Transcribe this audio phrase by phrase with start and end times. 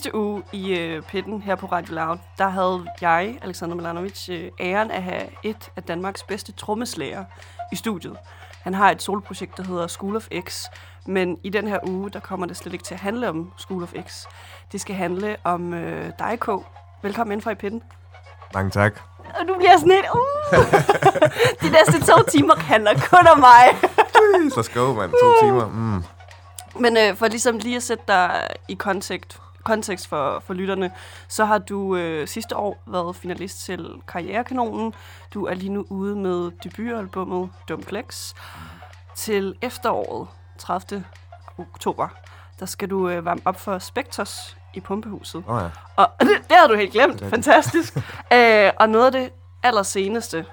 [0.00, 4.50] Sidste uge i øh, pitten her på Radio Loud, der havde jeg, Alexander Milanovic, øh,
[4.60, 7.24] æren at have et af Danmarks bedste trommeslager
[7.72, 8.16] i studiet.
[8.62, 10.64] Han har et soloprojekt, der hedder School of X,
[11.06, 13.82] men i den her uge, der kommer det slet ikke til at handle om School
[13.82, 14.24] of X.
[14.72, 16.48] Det skal handle om øh, dig, K.
[17.02, 17.82] Velkommen ind for i pitten.
[18.54, 19.00] Mange tak.
[19.40, 20.64] Og du bliver sådan et, uh!
[21.62, 23.68] De næste to timer handler kun om mig.
[24.56, 25.10] Let's go, mand.
[25.10, 25.66] To timer.
[25.66, 26.04] Mm.
[26.80, 30.90] Men øh, for ligesom lige at sætte dig i kontekst, kontekst for, for lytterne,
[31.28, 34.94] så har du øh, sidste år været finalist til Karrierekanonen.
[35.34, 38.34] Du er lige nu ude med debutalbummet Dumklex.
[39.16, 41.04] Til efteråret, 30.
[41.58, 42.08] oktober,
[42.60, 45.44] der skal du øh, varme op for Spectors i Pumpehuset.
[45.48, 45.70] Oh, ja.
[45.96, 47.20] Og det, det havde du helt glemt.
[47.20, 47.96] Det Fantastisk.
[48.32, 49.30] øh, og noget af det
[49.62, 50.46] allerseneste,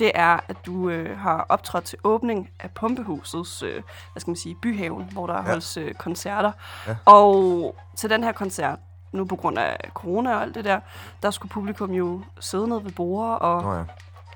[0.00, 4.36] det er, at du øh, har optrådt til åbning af Pumpehusets, øh, hvad skal man
[4.36, 5.40] sige, byhaven, hvor der ja.
[5.40, 6.52] holdes øh, koncerter.
[6.86, 6.96] Ja.
[7.04, 8.78] Og til den her koncert,
[9.12, 10.80] nu på grund af corona og alt det der,
[11.22, 13.84] der skulle publikum jo sidde ned ved bordet, og Oh, ja.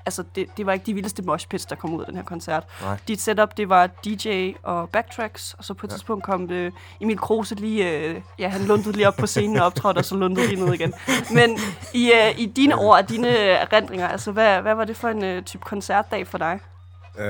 [0.05, 2.63] Altså, det, det var ikke de vildeste moshpits, der kom ud af den her koncert.
[2.81, 2.97] Nej.
[3.07, 5.95] Dit setup, det var DJ og backtracks, og så på et Ja.
[5.95, 9.65] tidspunkt kom øh, Emil Kruse lige, øh, ja, han lundede lige op på scenen og
[9.65, 10.93] optrådte, og så lundede lige ned igen.
[11.33, 11.59] Men
[11.93, 15.23] i, øh, i dine ord og dine erindringer, altså, hvad, hvad var det for en
[15.23, 16.59] øh, type koncertdag for dig?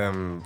[0.08, 0.42] Um,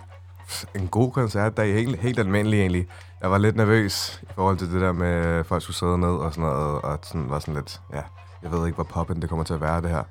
[0.75, 1.75] en god koncertdag.
[1.75, 2.87] Helt, helt almindelig, egentlig.
[3.23, 6.09] Jeg var lidt nervøs i forhold til det der med, at folk skulle sidde ned
[6.09, 8.03] og sådan noget, og sådan, var sådan lidt, ja,
[8.43, 10.03] jeg ved ikke, hvor poppen det kommer til at være, det her.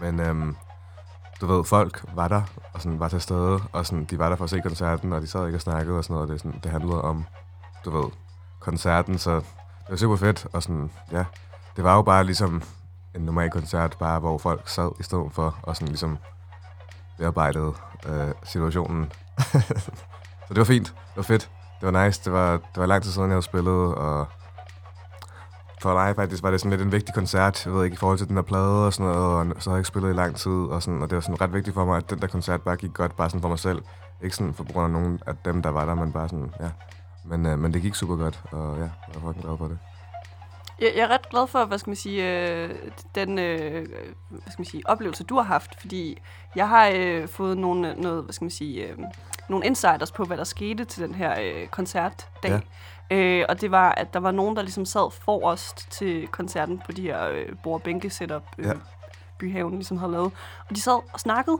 [0.00, 0.56] Men um,
[1.40, 2.42] du ved, folk var der,
[2.72, 5.22] og sådan var til stede, og sådan, de var der for at se koncerten, og
[5.22, 6.28] de sad ikke og snakkede og sådan noget.
[6.28, 7.24] Det, sådan, det handlede om,
[7.84, 8.10] du ved,
[8.60, 11.24] koncerten, så det var super fedt, og sådan, ja,
[11.76, 12.62] det var jo bare ligesom
[13.14, 16.18] en normal koncert, bare hvor folk sad i stedet for, og sådan ligesom
[17.18, 17.72] bearbejdede
[18.06, 19.12] øh, situationen.
[20.46, 20.86] så det var fint.
[20.86, 21.50] Det var fedt.
[21.80, 22.24] Det var nice.
[22.24, 24.26] Det var, det var lang tid siden, jeg havde spillet, og
[25.82, 28.18] for mig faktisk var det sådan lidt en vigtig koncert, jeg ved ikke, i forhold
[28.18, 30.36] til den her plade og sådan noget, og så havde jeg ikke spillet i lang
[30.36, 32.62] tid, og, sådan, og det var sådan ret vigtigt for mig, at den der koncert
[32.62, 33.82] bare gik godt, bare sådan for mig selv.
[34.22, 36.70] Ikke sådan for grund af nogen af dem, der var der, men bare sådan, ja.
[37.24, 39.78] Men, øh, men det gik super godt, og ja, jeg var fucking glad for det.
[40.80, 42.70] Jeg, jeg er ret glad for, hvad skal man sige, øh,
[43.14, 43.86] den øh,
[44.28, 46.18] hvad skal man sige, oplevelse, du har haft, fordi
[46.56, 48.98] jeg har øh, fået nogle, noget, hvad skal man sige, øh,
[49.48, 52.50] nogle insiders på, hvad der skete til den her øh, koncertdag.
[52.50, 52.60] Ja.
[53.10, 56.92] Øh, og det var, at der var nogen, der ligesom sad forrest til koncerten på
[56.92, 58.72] de her øh, bord bænke setup øh, Ja.
[59.38, 60.30] byhaven ligesom havde lavet.
[60.70, 61.58] Og de sad og snakkede,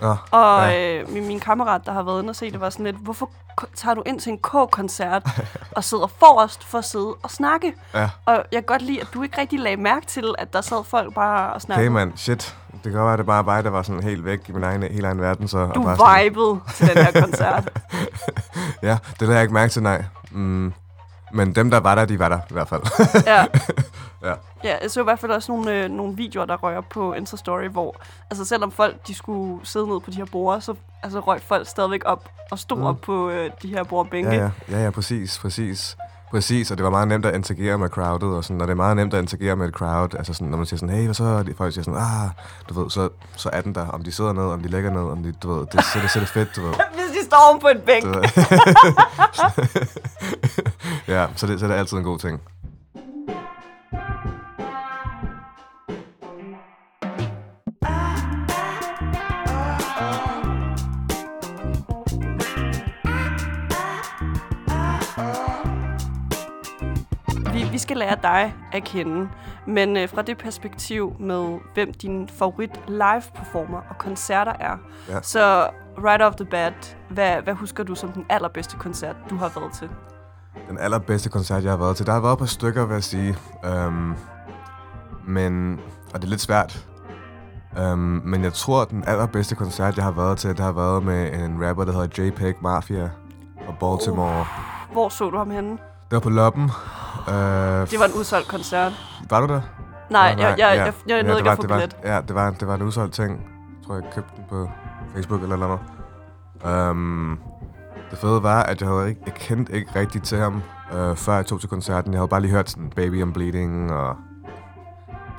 [0.00, 0.98] Nå, og Ja.
[1.00, 3.30] øh, min, min kammerat, der har været inde og se det, var sådan lidt, hvorfor
[3.74, 5.22] tager du ind til en K-koncert
[5.76, 7.74] og sidder forrest for at sidde og snakke?
[7.94, 8.10] ja.
[8.26, 10.84] Og jeg kan godt lide, at du ikke rigtig lagde mærke til, at der sad
[10.84, 11.86] folk bare og snakkede.
[11.88, 12.12] Okay, mand.
[12.16, 12.56] Shit.
[12.72, 14.52] Det kan godt være, at det bare er mig, der var sådan helt væk i
[14.52, 15.48] min egen, helt egen verden.
[15.48, 17.68] Så, Du og bare sådan, vibede til den her koncert.
[18.82, 20.04] Ja, det lader jeg ikke mærke til, nej.
[20.36, 20.72] Mm.
[21.32, 22.82] Men dem, der var der, de var der i hvert fald.
[23.26, 23.46] ja.
[24.22, 24.34] Ja.
[24.64, 27.14] Ja, jeg så i hvert fald også nogle, øh, nogle videoer, der røg op på
[27.14, 27.96] Insta-story, hvor
[28.30, 31.68] altså selvom folk de skulle sidde ned på de her borde, så altså, røg folk
[31.68, 32.80] stadigvæk op og stod Mm.
[32.82, 32.86] mm.
[32.86, 34.30] op på øh, de her bordbænke.
[34.30, 35.96] ja, ja, ja, ja, præcis, præcis.
[36.30, 38.76] Præcis, og det var meget nemt at interagere med crowdet, og sådan, og det er
[38.76, 41.14] meget nemt at interagere med et crowd, altså sådan, når man siger sådan, hey, hvad
[41.14, 42.30] så, og de folk siger sådan, ah,
[42.68, 45.00] du ved, så, så er den der, om de sidder ned, om de ligger ned,
[45.00, 46.70] om de, du ved, det, så, det, så er det fedt, du ved.
[46.94, 48.04] Hvis de står oven på en bænk.
[51.08, 52.40] Ja, så det, så er det altid en god ting.
[67.76, 69.28] Vi, skal lære dig at kende,
[69.66, 74.76] men øh, fra det perspektiv med, hvem din favorit live-performer og koncerter er.
[75.08, 75.22] Ja.
[75.22, 79.52] Så right off the bat, hvad, hvad husker du som den allerbedste koncert, du har
[79.60, 79.88] været til?
[80.68, 82.06] Den allerbedste koncert, jeg har været til.
[82.06, 83.36] Der har været et par stykker, vil jeg sige.
[83.86, 84.16] Um,
[85.26, 85.80] men,
[86.14, 86.86] og det er lidt svært.
[87.82, 91.02] Um, men jeg tror, at den allerbedste koncert, jeg har været til, det har været
[91.02, 93.10] med en rapper, der hedder JPEG Mafia
[93.68, 94.46] og Baltimore.
[94.92, 95.78] Hvor så du ham henne?
[96.10, 96.64] Det var på Loppen.
[96.64, 96.70] Uh,
[97.90, 98.92] Det var en udsolgt koncert.
[99.30, 99.60] var du der?
[100.10, 101.70] Nej, Nå, jeg, jeg, jeg, jeg, jeg Ja, nåede det ikke var- at få det
[101.70, 101.96] var, billet.
[102.04, 103.30] Ja, det var, det var en udsolgt ting.
[103.30, 104.70] Jeg tror, jeg købte den på
[105.14, 105.80] Facebook eller noget.
[106.90, 107.38] Um,
[108.10, 110.62] det fede var, at jeg, havde ikke, jeg kendte ikke rigtigt til ham,
[110.92, 112.12] uh, før jeg tog til koncerten.
[112.12, 114.16] Jeg havde bare lige hørt sådan Baby I'm Bleeding og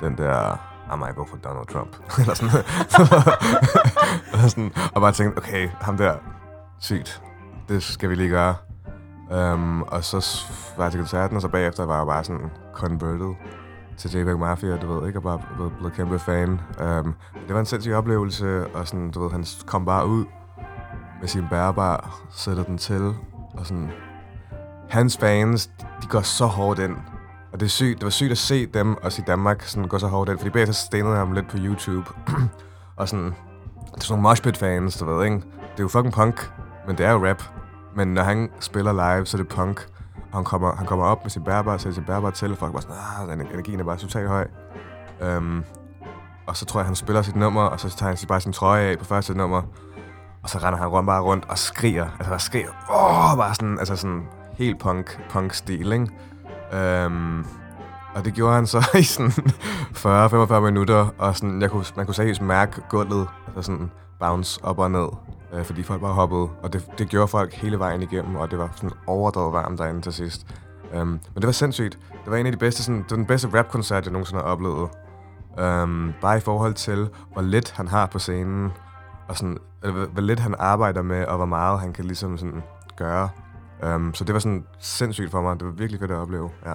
[0.00, 0.52] den der
[0.94, 1.96] I might go for Donald Trump.
[2.20, 2.50] eller sådan.
[4.44, 6.14] og, sådan, og bare tænkte, okay, ham der,
[6.80, 7.22] sygt.
[7.68, 8.54] Det skal vi lige gøre.
[9.30, 10.46] Um, og så
[10.76, 13.34] var jeg til koncerten, og så bagefter var jeg bare sådan converted
[13.96, 15.18] til JPEG Mafia, du ved, ikke?
[15.18, 16.48] Og bare blevet, blevet kæmpe fan.
[16.50, 17.14] Um,
[17.46, 20.24] det var en sindssyg oplevelse, og sådan, du ved, han kom bare ud
[21.20, 23.14] med sin bærbar, sætter den til,
[23.54, 23.90] og sådan,
[24.88, 25.70] hans fans,
[26.02, 26.96] de går så hårdt ind.
[27.52, 29.98] Og det, er sygt, det var sygt at se dem, også i Danmark, sådan gå
[29.98, 32.10] så hårdt ind, fordi bagefter stenede jeg ham lidt på YouTube.
[32.96, 33.32] og sådan, det
[33.96, 35.36] er sådan nogle moshpit-fans, du ved, ikke?
[35.36, 36.52] Det er jo fucking punk,
[36.86, 37.57] men det er jo rap.
[37.98, 39.86] Men når han spiller live, så er det punk.
[40.32, 42.72] Og han kommer, han kommer op med sin bærbar, sætter sin bærbar til, og folk
[42.72, 44.46] bare sådan, ah, energien er bare totalt høj.
[45.36, 45.64] Um,
[46.46, 48.90] og så tror jeg, han spiller sit nummer, og så tager han bare sin trøje
[48.90, 49.62] af på første nummer.
[50.42, 52.04] Og så render han rundt bare rundt og skriger.
[52.04, 52.70] Altså bare skriger.
[52.90, 54.22] Åh, bare sådan, altså sådan
[54.52, 57.06] helt punk, punk-stil, ikke?
[57.06, 57.46] Um,
[58.14, 59.32] og det gjorde han så i sådan
[60.52, 63.90] 40-45 minutter, og sådan, jeg kunne, man kunne seriøst mærke gulvet, altså sådan
[64.20, 65.08] bounce op og ned,
[65.52, 66.48] øh, fordi folk bare hoppede.
[66.62, 70.00] Og det, det gjorde folk hele vejen igennem, og det var sådan overdrevet varmt derinde
[70.00, 70.46] til sidst.
[70.94, 71.98] Um, men det var sindssygt.
[72.24, 74.48] Det var en af de bedste, sådan, det var den bedste rap-koncert, jeg nogensinde har
[74.48, 74.88] oplevet.
[75.82, 78.72] Um, bare i forhold til, hvor lidt han har på scenen,
[79.28, 82.62] og sådan, eller, hvor lidt han arbejder med, og hvor meget han kan ligesom sådan
[82.96, 83.28] gøre.
[83.94, 85.60] Um, så det var sådan sindssygt for mig.
[85.60, 86.74] Det var virkelig fedt at opleve, ja.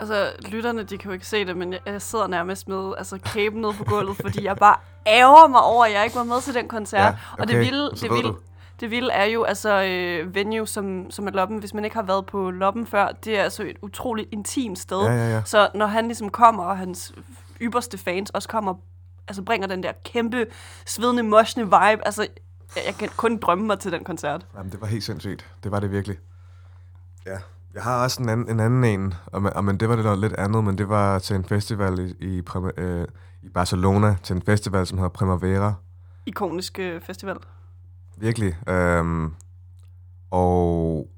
[0.00, 3.60] Altså, lytterne, de kan jo ikke se det, men jeg, sidder nærmest med altså, kæben
[3.60, 4.76] nede på gulvet, fordi jeg bare
[5.06, 7.00] ærger mig over, at jeg ikke var med til den koncert.
[7.00, 7.42] Ja, okay.
[7.42, 8.38] Og det vilde, det vilde, du.
[8.80, 12.02] det vilde er jo, altså, øh, venue som, som er Loppen, hvis man ikke har
[12.02, 15.02] været på Loppen før, det er altså et utroligt intimt sted.
[15.02, 15.42] Ja, ja, ja.
[15.44, 17.12] Så når han ligesom kommer, og hans
[17.60, 18.74] ypperste fans også kommer,
[19.28, 20.46] altså bringer den der kæmpe,
[20.86, 22.22] svedende, moshende vibe, altså,
[22.76, 24.46] jeg, jeg kan kun drømme mig til den koncert.
[24.56, 25.46] Jamen, det var helt sindssygt.
[25.64, 26.16] Det var det virkelig.
[27.26, 27.38] Ja.
[27.74, 30.04] Jeg har også en anden en, anden en og, men- og, men det var det
[30.04, 32.42] noget lidt andet, men det var til en festival i, i,
[32.76, 33.06] øh,
[33.42, 35.74] i Barcelona, til en festival, som hedder Primavera.
[36.26, 37.36] Ikonisk øh, festival.
[38.16, 38.68] Virkelig.
[38.68, 39.34] Øhm,
[40.30, 41.08] og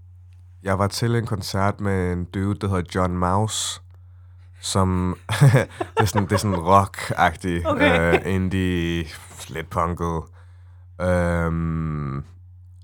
[0.62, 3.80] jeg var til en koncert med en dude, der hedder John Mouse,
[4.60, 8.14] som det, er sådan, det er sådan rock-agtig, Okay.
[8.14, 9.04] øh, indie,
[9.48, 10.22] lidt punket.
[11.00, 12.24] Øhm,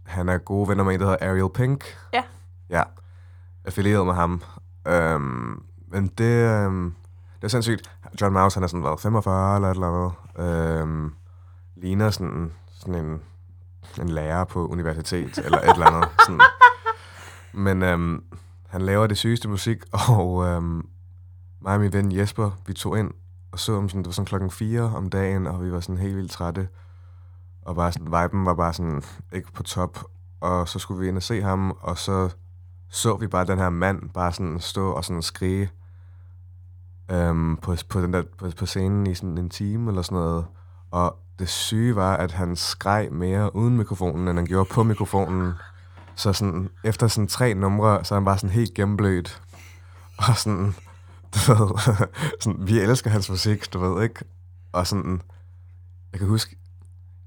[0.06, 1.84] han er gode venner med en, der hedder Ariel Pink.
[2.14, 2.22] Ja.
[2.70, 2.82] Ja,
[3.64, 4.42] affilieret med ham.
[4.86, 6.94] Øhm, men det, øhm,
[7.36, 7.90] det er sindssygt.
[8.20, 10.80] John Mouse, han er sådan, været 45 eller et eller andet.
[10.80, 11.14] Øhm,
[11.76, 13.20] ligner sådan, sådan en,
[14.00, 16.10] en lærer på universitet, eller et eller andet.
[16.26, 16.40] Sådan.
[17.52, 18.24] Men øhm,
[18.68, 19.78] han laver det sygeste musik,
[20.08, 20.86] og øhm,
[21.60, 23.10] mig og min ven Jesper, vi tog ind
[23.52, 25.98] og så ham sådan, det var sådan klokken 4 om dagen, og vi var sådan
[25.98, 26.68] helt vildt trætte.
[27.62, 29.98] Og bare sådan, viben var bare sådan ikke på top.
[30.40, 32.30] Og så skulle vi ind og se ham, og så
[32.92, 35.70] så vi bare den her mand bare sådan stå og sådan skrige
[37.10, 40.46] øhm, på, på, den der, på, på scenen i sådan en time eller sådan noget.
[40.90, 45.52] Og det syge var, at han skreg mere uden mikrofonen, end han gjorde på mikrofonen.
[46.14, 49.42] Så sådan, efter sådan tre numre, så er han bare sådan helt gennemblødt.
[50.18, 50.74] Og sådan,
[51.34, 51.96] du ved,
[52.40, 54.24] sådan, vi elsker hans musik, du ved, ikke?
[54.72, 55.22] Og sådan,
[56.12, 56.56] jeg kan huske,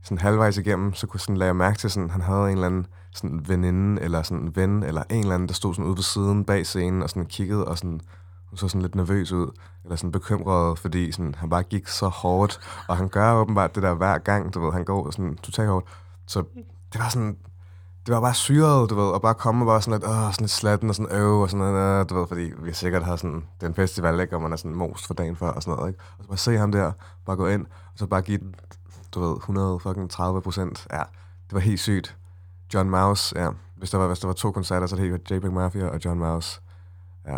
[0.03, 2.67] sådan halvvejs igennem, så kunne sådan lade jeg mærke til, sådan, han havde en eller
[2.67, 5.95] anden sådan veninde, eller sådan en ven, eller en eller anden, der stod sådan ude
[5.95, 8.01] på siden bag scenen, og sådan kiggede, og sådan,
[8.49, 9.51] hun så sådan lidt nervøs ud,
[9.83, 13.83] eller sådan bekymret, fordi sådan, han bare gik så hårdt, og han gør åbenbart det
[13.83, 15.85] der hver gang, du ved, han går sådan totalt hårdt.
[16.27, 16.43] Så
[16.93, 17.37] det var sådan,
[18.05, 20.43] det var bare syret, du ved, og bare komme og bare sådan lidt, åh, sådan
[20.43, 23.43] lidt slatten og sådan øv og sådan noget, du ved, fordi vi sikkert har sådan,
[23.61, 26.03] den festival, ikke, og man er sådan most for dagen før og sådan noget, ikke?
[26.17, 26.91] Og så bare se ham der,
[27.25, 28.55] bare gå ind, og så bare give den,
[29.11, 30.87] du ved, 130 procent.
[30.91, 31.03] Ja,
[31.47, 32.17] det var helt sygt.
[32.75, 33.49] John Mouse, ja.
[33.75, 36.19] Hvis der var, hvis der var to koncerter, så det helt JPEG Mafia og John
[36.19, 36.61] Mouse.
[37.27, 37.37] Ja.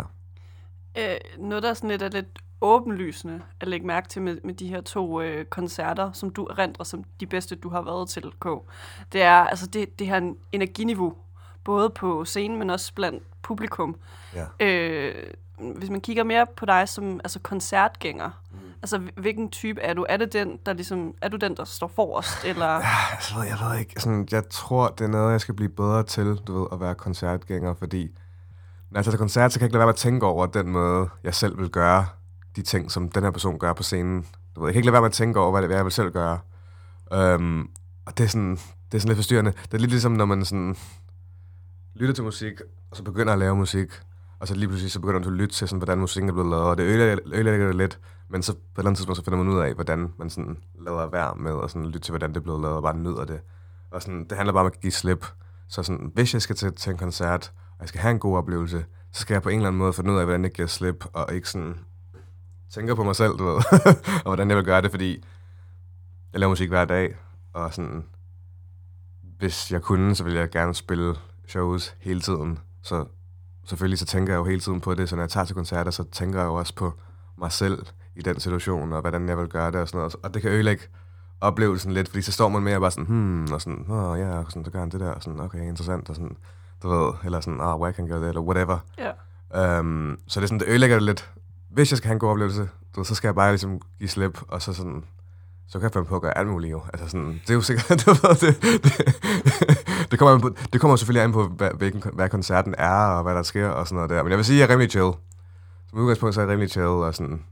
[0.98, 4.54] Øh, noget, der er sådan lidt, er lidt åbenlysende at lægge mærke til med, med
[4.54, 8.32] de her to øh, koncerter, som du erindrer som de bedste, du har været til,
[8.40, 8.46] K.
[9.12, 11.14] Det er altså det, det her energiniveau,
[11.64, 13.96] både på scenen, men også blandt publikum.
[14.34, 14.66] Ja.
[14.66, 15.32] Øh,
[15.76, 20.06] hvis man kigger mere på dig som altså koncertgænger, mm altså hvilken type er du?
[20.08, 22.66] Er det den, der ligesom, er du den, der står forrest, eller?
[22.66, 26.36] Altså, jeg ved ikke, sådan, jeg tror, det er noget, jeg skal blive bedre til,
[26.46, 28.08] du ved, at være koncertgænger, fordi
[28.90, 30.46] når jeg tager til koncert, så kan jeg ikke lade være med at tænke over
[30.46, 32.06] den måde, jeg selv vil gøre
[32.56, 34.26] de ting, som den her person gør på scenen.
[34.56, 35.84] Du ved, jeg kan ikke lade være med at tænke over, hvad, det, er, jeg
[35.84, 36.38] vil selv gøre.
[37.34, 37.70] Um,
[38.06, 39.50] og det er, sådan, det er sådan lidt forstyrrende.
[39.50, 40.76] Det er lidt ligesom, når man sådan
[41.94, 43.88] lytter til musik, og så begynder at lave musik,
[44.40, 46.50] og så lige pludselig så begynder du at lytte til, sådan, hvordan musikken er blevet
[46.50, 49.38] lavet, og det ødelægger det lidt, men så på et eller andet tidspunkt, så finder
[49.38, 52.36] man ud af, hvordan man sådan lader være med at sådan lytte til, hvordan det
[52.36, 53.40] er blevet lavet, og bare nyder det.
[53.90, 55.26] Og sådan, det handler bare om at give slip.
[55.68, 58.36] Så sådan, hvis jeg skal til, til en koncert, og jeg skal have en god
[58.36, 60.68] oplevelse, så skal jeg på en eller anden måde finde ud af, hvordan jeg giver
[60.68, 61.78] slip, og ikke sådan
[62.70, 63.54] tænker på mig selv, du ved,
[64.24, 65.24] og hvordan jeg vil gøre det, fordi
[66.32, 67.16] jeg laver musik hver dag,
[67.52, 68.04] og sådan,
[69.38, 71.14] hvis jeg kunne, så ville jeg gerne spille
[71.48, 72.58] shows hele tiden.
[72.82, 73.04] Så
[73.68, 75.90] selvfølgelig så tænker jeg jo hele tiden på det, så når jeg tager til koncerter,
[75.90, 76.92] så tænker jeg jo også på
[77.38, 80.16] mig selv i den situation, og hvordan jeg vil gøre det og sådan noget.
[80.22, 80.82] Og det kan ødelægge
[81.40, 84.38] oplevelsen lidt, fordi så står man med og bare sådan, hmm, og sådan, åh ja,
[84.38, 86.36] og sådan, så gør han det der, og sådan, okay, interessant, og sådan.
[86.82, 88.78] du ved, eller sådan, ah, oh, where can gøre det, eller whatever.
[88.98, 89.80] Ja.
[89.80, 91.30] Um, så det er sådan, det ødelægger det lidt.
[91.70, 92.62] Hvis jeg skal have en god oplevelse,
[92.94, 95.04] du ved, så skal jeg bare ligesom give slip, og så sådan,
[95.68, 96.82] så kan jeg finde på at gøre alt muligt jo.
[96.92, 101.22] Altså sådan, det er jo sikkert, ved, det, det, det, kommer, på, det kommer selvfølgelig
[101.22, 104.22] an på, hvad, hvilken, hvad koncerten er, og hvad der sker, og sådan noget der.
[104.22, 105.12] Men jeg vil sige, at jeg er rimelig chill.
[105.90, 107.44] Som udgangspunkt, så er jeg rimelig chill, og sådan,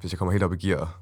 [0.00, 1.00] hvis jeg kommer helt op i gear,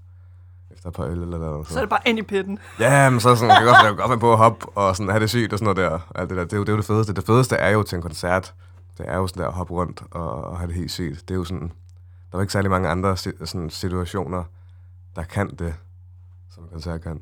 [0.71, 1.69] efter et par øl eller noget.
[1.69, 2.59] Så er det bare ind i pitten.
[2.81, 4.97] Ja, men så sådan, kan jeg godt, jeg kan godt være på at hoppe og
[4.97, 5.99] sådan, have det sygt og sådan noget der.
[6.14, 6.45] Alt det, der.
[6.45, 7.12] Det, er jo, det er jo det fedeste.
[7.12, 8.55] Det fedeste er jo til en koncert.
[8.99, 11.28] Det er jo sådan der at hoppe rundt og, og have det helt sygt.
[11.28, 11.73] Det er jo sådan,
[12.33, 14.45] der er ikke særlig mange andre sådan situationer,
[15.17, 15.75] der kan det,
[16.58, 17.20] som en koncert kan.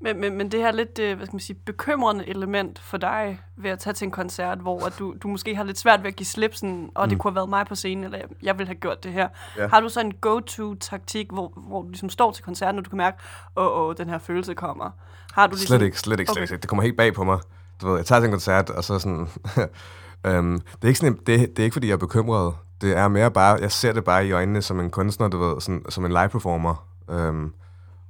[0.00, 3.40] Men, men, men det her lidt, øh, hvad skal man sige, bekymrende element for dig
[3.56, 6.08] ved at tage til en koncert, hvor at du, du måske har lidt svært ved
[6.08, 7.18] at give slip, sådan, og det Mm.
[7.20, 9.28] kunne have været mig på scenen, eller jeg ville have gjort det her.
[9.58, 9.68] Ja.
[9.68, 12.96] Har du så en go-to-taktik, hvor, hvor du ligesom står til koncerten, og du kan
[12.96, 13.18] mærke,
[13.56, 14.90] åh, åh, den her følelse kommer?
[15.32, 16.52] Har du ligesom, Slet ikke, slet ikke, slet Okay.
[16.52, 16.62] ikke.
[16.62, 17.38] Det kommer helt bag på mig.
[17.80, 19.28] Du ved, jeg tager til en koncert, og så sådan...
[20.26, 22.54] øhm, det, er ikke sådan, det, det er ikke, fordi jeg er bekymret.
[22.80, 25.60] Det er mere bare, jeg ser det bare i øjnene som en kunstner, du ved,
[25.60, 26.86] sådan, som en live performer.
[27.10, 27.52] Øhm,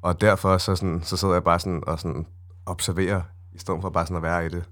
[0.07, 2.27] og derfor så, sådan, så sidder jeg bare sådan og sådan
[2.67, 3.23] observerer,
[3.53, 4.65] i stedet for bare sådan at være i det.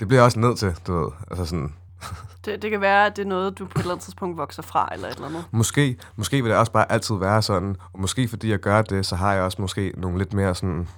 [0.00, 1.10] Det bliver jeg også nødt til, du ved.
[1.30, 1.74] Altså sådan,
[2.44, 4.62] Det, det kan være, at det er noget, du på et eller andet tidspunkt vokser
[4.62, 5.44] fra, eller et eller andet.
[5.50, 9.06] Måske, måske vil det også bare altid være sådan, og måske fordi jeg gør det,
[9.06, 10.88] så har jeg også måske nogle lidt mere sådan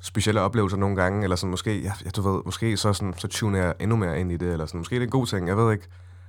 [0.00, 3.28] specielle oplevelser nogle gange, eller sådan måske, ja, ja, du ved, måske så, sådan, så
[3.28, 5.48] tuner jeg endnu mere ind i det, eller sådan, måske det er en god ting,
[5.48, 5.84] jeg ved ikke.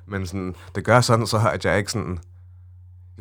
[0.05, 2.19] Men sådan, det gør sådan, så at jeg ikke sådan,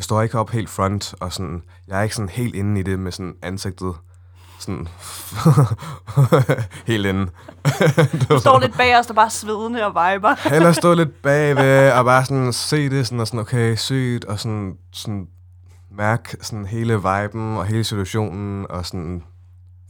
[0.01, 2.83] jeg står ikke op helt front, og sådan, jeg er ikke sådan helt inde i
[2.83, 3.95] det med sådan ansigtet,
[4.59, 4.89] sådan,
[6.87, 7.31] helt inde.
[8.29, 10.35] Du står lidt bag os, der bare svedende og viber.
[10.55, 14.39] Eller stå lidt bagved og bare sådan se det sådan, og sådan, okay, sygt, og
[14.39, 15.27] sådan, sådan
[15.91, 19.23] mærke sådan hele viben og hele situationen, og sådan,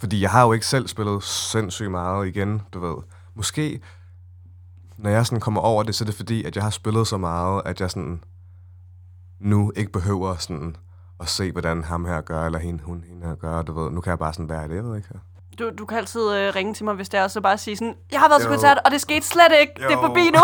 [0.00, 2.96] fordi jeg har jo ikke selv spillet sindssygt meget igen, du ved.
[3.36, 3.80] Måske,
[4.98, 7.16] når jeg sådan kommer over det, så er det fordi, at jeg har spillet så
[7.16, 8.22] meget, at jeg sådan
[9.40, 10.76] nu ikke behøver sådan
[11.20, 13.90] at se, hvordan ham her gør, eller hende, hun, hende her gør, du ved.
[13.90, 15.08] Nu kan jeg bare sådan være det, jeg ved ikke.
[15.58, 17.76] Du, du kan altid øh, ringe til mig, hvis det er, og så bare sige
[17.76, 18.52] sådan, jeg har været til Jo.
[18.54, 19.72] koncert, og det skete slet ikke.
[19.76, 20.00] Det er Jo.
[20.00, 20.40] forbi nu.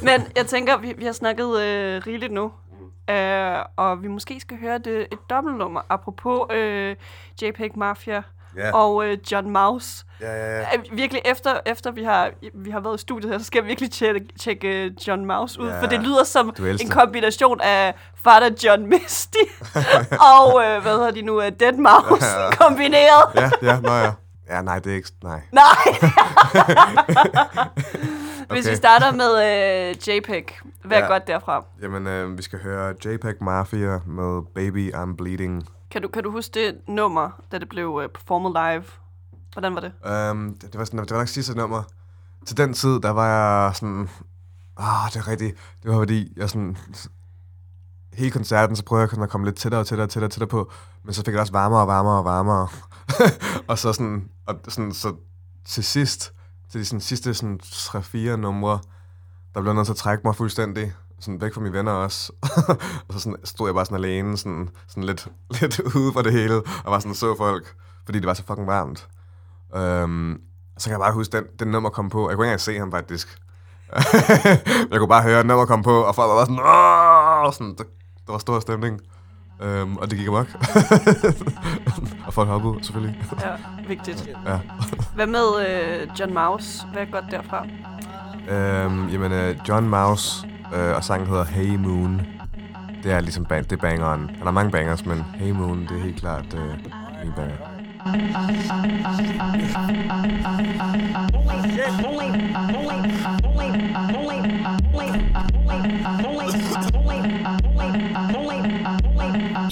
[0.06, 2.52] Men jeg tænker, vi, vi har snakket øh, rigeligt nu.
[3.10, 6.96] Øh, og vi måske skal høre det, et dobbeltnummer, apropos øh,
[7.42, 8.22] JPEG Mafia
[8.56, 10.04] Ja, og øh, John Mouse.
[10.20, 10.58] ja, ja.
[10.58, 10.66] ja.
[10.76, 13.66] Øh, virkelig, efter, efter vi, har, vi har været i studiet her, så skal jeg
[13.68, 15.82] virkelig tjekke, tjekke øh, John Mouse ud, Ja.
[15.82, 19.38] for det lyder som en kombination af Father John Misty
[20.36, 22.50] og, øh, hvad hedder de nu, øh, Dead Mouse Ja.
[22.64, 23.24] kombineret.
[23.34, 24.12] Ja, ja, nå ja.
[24.48, 25.08] Ja, nej, det er ikke...
[25.22, 25.40] Nej.
[25.52, 25.64] Nej!
[28.50, 28.70] Hvis Okay.
[28.70, 29.32] vi starter med
[29.88, 31.06] øh, JPEG, hvad er Ja.
[31.06, 31.64] godt derfra?
[31.82, 35.68] Jamen, øh, vi skal høre JPEG Mafia med Baby I'm Bleeding.
[35.90, 38.84] Kan du, kan du huske det nummer, da det blev øh, performet live?
[39.52, 39.92] Hvordan var det?
[40.30, 41.82] Um, det, det, var sådan, det var nok sidste nummer.
[42.46, 44.08] Til den tid, der var jeg sådan...
[44.76, 45.56] Ah, det er rigtigt.
[45.82, 46.76] Det var fordi, jeg sådan...
[48.12, 50.48] Hele koncerten, så prøvede jeg at komme lidt tættere og tættere og tættere, og tættere
[50.48, 50.72] på.
[51.04, 52.68] Men så fik jeg også varmere og varmere og varmere.
[53.68, 54.28] og så sådan...
[54.46, 55.14] Og sådan, så
[55.64, 56.32] til sidst,
[56.70, 58.80] til de sådan, sidste sådan, 3-4 numre,
[59.54, 60.92] der blev nødt til at trække mig fuldstændig.
[61.20, 62.32] Sådan væk fra mine venner også.
[63.08, 65.28] og så sådan, stod jeg bare sådan alene, sådan, sådan lidt,
[65.60, 67.74] lidt ude for det hele, og var sådan så folk,
[68.04, 69.08] fordi det var så fucking varmt.
[70.04, 70.40] Um,
[70.78, 72.28] så kan jeg bare huske, den, den nummer kom på.
[72.28, 73.38] Jeg kunne ikke engang se ham faktisk.
[74.90, 77.52] jeg kunne bare høre, at nummer kom på, og folk var bare sådan, Åh!
[77.52, 77.84] sådan der,
[78.26, 79.00] der var stor stemning.
[79.64, 80.46] Um, og det gik amok.
[82.26, 83.22] og folk hoppede, selvfølgelig.
[83.40, 83.56] Ja,
[83.88, 84.28] vigtigt.
[84.46, 84.58] ja.
[85.14, 86.86] Hvad med øh, John Mouse?
[86.92, 87.66] Hvad er godt derfra?
[88.86, 92.20] Um, jamen, uh, John Mouse, øh, og sangen hedder Hey Moon.
[93.02, 94.30] Det er ligesom band, det er bangeren.
[94.40, 97.56] Der er mange bangers, men Hey Moon, det er helt klart øh, en banger.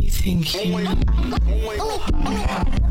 [0.01, 2.88] You think you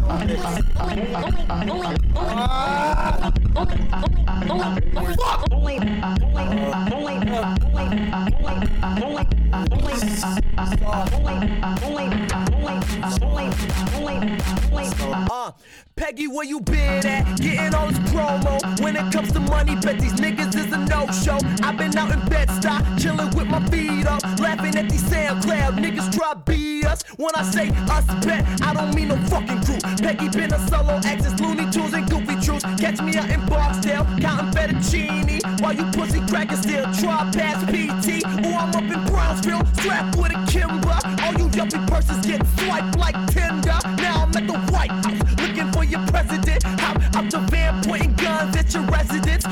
[15.30, 15.52] Uh,
[15.96, 17.38] Peggy, where you been at?
[17.40, 18.82] Getting all this promo.
[18.82, 21.38] When it comes to money, bet these niggas is a no-show.
[21.64, 26.16] I've been out in Bed-Stuy, chilling with my feet up, laughing at these SoundCloud niggas
[26.16, 27.04] try beat us.
[27.18, 29.97] When I say us bet, I don't mean no fucking crew.
[29.98, 32.64] Peggy been a solo access, Looney Tunes and Goofy Truths.
[32.80, 38.24] Catch me out in Barksdale, counting fettuccine, while you pussy crackers still try past PT.
[38.46, 40.98] Ooh, I'm up in Brownsville, strapped with a Kimber.
[41.24, 43.80] All you yuppie purses get swiped like Tinder.
[43.98, 46.64] Now I'm at the White House, looking for your president.
[46.64, 49.46] Hop out the van, pointing guns at your residence.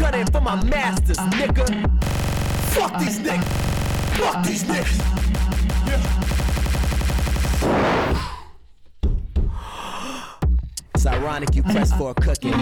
[0.00, 1.66] Gunning for my masters, nigga.
[2.72, 3.44] Fuck these niggas.
[4.18, 5.06] Fuck these niggas.
[10.94, 12.52] It's ironic you press for a cooking.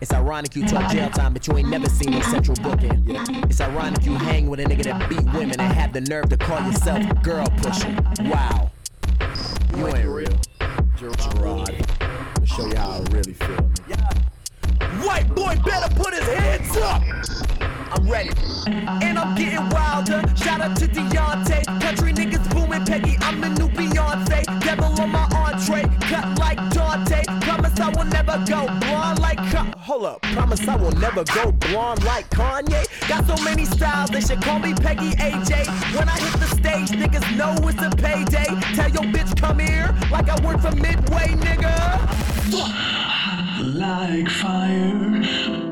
[0.00, 3.04] It's ironic you talk jail time, but you ain't never seen no central booking.
[3.48, 6.36] It's ironic you hang with a nigga that beat women and have the nerve to
[6.36, 7.96] call yourself girl pusher.
[8.22, 8.70] Wow.
[9.76, 10.40] You ain't real.
[10.96, 11.86] Gerard.
[12.00, 13.70] I'll show you how I really feel.
[15.78, 17.02] Better put his hands up.
[17.92, 18.30] I'm ready.
[18.66, 20.22] And I'm getting wilder.
[20.34, 21.64] Shout out to Deontay.
[21.80, 23.16] Country niggas booming Peggy.
[23.20, 24.44] I'm the new Beyonce.
[24.60, 25.84] Devil on my entree.
[26.00, 27.22] Cut like Dante.
[27.42, 29.38] Promise I will never go blonde like
[29.88, 30.22] Hold up.
[30.22, 32.84] Promise I will never go blonde like Kanye.
[33.08, 34.10] Got so many styles.
[34.10, 35.64] They should call me Peggy AJ.
[35.96, 38.46] When I hit the stage, niggas know it's a payday.
[38.74, 39.94] Tell your bitch come here.
[40.10, 41.78] Like I work for Midway, nigga.
[43.74, 45.67] like fire.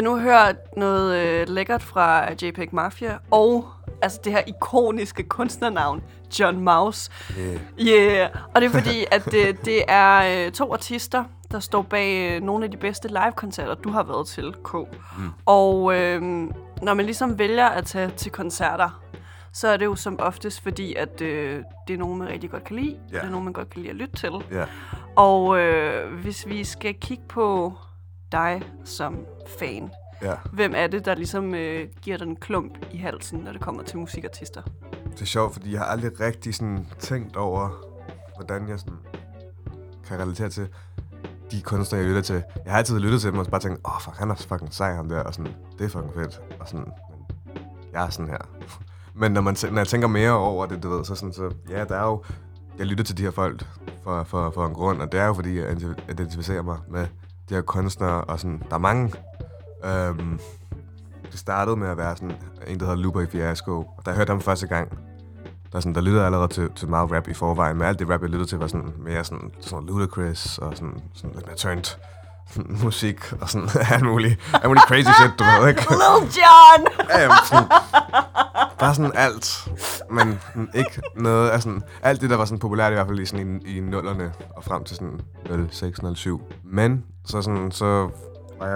[0.00, 3.68] Har nu hørt noget øh, lækkert fra JPEG Mafia, og
[4.02, 6.02] altså det her ikoniske kunstnernavn,
[6.40, 7.10] John Mouse.
[7.38, 7.60] Yeah.
[7.80, 8.30] Yeah.
[8.54, 12.42] Og det er fordi, at det, det er øh, to artister, der står bag øh,
[12.42, 14.74] nogle af de bedste live-koncerter, du har været til, K.
[14.74, 15.28] Mm.
[15.46, 16.22] Og øh,
[16.82, 19.02] når man ligesom vælger at tage til koncerter,
[19.52, 22.64] så er det jo som oftest fordi, at øh, det er nogen, man rigtig godt
[22.64, 22.96] kan lide.
[23.12, 23.16] Ja.
[23.16, 24.32] Det er nogen, man godt kan lide at lytte til.
[24.50, 24.64] Ja.
[25.16, 27.74] Og øh, hvis vi skal kigge på
[28.32, 29.26] dig som
[29.58, 29.90] fan,
[30.22, 30.34] Ja.
[30.52, 33.82] hvem er det, der ligesom øh, giver dig en klump i halsen, når det kommer
[33.82, 34.62] til musikartister?
[35.12, 37.68] Det er sjovt, fordi jeg har aldrig rigtig sådan tænkt over,
[38.36, 38.96] hvordan jeg sådan
[40.08, 40.68] kan relatere til
[41.50, 42.42] de kunstnere, jeg lytter til.
[42.64, 44.74] Jeg har altid lyttet til dem og bare tænkt, åh, oh, fuck, han er fucking
[44.74, 46.40] sej, ham der, og sådan, det er fucking fedt.
[46.60, 46.84] Og sådan,
[47.46, 48.38] men jeg er sådan her.
[49.20, 51.84] men når, man, når jeg tænker mere over det, du ved, så sådan, så, ja,
[51.84, 52.22] der er jo,
[52.78, 53.66] jeg lytter til de her folk
[54.04, 57.06] for, for, for en grund, og det er jo, fordi jeg identi- identificerer mig med
[57.48, 59.12] de her kunstnere, og sådan, der er mange,
[59.84, 60.40] øhm,
[61.32, 63.72] det startede med at være sådan en, der hedder Luper i Fiasco.
[63.72, 64.98] Og da jeg hørte ham første gang,
[65.72, 68.10] der, sådan, der lyttede jeg allerede til, til meget rap i forvejen, men alt det
[68.10, 71.56] rap, jeg lyttede til, var sådan mere sådan, sådan Ludacris og sådan, sådan lidt mere
[71.56, 71.84] turned
[72.54, 75.86] sådan, musik og sådan alt muligt, alt muligt crazy shit, du ved, ikke?
[75.90, 76.30] Lil!
[77.10, 77.68] Ja, jamen, sådan,
[78.78, 79.68] bare sådan alt,
[80.10, 80.40] men
[80.74, 83.62] ikke noget af sådan, alt det, der var sådan populært i hvert fald i, sådan,
[83.66, 85.20] i, i nullerne og frem til sådan
[85.70, 86.42] 06, 07.
[86.64, 88.08] Men så sådan, så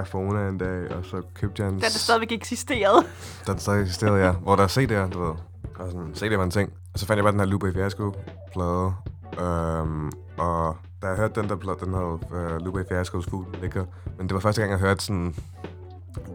[0.04, 1.78] Fona en dag, og så købte jeg en...
[1.78, 3.06] Da det stadigvæk eksisterede.
[3.46, 4.32] Da den stadig eksisterede, ja.
[4.32, 5.34] Hvor der er CD'er, du ved.
[5.78, 6.72] Og sådan, CD'er var en ting.
[6.94, 8.94] Og så fandt jeg bare den her Lupe Fiasco-plade.
[9.40, 13.86] Øhm, og da jeg hørte den der plade, den hed uh, Lupe Fiasco's Food Liquor.
[14.18, 15.34] Men det var første gang, jeg hørte sådan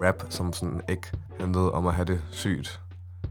[0.03, 2.81] rap, som sådan ikke handlede om at have det sygt.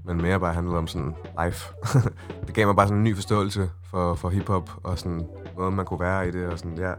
[0.05, 1.73] Men mere bare handlede om sådan life.
[2.47, 5.85] det gav mig bare sådan en ny forståelse for, for hiphop, og sådan noget, man
[5.85, 6.93] kunne være i det, og sådan, ja.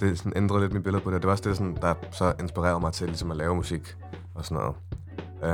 [0.00, 1.22] Det sådan ændrede lidt mit billede på det.
[1.22, 3.96] Det var også det, sådan, der så inspirerede mig til ligesom at lave musik
[4.34, 4.76] og sådan noget.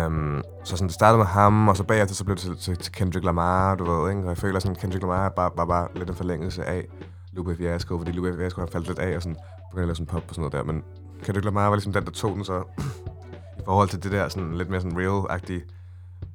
[0.06, 2.76] Um, så sådan, det startede med ham, og så bagefter så blev det til, til,
[2.76, 4.22] til Kendrick Lamar, du ved, ikke?
[4.22, 6.86] Og jeg føler sådan, Kendrick Lamar var bare, bare, bare lidt en forlængelse af
[7.32, 9.36] Lupe Fiasco, fordi Lupe Fiasco har faldet lidt af og sådan,
[9.70, 10.82] begyndte at lave sådan pop og sådan noget der, men
[11.22, 12.62] Kendrick Lamar var ligesom den, der tog den så
[13.58, 15.62] i forhold til det der sådan lidt mere sådan real-agtige,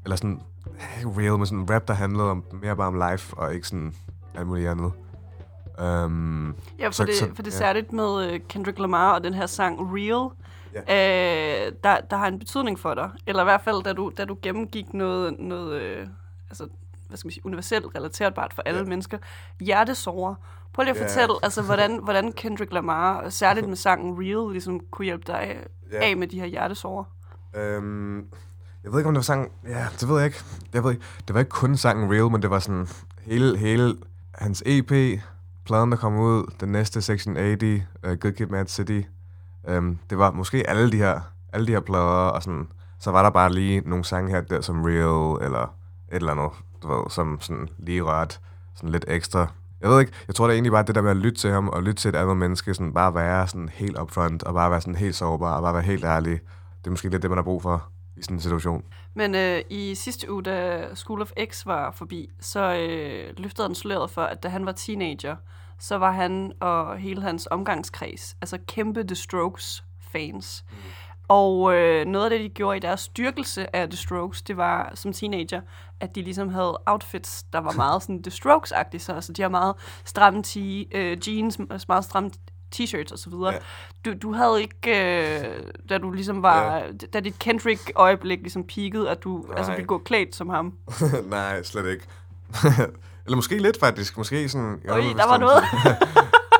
[0.03, 0.41] eller sådan,
[0.97, 3.93] ikke real, men sådan rap, der handlede om, mere bare om life, og ikke sådan
[4.35, 4.91] alt muligt andet.
[5.83, 7.57] Um, Ja, for, Så- det, så- for det er ja.
[7.57, 10.29] særligt med øh, Kendrick Lamar og den her sang Real,
[10.89, 11.65] Ja.
[11.65, 13.09] øh, der, der har en betydning for dig.
[13.27, 16.07] Eller i hvert fald, da du, da du gennemgik noget, noget øh,
[16.49, 16.67] altså,
[17.07, 18.85] hvad skal man sige, universelt relaterbart for alle Ja.
[18.85, 19.17] mennesker.
[19.61, 20.35] Hjertesover.
[20.73, 21.05] Prøv lige at Ja.
[21.07, 25.57] fortælle, altså, hvordan, hvordan Kendrick Lamar, særligt med sangen Real, ligesom kunne hjælpe dig
[25.91, 26.09] Ja.
[26.09, 27.03] af med de her hjertesover.
[27.55, 28.17] Øhm,
[28.83, 29.51] jeg ved ikke, om det var sang...
[29.67, 30.37] Ja, det ved jeg ikke.
[30.73, 31.03] Jeg ved ikke.
[31.27, 32.87] Det var ikke kun sangen Real, men det var sådan
[33.21, 33.95] hele, hele
[34.35, 34.91] hans EP,
[35.65, 39.01] pladen, der kom ud, den næste Section 80, uh, øh, Good Kid, Mad City.
[39.77, 41.19] Um, det var måske alle de her,
[41.53, 42.67] alle de her plader, og sådan,
[42.99, 46.51] så var der bare lige nogle sange her der som Real, eller et eller andet,
[46.83, 48.39] du ved, som sådan lige rørt
[48.75, 49.47] sådan lidt ekstra.
[49.81, 51.69] Jeg ved ikke, jeg tror da egentlig bare det der med at lytte til ham,
[51.69, 54.81] og lytte til et andet menneske, sådan bare være sådan helt upfront, og bare være
[54.81, 56.39] sådan helt sårbar, og bare være helt ærlig.
[56.79, 58.83] Det er måske lidt det, man har brug for i sådan en situation.
[59.13, 63.75] Men øh, i sidste uge, da School of X var forbi, så øh, løftede han
[63.75, 65.35] sløret for, at da han var teenager,
[65.79, 70.65] så var han og hele hans omgangskreds, altså kæmpe The Strokes fans.
[70.71, 70.77] Mm.
[71.27, 74.91] Og øh, noget af det, de gjorde i deres styrkelse af The Strokes, det var
[74.95, 75.61] som teenager,
[75.99, 78.99] at de ligesom havde outfits, der var meget sådan The Strokes-agtige.
[78.99, 79.75] Så altså, de har meget
[80.05, 82.31] stramme t- øh, jeans, meget stramme
[82.75, 83.53] t-shirts og så videre.
[83.53, 83.59] Ja.
[84.05, 86.91] Du, du havde ikke, øh, da du ligesom var, ja.
[87.13, 89.57] da dit Kendrick-øjeblik ligesom peakede, at du Nej.
[89.57, 90.73] altså ville gå klædt som ham.
[91.29, 92.05] Nej, slet ikke.
[93.25, 94.17] Eller måske lidt faktisk.
[94.17, 94.81] Måske sådan...
[94.83, 95.63] jeg ved der var noget.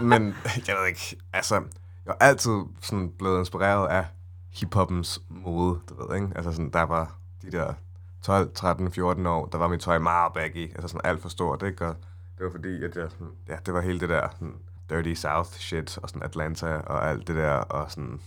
[0.12, 0.36] Men
[0.68, 1.62] jeg ved ikke, altså...
[2.06, 4.06] Jeg er altid sådan blevet inspireret af
[4.54, 6.28] hiphoppens mode, du ved, ikke?
[6.36, 7.74] Altså sådan, der var de der
[8.22, 11.64] 12, 13, 14 år, der var mit tøj meget baggy, altså sådan alt for stort,
[11.64, 11.88] ikke?
[11.88, 11.96] Og
[12.38, 14.56] det var fordi, at jeg sådan, ja, det var hele det der sådan,
[14.90, 18.20] Dirty South shit, og sådan Atlanta, og alt det der, og sådan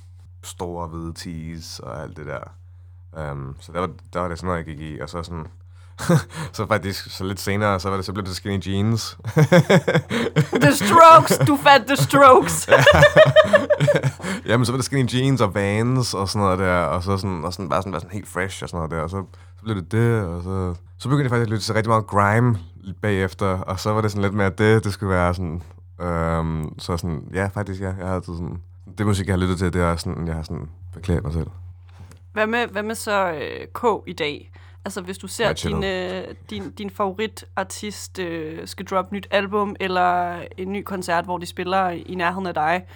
[0.42, 2.40] store hvide tees, og alt det der.
[3.32, 5.46] Um, så der var, der var det sådan noget, jeg gik i, og så sådan,
[6.56, 9.18] så faktisk, så lidt senere, så var det, så blev det skinny jeans.
[10.62, 11.38] The Strokes!
[11.46, 12.68] Du fandt The Strokes!
[14.48, 17.44] Jamen, så var det skinny jeans og vans og sådan noget der, og så sådan,
[17.44, 19.24] og sådan bare sådan, være sådan helt fresh og sådan noget der, og så,
[19.56, 22.06] så blev det det, og så, så begyndte jeg faktisk at lytte til rigtig meget
[22.06, 22.58] grime
[23.02, 25.62] bagefter, og så var det sådan lidt mere det, det skulle være sådan,
[26.00, 28.62] øhm, så sådan, ja, faktisk, ja, jeg har altid sådan,
[28.98, 31.46] det musik, jeg har lyttet til, det er sådan, jeg har sådan beklædt mig selv.
[32.32, 34.50] Hvad med, hvad med så øh, K i dag?
[34.84, 40.40] Altså, hvis du ser din, øh, din, din favoritartist øh, skal droppe nyt album, eller
[40.56, 42.86] en ny koncert, hvor de spiller i nærheden af dig,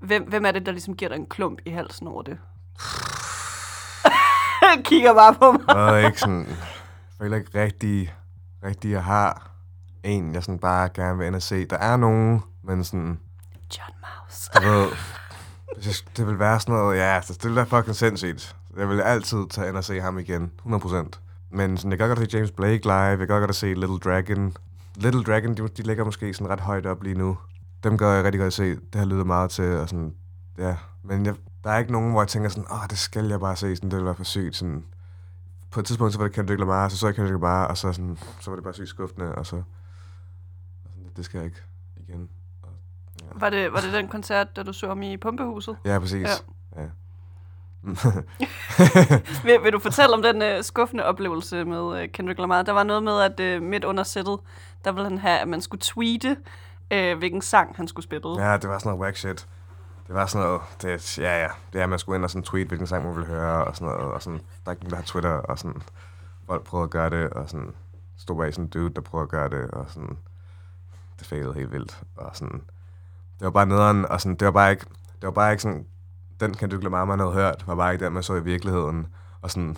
[0.00, 2.38] hvem, hvem er det, der ligesom giver dig en klump i halsen over det?
[4.88, 5.76] kigger bare på mig.
[5.76, 6.46] Jeg ved ikke sådan...
[6.46, 6.56] Jeg
[7.18, 8.14] føler ikke rigtig,
[8.64, 9.55] rigtig, jeg har
[10.06, 11.64] en, jeg sådan bare gerne vil ind og se.
[11.66, 13.18] Der er nogen, men sådan...
[13.78, 14.50] John Mouse.
[14.54, 14.88] Du ved,
[15.84, 18.56] jeg- det vil være sådan noget, ja, altså, det vil være fucking sindssygt.
[18.76, 20.96] Jeg vil altid tage ind og se ham igen, 100%.
[21.50, 24.56] Men sådan, jeg kan godt se James Blake live, jeg kan godt se Little Dragon.
[24.94, 27.38] Little Dragon, de, de ligger måske sådan ret højt op lige nu.
[27.84, 28.70] Dem gør jeg rigtig godt se.
[28.74, 30.14] Det har lyttet meget til, og sådan,
[30.58, 30.76] ja.
[31.02, 33.56] Men jeg, der er ikke nogen, hvor jeg tænker sådan, åh, det skal jeg bare
[33.56, 34.56] se, sådan, det vil være for sygt.
[34.56, 34.84] Sådan,
[35.70, 37.92] på et tidspunkt, så var det Kendrick Lamar, så så jeg Kendrick Lamar, og så,
[37.92, 39.62] sådan, så var det bare sygt skuffende, og så,
[41.16, 41.62] det skal jeg ikke
[41.96, 42.28] igen.
[43.34, 45.76] Var det, var det den koncert, da du så ham i Pumpehuset?
[45.84, 46.22] Ja, præcis.
[46.76, 46.82] Ja.
[46.82, 46.82] Ja.
[46.82, 46.90] ja.
[49.44, 52.62] Vil, vil du fortælle om den uh, skuffende oplevelse med uh, Kendrick Lamar?
[52.62, 54.38] Der var noget med, at uh, midt under sættet,
[54.84, 56.36] der ville han have, at man skulle tweete,
[56.94, 58.44] uh, hvilken sang han skulle spille.
[58.44, 59.46] Ja, det var sådan noget whack shit.
[60.06, 62.68] Det var sådan noget, det, ja ja, det er, man skulle ind og sådan tweet,
[62.68, 64.96] hvilken sang man ville høre, og sådan noget, og sådan, der er ikke nogen, der
[64.96, 65.82] har Twitter, og sådan,
[66.46, 67.74] folk prøvede at gøre det, og sådan,
[68.16, 70.18] stod bag sådan en dude, der prøvede at gøre det, og sådan,
[71.18, 72.62] det failede helt vildt, og sådan,
[73.38, 74.86] det var bare nederen, og sådan, det var bare ikke,
[75.20, 75.86] det var bare ikke sådan,
[76.40, 79.06] den kan du glemme, man havde hørt, var bare ikke den, man så i virkeligheden,
[79.40, 79.76] og sådan,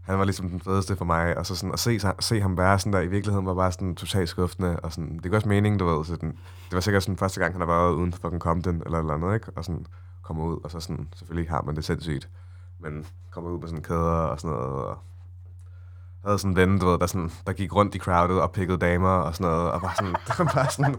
[0.00, 2.78] han var ligesom den fedeste for mig, og så sådan, at se, se ham være
[2.78, 5.80] sådan der i virkeligheden, var bare sådan totalt skuffende, og sådan, det gør også mening,
[5.80, 8.20] du ved, så den, det var sikkert sådan første gang, han har været uden for
[8.20, 9.52] fucking Compton, eller eller andet, ikke?
[9.56, 9.86] Og sådan
[10.22, 12.28] kommer ud, og så sådan, selvfølgelig har man det sindssygt,
[12.78, 14.98] men kommer ud med sådan kæder og sådan noget, og
[16.24, 18.78] havde sådan en ven, du ved, der, sådan, der gik rundt i crowdet og pikkede
[18.78, 20.94] damer og sådan noget, og bare sådan, det var bare sådan,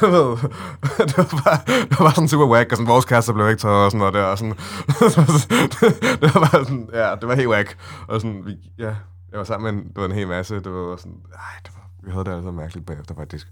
[0.00, 0.36] du ved,
[1.08, 3.60] det var bare, det var bare sådan super whack, og sådan, vores kærester blev ikke
[3.60, 4.54] taget og sådan noget der, og sådan,
[6.22, 8.94] det var bare sådan, ja, det var helt whack, og sådan, vi, ja,
[9.30, 11.72] jeg var sammen med en, det var en hel masse, det var sådan, ej, det
[11.76, 13.46] var, vi havde det altså mærkeligt bagefter, faktisk.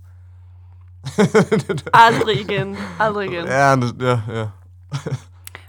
[1.92, 2.76] Aldrig igen.
[3.00, 3.44] Aldrig igen.
[3.44, 4.46] Ja, ja, ja.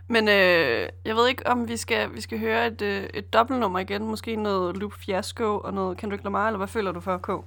[0.07, 3.79] Men øh, jeg ved ikke, om vi skal, vi skal høre et, øh, et dobbeltnummer
[3.79, 4.07] igen.
[4.07, 7.29] Måske noget Loop Fiasco og noget Kendrick Lamar, eller hvad føler du for, K?
[7.29, 7.43] Um,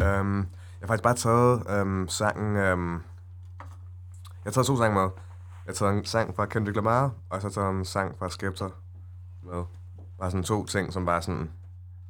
[0.00, 0.06] jeg
[0.80, 2.72] har faktisk bare taget um, sangen...
[2.72, 2.92] Um,
[4.44, 5.02] jeg har taget to sange med.
[5.02, 5.10] Jeg
[5.66, 8.30] har taget en sang fra Kendrick Lamar, og så har jeg taget en sang fra
[8.30, 8.64] Skepta
[9.42, 9.64] med.
[10.18, 11.50] Bare sådan to ting, som bare sådan...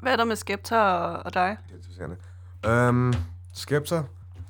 [0.01, 1.57] Hvad er der med Skepta og, og dig?
[2.63, 2.89] Er.
[2.89, 3.15] Um,
[3.53, 3.95] Skepta?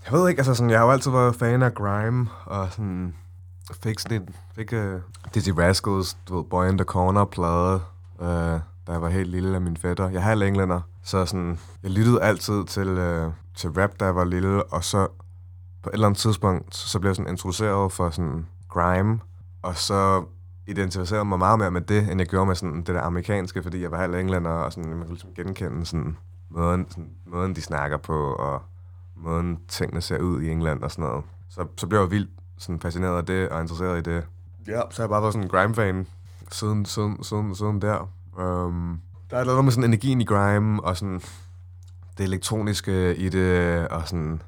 [0.04, 3.14] Jeg ved ikke, altså sådan, jeg har jo altid været fan af grime, og sådan
[3.72, 5.00] fik sådan en, fik uh,
[5.34, 7.80] Dizzy Rascals, du ved, Boy in the Corner plade,
[8.18, 10.08] uh, da jeg var helt lille af min fætter.
[10.08, 14.16] Jeg er halv englænder, så sådan, jeg lyttede altid til, uh, til rap, da jeg
[14.16, 15.06] var lille, og så
[15.82, 19.20] på et eller andet tidspunkt, så blev jeg sådan introduceret for sådan grime,
[19.62, 20.24] og så
[20.66, 23.62] identificerede jeg mig meget mere med det, end jeg gjorde med sådan det der amerikanske,
[23.62, 26.16] fordi jeg var halv englænder, og sådan, man kunne ligesom genkende sådan
[26.50, 28.62] måden, sådan, måden, de snakker på, og
[29.16, 31.24] måden tingene ser ud i England og sådan noget.
[31.48, 34.24] Så, så blev jeg vildt sådan fascineret af det, og interesseret i det.
[34.66, 36.06] Ja, så har jeg bare været sådan en grime-fan
[36.52, 38.10] siden, siden, siden, siden der.
[38.38, 41.20] Um, der er noget med sådan energien i grime, og sådan
[42.18, 44.42] det elektroniske i det, og sådan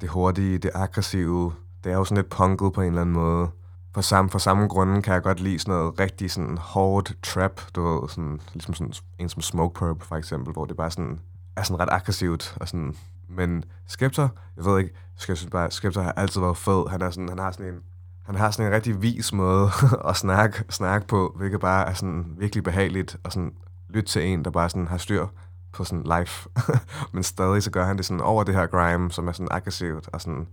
[0.00, 1.52] det hurtige, det aggressive.
[1.84, 3.48] Det er jo sådan lidt punket på en eller anden måde.
[3.94, 7.60] For samme, for samme grunde kan jeg godt lide sådan noget rigtig sådan hårdt trap,
[7.74, 11.20] du ved, sådan, ligesom sådan en som Smoke Purp for eksempel, hvor det bare sådan
[11.56, 12.96] er sådan ret aggressivt, og sådan,
[13.28, 14.94] men Skepta, jeg ved ikke,
[15.28, 17.80] jeg synes bare, Skepta har altid været fed, han er sådan, han har sådan en,
[18.24, 19.68] han har sådan en rigtig vis måde
[20.08, 23.52] at snakke, snakke på, hvilket bare er sådan virkelig behageligt, og sådan
[23.88, 25.26] lytte til en, der bare sådan har styr
[25.72, 26.48] på sådan life.
[27.12, 30.08] Men stadig så gør han det sådan over det her grime, som er sådan aggressivt,
[30.12, 30.46] og sådan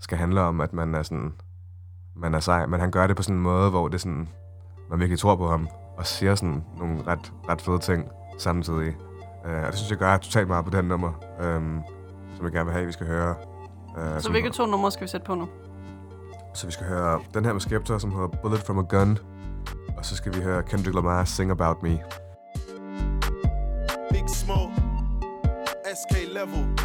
[0.00, 1.32] skal handle om, at man er sådan,
[2.16, 4.28] man er sej, men han gør det på sådan en måde, hvor det sådan,
[4.90, 8.96] man virkelig tror på ham, og siger sådan nogle ret, ret fede ting samtidig.
[9.44, 11.12] Uh, og det synes jeg gør totalt meget på den nummer,
[11.56, 11.82] um,
[12.38, 13.34] som jeg gerne vil have, vi skal høre.
[13.88, 15.48] Uh, Så hvilke to numre skal vi sætte på nu?
[16.54, 19.18] så vi skal høre den her med Skepta, som hedder Bullet from a Gun.
[19.96, 21.98] Og så skal vi høre Kendrick Lamar Sing About Me.
[24.10, 24.72] Big Smoke,
[25.94, 26.77] SK Level.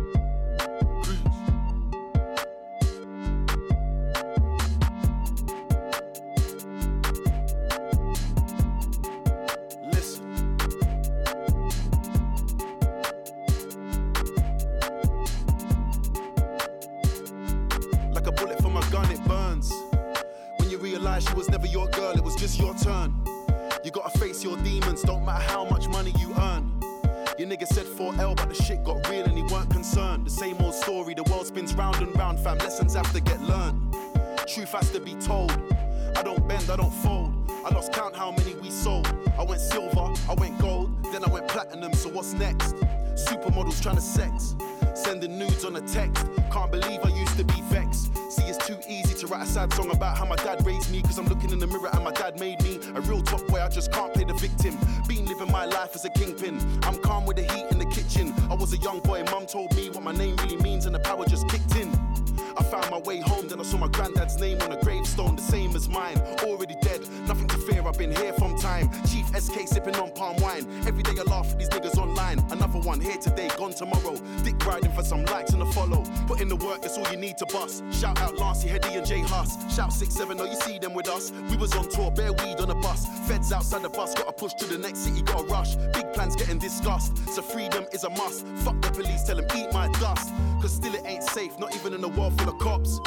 [81.23, 81.31] Us.
[81.49, 83.07] We was on tour, bare weed on a bus.
[83.27, 85.75] Feds outside the bus, gotta push to the next city, gotta rush.
[85.93, 88.45] Big plans getting discussed, so freedom is a must.
[88.63, 90.29] Fuck the police, tell them eat my dust.
[90.61, 92.99] Cause still it ain't safe, not even in a world full of cops.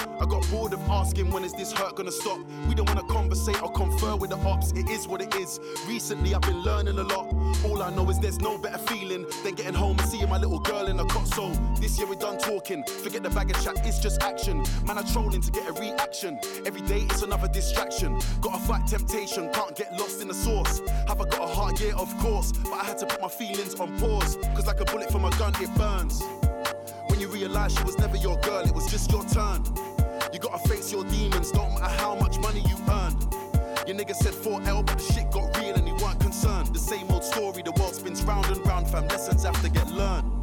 [1.16, 2.38] Asking when is this hurt gonna stop.
[2.68, 5.59] We don't wanna conversate or confer with the ops, it is what it is.
[5.88, 7.33] Recently I've been learning a lot.
[7.64, 10.59] All I know is there's no better feeling than getting home and seeing my little
[10.59, 11.26] girl in a cot.
[11.29, 11.48] So
[11.81, 14.62] this year we're done talking, forget the bag of chat, it's just action.
[14.85, 16.38] Man, I trolling to get a reaction.
[16.66, 18.18] Every day it's another distraction.
[18.42, 20.83] Gotta fight temptation, can't get lost in the source.
[21.09, 21.81] Have I got a heart?
[21.81, 22.52] Yeah, of course.
[22.52, 24.37] But I had to put my feelings on pause.
[24.55, 26.22] Cause like a bullet from a gun, it burns.
[27.09, 29.62] When you realize she was never your girl, it was just your turn.
[30.37, 33.16] You gotta face your demons, don't matter how much money you earned.
[33.87, 36.75] Your nigga said 4L, but the shit got real and he weren't concerned.
[36.75, 39.09] The same old story, the world spins round and round, fam.
[39.09, 40.36] Lessons have to get learned.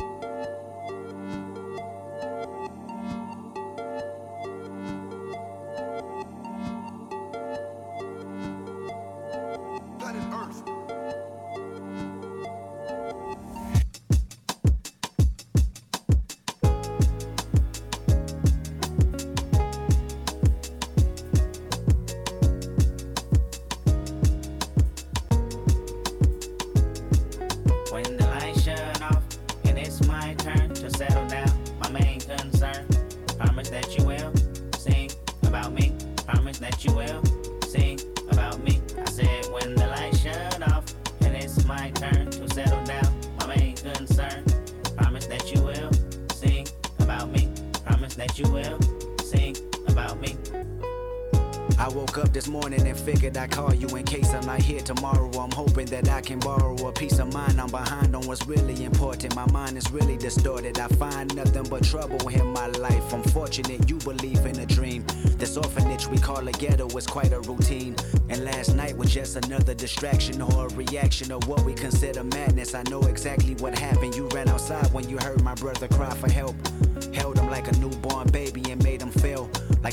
[53.14, 55.30] Figured I'd call you in case I'm not here tomorrow.
[55.40, 57.62] I'm hoping that I can borrow a piece of mind.
[57.62, 59.36] I'm behind on what's really important.
[59.36, 60.80] My mind is really distorted.
[60.80, 63.14] I find nothing but trouble in my life.
[63.14, 65.06] I'm fortunate you believe in a dream.
[65.38, 67.96] This orphanage we call a ghetto is quite a routine.
[68.30, 72.74] And last night was just another distraction or a reaction of what we consider madness.
[72.74, 74.16] I know exactly what happened.
[74.16, 76.56] You ran outside when you heard my brother cry for help.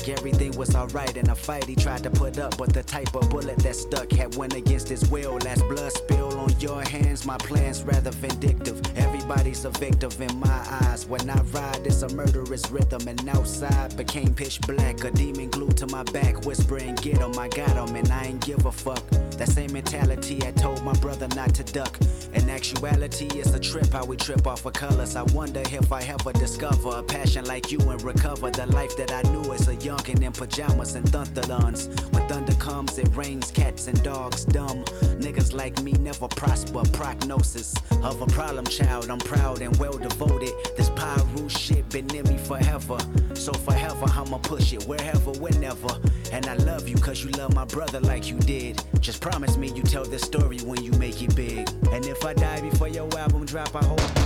[0.01, 2.57] Like everything was alright in a fight he tried to put up.
[2.57, 5.37] But the type of bullet that stuck had went against his will.
[5.43, 8.81] Last blood spill on your hands, my plans rather vindictive.
[8.97, 11.05] Everybody's a victim in my eyes.
[11.05, 13.07] When I ride, it's a murderous rhythm.
[13.07, 15.03] And outside became pitch black.
[15.03, 18.45] A demon glued to my back, whispering, Get him, I got him, and I ain't
[18.45, 19.03] give a fuck.
[19.41, 21.97] That same mentality I told my brother not to duck.
[22.35, 25.15] In actuality, it's a trip how we trip off of colors.
[25.15, 29.11] I wonder if I ever discover a passion like you and recover the life that
[29.11, 31.87] I knew as a youngin' in pajamas and thunderlons.
[32.13, 34.85] When thunder comes, it rains cats and dogs dumb.
[35.17, 36.83] Niggas like me never prosper.
[36.93, 37.73] Prognosis
[38.03, 39.09] of a problem child.
[39.09, 40.53] I'm proud and well devoted.
[41.01, 42.97] Pyru shit been in me forever.
[43.33, 45.89] So forever, I'ma push it wherever, whenever.
[46.31, 48.83] And I love you cause you love my brother like you did.
[48.99, 51.67] Just promise me you tell this story when you make it big.
[51.91, 54.20] And if I die before your album drop, I hope.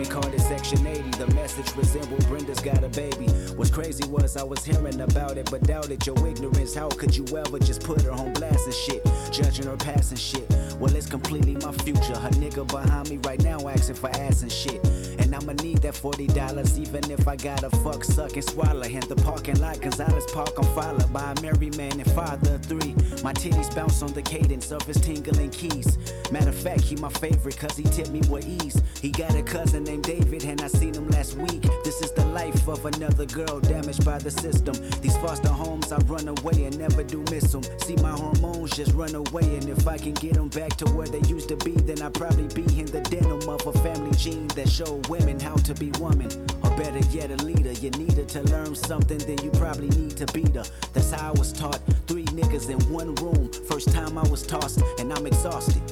[0.00, 1.09] On your tape and called it Section 80.
[1.20, 3.26] The message resembled Brenda's got a baby.
[3.54, 6.74] What's crazy was I was hearing about it, but doubted your ignorance.
[6.74, 9.04] How could you ever just put her on blast and shit?
[9.30, 10.48] Judging her past and shit.
[10.78, 12.16] Well, it's completely my future.
[12.16, 14.82] Her nigga behind me right now asking for ass and shit.
[15.18, 18.80] And I'ma need that $40 even if I gotta fuck, suck, and swallow.
[18.80, 22.64] In the parking lot, Gonzalez Park, I'm followed by a married man and father of
[22.64, 22.94] three.
[23.22, 25.98] My titties bounce on the cadence of his tingling keys.
[26.32, 28.82] Matter of fact, he my favorite cause he tipped me with ease.
[29.02, 31.62] He got a cousin named David and I seen him last week.
[31.84, 34.74] This is the life of another girl damaged by the system.
[35.00, 37.62] These foster homes, I run away and never do miss them.
[37.78, 41.06] See my hormones just run away and if I can get them back to where
[41.06, 44.48] they used to be, then I'd probably be in the denim of a family gene
[44.48, 46.28] that show women how to be woman.
[46.62, 47.72] Or better yet, a leader.
[47.72, 50.64] You need her to learn something, then you probably need to beat her.
[50.92, 51.80] That's how I was taught.
[52.06, 53.50] Three niggas in one room.
[53.68, 55.82] First time I was tossed, and I'm exhausted.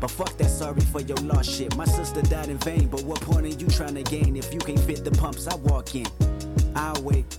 [0.00, 1.74] But fuck that sorry for your lost shit.
[1.76, 4.60] My sister died in vain, but what point are you trying to gain if you
[4.60, 6.06] can't fit the pumps I walk in?
[6.74, 7.38] I'll wait.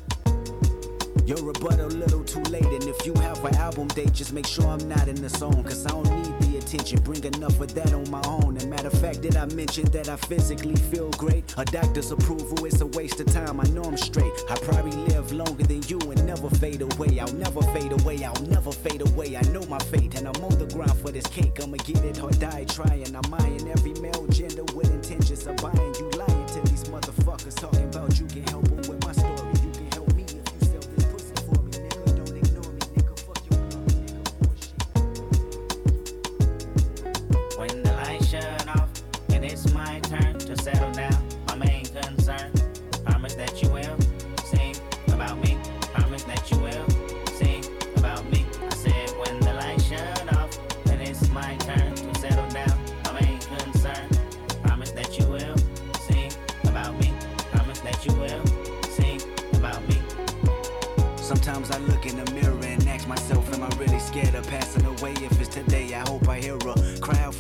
[1.26, 4.48] Your rebuttal a little too late, and if you have an album date, just make
[4.48, 5.64] sure I'm not in the zone.
[5.64, 6.37] Cause I don't need
[6.68, 8.58] attention, bring enough of that on my own.
[8.58, 11.54] And matter of fact, did I mention that I physically feel great?
[11.58, 14.34] A doctor's approval is a waste of time, I know I'm straight.
[14.50, 17.20] I probably live longer than you and never fade away.
[17.20, 19.38] I'll never fade away, I'll never fade away.
[19.38, 21.58] I know my fate, and I'm on the ground for this cake.
[21.64, 23.16] I'ma get it or die trying.
[23.16, 25.94] I'm eyeing every male gender with intentions of buying.
[26.00, 28.67] You lying to these motherfuckers talking about you can help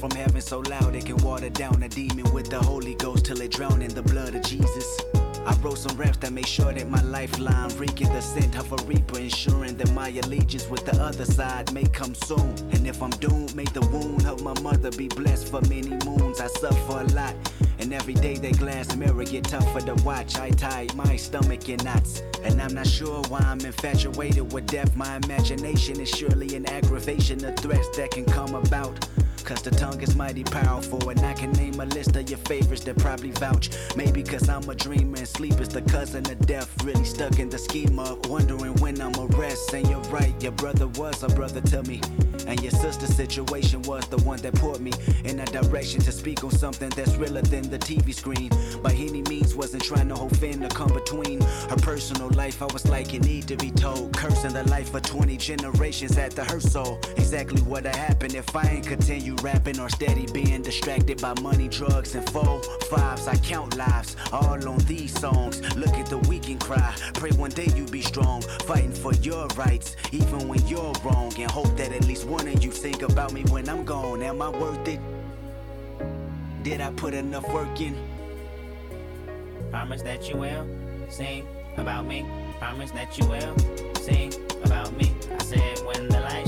[0.10, 3.42] from heaven so loud it can water down a demon with the Holy Ghost till
[3.42, 5.02] it drown in the blood of Jesus.
[5.46, 8.84] I wrote some raps that make sure that my lifeline reeking the scent of a
[8.86, 12.54] reaper, ensuring that my allegiance with the other side may come soon.
[12.72, 16.42] And if I'm doomed, may the wound of my mother be blessed for many moons.
[16.42, 17.36] I suffer a lot,
[17.80, 20.38] and every day that glass mirror get tougher to watch.
[20.38, 24.96] I tie my stomach in knots, and I'm not sure why I'm infatuated with death.
[24.96, 29.08] My imagination is surely an aggravation of threats that can come about.
[29.48, 32.84] Cause the tongue is mighty powerful, and I can name a list of your favorites
[32.84, 33.70] that probably vouch.
[33.96, 36.70] Maybe cause I'm a dreamer, and sleep is the cousin of death.
[36.84, 39.74] Really stuck in the scheme of wondering when I'm a rest.
[39.74, 42.02] And you're right, your brother was a brother to me.
[42.46, 44.92] And your sister's situation was the one that put me
[45.24, 48.50] in a direction to speak on something that's realer than the TV screen.
[48.84, 52.62] By any means, wasn't trying to hold fin to come between her personal life.
[52.62, 54.12] I was like, it need to be told.
[54.12, 57.00] Cursing the life of 20 generations at the her soul.
[57.16, 62.16] Exactly what'd happen if I ain't continue rapping or steady being distracted by money, drugs,
[62.16, 63.28] and four fives.
[63.28, 65.62] I count lives all on these songs.
[65.76, 66.96] Look at the weak and cry.
[67.14, 71.34] Pray one day you be strong, fighting for your rights, even when you're wrong.
[71.38, 74.22] And hope that at least one of you think about me when I'm gone.
[74.22, 75.00] Am I worth it?
[76.64, 77.96] Did I put enough work in?
[79.72, 80.68] Promise that you will
[81.10, 82.26] sing about me.
[82.60, 83.56] Promise that you will
[83.96, 84.34] sing
[84.64, 85.12] about me.
[85.32, 86.47] I said when the lights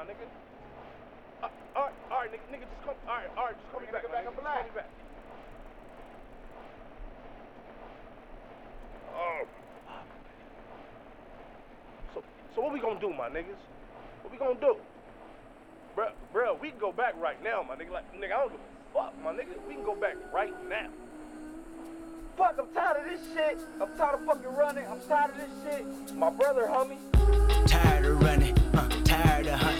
[0.00, 0.24] my nigga.
[1.42, 3.80] Uh, all right, all right, nigga, nigga, just come, all right, all right, just call
[3.80, 4.32] me back, my nigga.
[4.32, 4.88] Just call me back.
[9.14, 9.42] Oh.
[12.14, 12.24] So,
[12.54, 13.60] so what we gonna do, my niggas?
[14.22, 14.76] What we gonna do?
[15.94, 17.90] Bruh, bruh, we can go back right now, my nigga.
[17.90, 19.52] Like, nigga, I don't give a fuck, my nigga.
[19.68, 20.88] We can go back right now.
[22.38, 23.58] Fuck, I'm tired of this shit.
[23.82, 24.86] I'm tired of fucking running.
[24.86, 26.16] I'm tired of this shit.
[26.16, 26.96] My brother, homie.
[27.66, 29.79] Tired of running, uh, tired of hunting,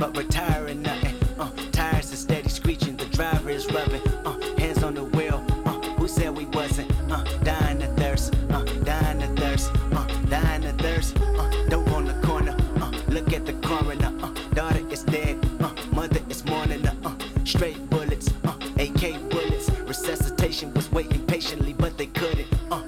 [0.00, 1.14] but retiring nothing.
[1.38, 5.44] Uh, tires are steady screeching, the driver is rubbing, uh, hands on the wheel.
[5.66, 6.90] Uh, who said we wasn't?
[7.12, 11.18] Uh, dying of thirst, uh, dying of thirst, uh, dying of thirst.
[11.20, 14.12] Uh, dope on the corner, uh, look at the coroner.
[14.22, 16.86] Uh, daughter is dead, uh, mother is mourning.
[16.86, 19.68] Uh, straight bullets, uh, AK bullets.
[19.86, 22.48] Resuscitation was waiting patiently, but they couldn't.
[22.70, 22.80] Uh,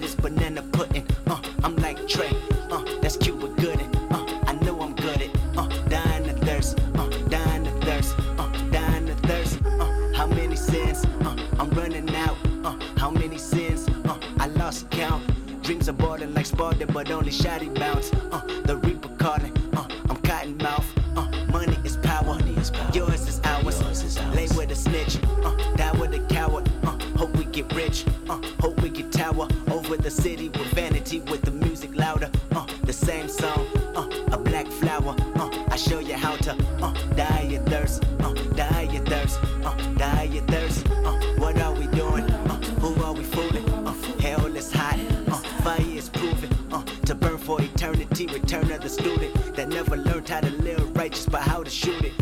[0.00, 1.06] this banana pudding.
[1.26, 2.30] Uh, I'm like Trey,
[2.70, 3.94] uh, that's Cuba Gooding.
[4.10, 8.48] Uh, I know I'm good at, uh, dying to thirst, uh, dying to thirst, uh,
[8.70, 9.60] dying to thirst.
[9.64, 11.04] Uh, how many sins?
[11.20, 12.36] Uh, I'm running out.
[12.64, 13.86] Uh, how many sins?
[14.06, 15.22] Uh, I lost count.
[15.62, 18.10] Dreams are boarding like Spartan, but only shoddy bounce.
[18.32, 19.52] Uh, the Reaper calling.
[19.76, 20.86] Uh, I'm cotton mouth.
[21.16, 22.24] Uh, money is power.
[22.24, 22.90] Money is power.
[22.94, 23.80] Yours is ours.
[23.82, 24.34] Yours is ours.
[24.34, 25.18] Lay with a snitch.
[25.44, 26.68] Uh, die with a coward.
[26.82, 28.04] Uh, hope we get rich.
[28.28, 29.46] Uh, hope we get tower
[29.92, 32.30] over the city with vanity, with the music louder.
[32.52, 33.66] Uh, the same song.
[33.96, 35.16] Uh, a black flower.
[35.34, 38.04] Uh, I show you how to uh, die your thirst.
[38.20, 39.40] Uh, die your thirst.
[39.64, 40.88] Uh, die your thirst.
[40.90, 42.24] Uh, what are we doing?
[42.30, 43.68] Uh, who are we fooling?
[43.84, 45.00] Uh, hell is hot.
[45.26, 45.32] Uh,
[45.64, 46.50] fire is proven.
[46.70, 48.26] Uh, to burn for eternity.
[48.28, 52.04] Return of the student that never learned how to live righteous, but how to shoot
[52.04, 52.19] it.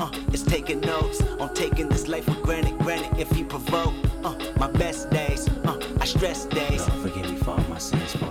[0.00, 2.78] Uh, is taking notes on taking this life for granted.
[2.78, 3.94] Granted, if you provoke.
[4.24, 5.48] Uh, my best days.
[5.64, 6.84] Uh, I stress days.
[7.02, 8.30] Forgive me for all my sins, for.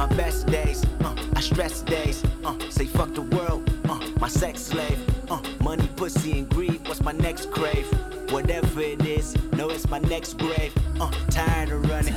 [0.00, 4.62] My best days, uh, I stress days, uh, say fuck the world, uh, my sex
[4.62, 4.98] slave,
[5.30, 7.86] uh, money, pussy, and greed, what's my next crave?
[8.30, 12.16] Whatever it is, know it's my next grave, uh, tired of running,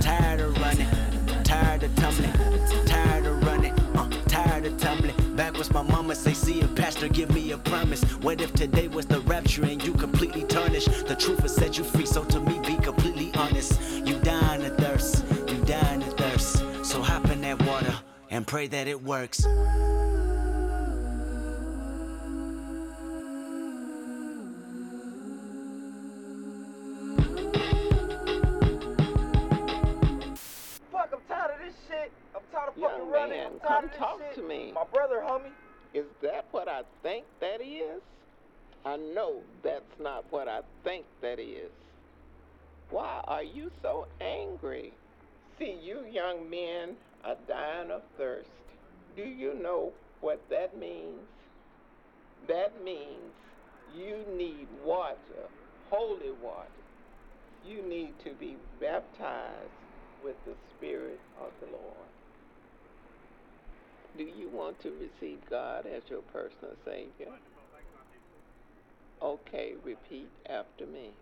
[0.00, 0.88] tired of running,
[1.42, 2.32] tired of tumbling,
[2.84, 5.21] tired of running, uh, tired of tumbling.
[5.36, 8.02] Back was my mama say, see a pastor, give me a promise.
[8.20, 11.06] What if today was the rapture and you completely tarnished?
[11.06, 13.80] The truth has set you free, so to me, be completely honest.
[14.06, 16.58] You dying of thirst, you dying of thirst.
[16.84, 17.94] So hop in that water
[18.30, 19.46] and pray that it works.
[32.62, 33.38] Tired of Young running.
[33.38, 34.34] man, I'm tired come of this talk shit.
[34.36, 34.72] to me.
[34.74, 35.50] My brother, homie.
[35.94, 38.00] Is that what I think that is?
[38.84, 41.70] I know that's not what I think that is.
[42.90, 44.92] Why are you so angry?
[45.58, 48.48] See, you young men are dying of thirst.
[49.16, 51.20] Do you know what that means?
[52.48, 53.32] That means
[53.96, 55.16] you need water,
[55.90, 56.66] holy water.
[57.64, 59.70] You need to be baptized
[60.24, 62.11] with the Spirit of the Lord.
[64.16, 67.28] Do you want to receive God as your personal Savior?
[69.22, 71.12] Okay, repeat after me.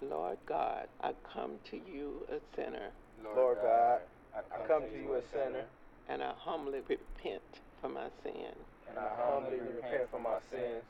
[0.00, 2.90] Lord God, I come to you a sinner,
[3.22, 4.00] Lord God,
[4.34, 5.66] I come to you a sinner,
[6.08, 7.42] and I humbly repent
[7.80, 8.54] for my sin.
[8.88, 10.84] and I humbly repent for my sins.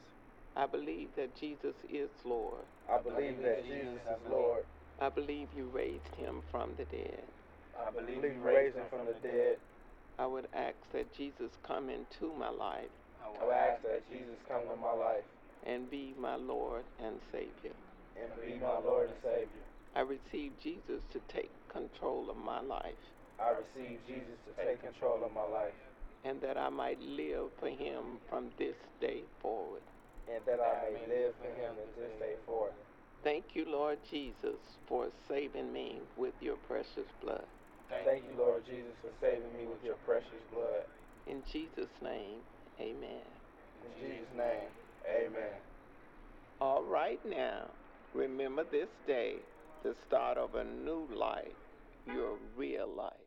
[0.56, 2.64] I believe that Jesus is Lord.
[2.88, 4.64] I believe that Jesus is Lord.
[5.00, 7.24] I believe you raised him from the dead.
[7.78, 9.58] I believe you raised him from the dead.
[10.20, 12.92] I would ask that Jesus come into my life
[13.24, 15.24] I would ask that Jesus come to my life
[15.66, 17.72] and be my Lord and Savior.
[18.20, 19.64] and be my Lord and Savior.
[19.96, 23.00] I receive Jesus to take control of my life
[23.40, 25.72] I receive Jesus to take control of my life,
[26.24, 29.80] and that I might live for him from this day forward.
[30.28, 32.72] and that I may live for him in this day forth.
[33.24, 37.46] Thank you, Lord Jesus, for saving me with your precious blood.
[37.90, 40.84] Thank you, Lord Jesus, for saving me with your precious blood.
[41.26, 42.42] In Jesus' name,
[42.80, 43.26] amen.
[43.84, 44.70] In Jesus' name,
[45.08, 45.60] amen.
[46.60, 47.74] All right now,
[48.14, 49.42] remember this day,
[49.82, 51.56] the start of a new life,
[52.06, 53.19] your real life.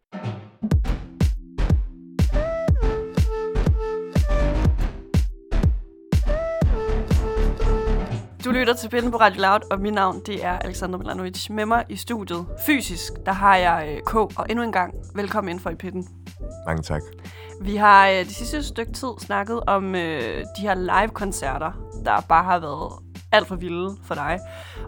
[8.45, 11.49] Du lytter til Pinden på Radio Loud, og mit navn det er Alexander Milanovic.
[11.49, 15.51] Med mig i studiet, fysisk, der har jeg øh, K, og endnu en gang, velkommen
[15.51, 16.07] ind for i Pitten.
[16.67, 17.01] Mange tak.
[17.61, 21.71] Vi har øh, det sidste stykke tid snakket om øh, de her live-koncerter,
[22.05, 22.93] der bare har været
[23.31, 24.39] alt for vilde for dig.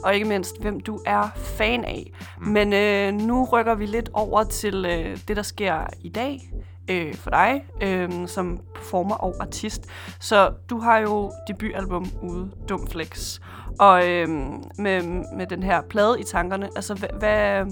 [0.04, 2.12] Og ikke mindst, hvem du er fan af.
[2.42, 2.48] Mm.
[2.48, 6.52] Men øh, nu rykker vi lidt over til øh, det, der sker i dag
[6.90, 9.88] øh, for dig, øh, som performer og artist.
[10.20, 13.40] Så du har jo debutalbum ude, Dumflex.
[13.80, 14.30] Og øh,
[14.78, 15.04] med,
[15.38, 17.66] med den her plade i tankerne, altså hvad, hvad,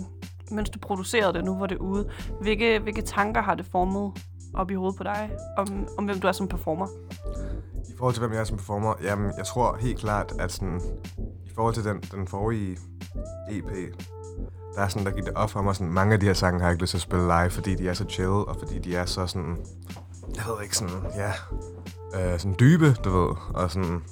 [0.52, 2.10] mens du producerede det, nu hvor det ude,
[2.42, 4.12] hvilke, hvilke tanker har det formet
[4.54, 6.88] op i hovedet på dig, om, om hvem du er som performer?
[7.90, 10.82] I forhold til, hvem jeg er som performer, jamen, jeg tror helt klart, at sådan,
[11.46, 12.78] i forhold til den, den forrige
[13.52, 13.72] EP,
[14.76, 16.60] der er sådan, der gik det op for mig, sådan, mange af de her sange
[16.60, 18.80] har jeg ikke lyst til at spille live, fordi de er så chill, og fordi
[18.80, 19.58] de er så sådan,
[20.36, 21.32] jeg ved ikke, sådan, ja,
[22.16, 24.04] øh, sådan dybe, du ved, og sådan,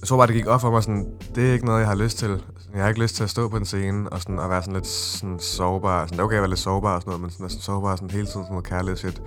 [0.00, 1.94] jeg tror bare, det gik op for mig, sådan, det er ikke noget, jeg har
[1.94, 2.44] lyst til.
[2.74, 4.74] Jeg har ikke lyst til at stå på en scene og, sådan, at være sådan
[4.74, 6.06] lidt sådan, sårbar.
[6.06, 7.96] Sådan, det er okay at være lidt sårbar og sådan noget, men sådan, sådan sårbar
[7.96, 9.22] sådan, hele tiden sådan noget kærlighed shit.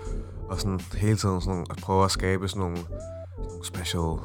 [0.49, 2.77] og sådan hele tiden sådan, at prøve at skabe sådan nogle,
[3.37, 4.17] nogle special,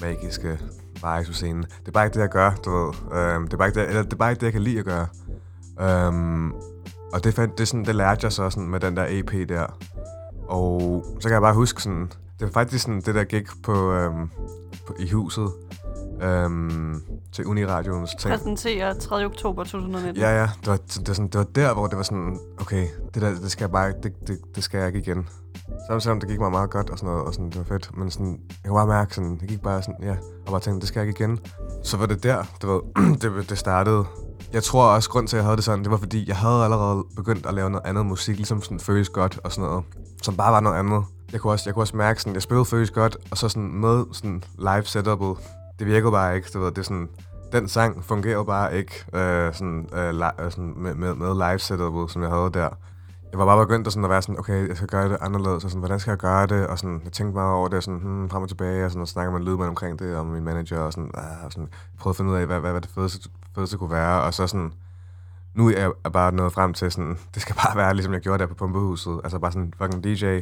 [0.00, 0.58] magiske
[0.94, 1.62] vibes på scenen.
[1.62, 2.92] Det er bare ikke det, jeg gør, du ved.
[3.18, 4.78] Øhm, det, er bare ikke det, eller det er bare ikke det, jeg kan lide
[4.78, 5.06] at gøre.
[5.80, 6.52] Øhm,
[7.12, 9.66] og det, fandt, det, sådan, det lærte jeg så sådan med den der EP der.
[10.48, 13.92] Og så kan jeg bare huske sådan, det var faktisk sådan det der gik på,
[13.92, 14.30] øhm,
[14.86, 15.48] på i huset
[16.22, 17.02] øhm,
[17.32, 18.34] til Uniradioens ting.
[18.34, 19.24] Præsenterer 3.
[19.24, 20.22] oktober 2019.
[20.22, 20.48] Ja, ja.
[20.60, 23.30] Det var, det, var sådan, det var der, hvor det var sådan, okay, det der,
[23.30, 25.28] det skal jeg bare, det, det, det skal jeg ikke igen.
[25.86, 27.96] Selvom, selvom det gik mig meget godt og sådan noget, og sådan, det var fedt.
[27.96, 30.16] Men sådan, jeg kunne bare mærke sådan, det gik bare sådan, ja,
[30.46, 31.38] og bare tænkte, det skal jeg ikke igen.
[31.82, 32.80] Så var det der, du ved,
[33.22, 34.04] det, det startede.
[34.52, 36.64] Jeg tror også, grund til, at jeg havde det sådan, det var fordi, jeg havde
[36.64, 39.84] allerede begyndt at lave noget andet musik, ligesom sådan føles godt og sådan noget,
[40.22, 41.04] som bare var noget andet.
[41.32, 43.72] Jeg kunne også, jeg kunne også mærke sådan, jeg spillede føles godt, og så sådan
[43.72, 45.36] med sådan live setupet,
[45.78, 47.08] det virkede bare ikke, du ved, det er sådan,
[47.52, 51.58] den sang fungerede bare ikke øh, sådan, øh, li- øh, sådan med, med, med live
[51.58, 52.68] setupet, som jeg havde der.
[53.30, 55.64] Jeg var bare begyndt at, sådan, at være sådan, okay, jeg skal gøre det anderledes,
[55.64, 58.00] og sådan, hvordan skal jeg gøre det, og sådan, jeg tænkte meget over det, sådan,
[58.00, 60.44] hmm, frem og tilbage, og sådan, og snakker med en lydmand omkring det, og min
[60.44, 62.90] manager, og sådan, ah, og sådan prøvede at finde ud af, hvad, hvad, hvad det
[62.94, 64.72] fedeste, fedeste kunne være, og så sådan,
[65.54, 68.38] nu er jeg bare nået frem til sådan, det skal bare være, ligesom jeg gjorde
[68.38, 70.40] der på Pumpehuset, altså bare sådan fucking DJ,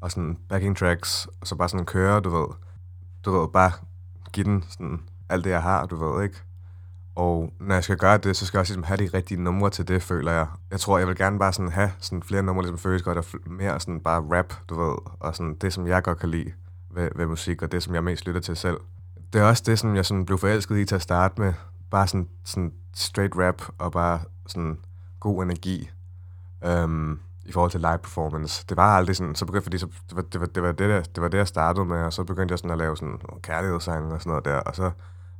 [0.00, 2.46] og sådan backing tracks, og så bare sådan køre, du ved,
[3.24, 3.72] du ved, bare
[4.32, 6.42] give den sådan alt det, jeg har, du ved, ikke?
[7.14, 9.70] Og når jeg skal gøre det, så skal jeg også ligesom have de rigtige numre
[9.70, 10.46] til det, føler jeg.
[10.70, 13.24] Jeg tror, jeg vil gerne bare sådan have sådan flere numre, ligesom føles godt, og
[13.46, 16.52] mere sådan bare rap, du ved, og sådan det, som jeg godt kan lide
[16.90, 18.76] ved, ved musik, og det, som jeg mest lytter til selv.
[19.32, 21.52] Det er også det, som jeg sådan blev forelsket i til at starte med.
[21.92, 24.78] Bare sådan, sådan straight rap, og bare sådan
[25.20, 25.90] god energi.
[26.64, 28.64] øhm, i forhold til live performance.
[28.68, 30.88] Det var aldrig sådan, så begyndte, fordi så, det, var, det, var, det, var det,
[30.90, 33.08] der, det var det, jeg startede med, og så begyndte jeg sådan at lave sådan
[33.08, 34.82] nogle kærlighedssange og sådan noget der, og så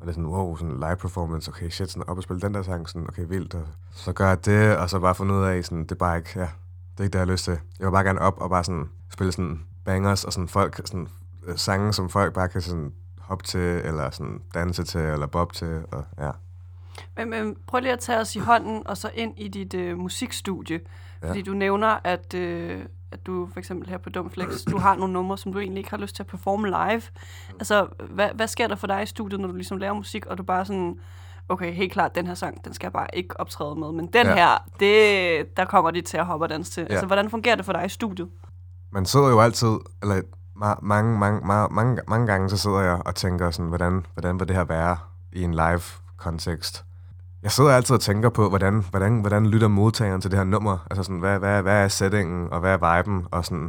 [0.01, 2.63] var det sådan, wow, sådan live performance, okay, shit, sådan op og spille den der
[2.63, 5.65] sang, sådan, okay, vildt, og så gør jeg det, og så bare fundet ud af,
[5.65, 6.49] sådan, det er bare ikke, ja,
[6.93, 7.59] det er ikke det, jeg har lyst til.
[7.79, 11.09] Jeg vil bare gerne op og bare sådan spille sådan bangers, og sådan folk, sådan
[11.47, 12.93] øh, sange, som folk bare kan sådan
[13.33, 16.31] hoppe til, eller sådan danse til, eller bob til, og ja.
[17.17, 19.99] Men, men prøv lige at tage os i hånden, og så ind i dit øh,
[19.99, 20.81] musikstudie.
[21.23, 21.29] Ja.
[21.29, 25.13] Fordi du nævner, at, øh, at du for eksempel her på Dumflex, du har nogle
[25.13, 27.03] numre, som du egentlig ikke har lyst til at performe live.
[27.59, 30.39] Altså, hvad, hvad sker der for dig i studiet, når du ligesom laver musik, og
[30.39, 30.99] du bare sådan,
[31.49, 34.27] okay, helt klart, den her sang, den skal jeg bare ikke optræde med, men den
[34.27, 34.35] Ja.
[34.35, 36.81] her, det, der kommer de til at hoppe og danse til.
[36.81, 36.93] Ja.
[36.93, 38.29] Altså, hvordan fungerer det for dig i studiet?
[38.95, 40.23] man sidder jo altid, eller
[40.63, 44.41] ma- mange, mange, mange, mange, mange gange, så sidder jeg og tænker sådan, hvordan, hvordan
[44.41, 44.97] vil det her være
[45.33, 45.83] i en live
[46.17, 46.85] kontekst?
[47.43, 50.79] Jeg sidder altid og tænker på, hvordan, hvordan, hvordan lytter modtageren til det her nummer?
[50.91, 53.27] Altså sådan, hvad, hvad, hvad er settingen, og hvad er viben?
[53.31, 53.65] Og sådan,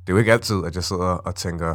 [0.00, 1.74] det er jo ikke altid, at jeg sidder og tænker,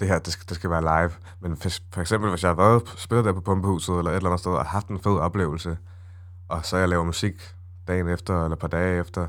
[0.00, 1.10] det her, det skal, det skal være live.
[1.40, 4.30] Men for, for eksempel, hvis jeg har været spillet der på Pumpehuset, eller et eller
[4.30, 5.78] andet sted, og haft en fed oplevelse,
[6.48, 7.54] og så jeg laver musik
[7.88, 9.28] dagen efter, eller et par dage efter,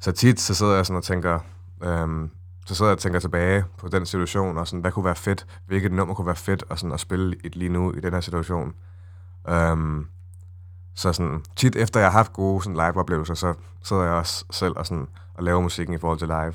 [0.00, 1.38] så tit, så sidder jeg sådan og tænker,
[1.82, 2.30] øhm,
[2.68, 5.46] så sidder jeg og tænker tilbage på den situation, og sådan, hvad kunne være fedt,
[5.66, 8.20] hvilket nummer kunne være fedt, og sådan at spille et lige nu i den her
[8.20, 8.74] situation.
[9.52, 10.08] Um,
[10.94, 14.74] så sådan, tit efter jeg har haft gode sådan, live-oplevelser, så sidder jeg også selv
[14.76, 16.54] og, sådan, og laver musikken i forhold til live.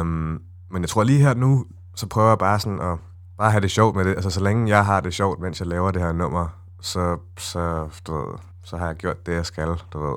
[0.00, 2.98] Um, men jeg tror lige her nu, så prøver jeg bare sådan at
[3.38, 4.14] bare have det sjovt med det.
[4.14, 6.48] Altså så længe jeg har det sjovt, mens jeg laver det her nummer,
[6.80, 10.16] så, så, du ved, så har jeg gjort det, jeg skal, du ved.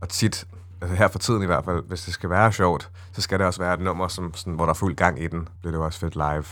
[0.00, 0.46] Og tit,
[0.80, 3.46] altså her for tiden i hvert fald, hvis det skal være sjovt, så skal det
[3.46, 5.48] også være et nummer, som, sådan, hvor der er fuld gang i den.
[5.60, 6.44] Bliver det jo også fedt live.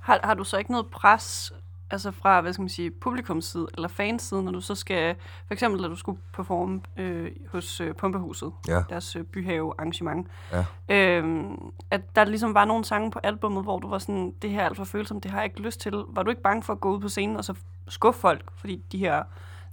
[0.00, 1.52] Har, har du så ikke noget pres
[1.92, 5.16] altså fra, hvad skal man sige, publikumsside eller fanside, når du så skal,
[5.46, 8.82] for eksempel, når du skulle performe øh, hos øh, Pumpehuset, Ja.
[8.90, 10.64] deres øh, byhave arrangement, Ja.
[10.88, 11.56] øhm,
[11.90, 14.64] at der ligesom var nogle sange på albummet, hvor du var sådan, det her er
[14.66, 15.92] alt for følsomt, det har jeg ikke lyst til.
[16.08, 17.54] Var du ikke bange for at gå ud på scenen og så
[17.88, 19.22] skuffe folk, fordi de her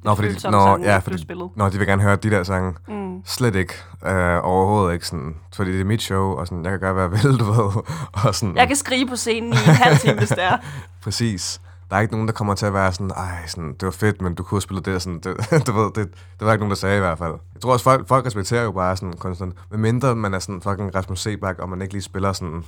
[0.04, 1.50] Nå, fordi, følsomme nå, ja, fordi, spillet?
[1.56, 2.74] nå, de vil gerne høre de der sange.
[2.88, 3.22] Mm.
[3.26, 3.74] Slet ikke.
[4.06, 5.36] Øh, overhovedet ikke sådan.
[5.56, 7.84] Fordi det er mit show, og sådan, jeg kan gøre, hvad jeg vil, du ved.
[8.26, 10.58] Og sådan, Jeg kan skrige på scenen i en halv time, hvis det er.
[11.04, 11.62] Præcis.
[11.90, 14.22] Der er ikke nogen, der kommer til at være sådan, ej, sådan, det var fedt,
[14.22, 15.38] men du kunne have spillet det, sådan, det,
[15.68, 17.34] du ved, det, det var ikke nogen, der sagde i hvert fald.
[17.54, 20.62] Jeg tror også, folk, folk respekterer jo bare sådan konstant, med mindre man er sådan
[20.62, 22.64] fucking Rasmus Sebak, og man ikke lige spiller sådan,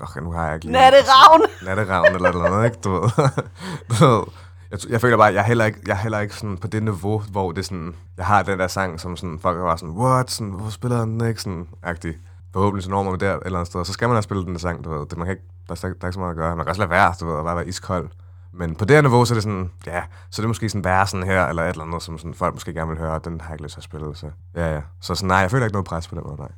[0.00, 0.72] okay, nu har jeg ikke lige...
[0.72, 1.40] Natteravn!
[1.62, 2.76] Natteravn eller noget ikke?
[2.84, 3.10] Du ved.
[3.90, 4.22] du ved.
[4.70, 6.82] Jeg, jeg føler bare, jeg er heller ikke, jeg er heller ikke sådan på det
[6.82, 9.94] niveau, hvor det sådan, jeg har den der sang, som sådan, folk er bare sådan,
[9.94, 12.14] what, sådan, hvorfor spiller den ikke, sådan, agtig.
[12.52, 14.54] Forhåbentlig så når man der et eller andet sted, så skal man have spillet den
[14.54, 15.06] der sang, du ved.
[15.06, 16.56] Det, man kan ikke, der, er, der er ikke så meget at gøre.
[16.56, 18.08] Man kan også lade være, du ved, og bare være iskold.
[18.52, 20.84] Men på det her niveau, så er det sådan, ja, så er det måske sådan
[20.84, 23.40] versen her, eller et eller andet, som sådan, folk måske gerne vil høre, og den
[23.40, 24.80] har jeg ikke lyst til at spille, så ja, ja.
[25.00, 26.52] Så sådan, nej, jeg føler ikke noget pres på den måde, nej.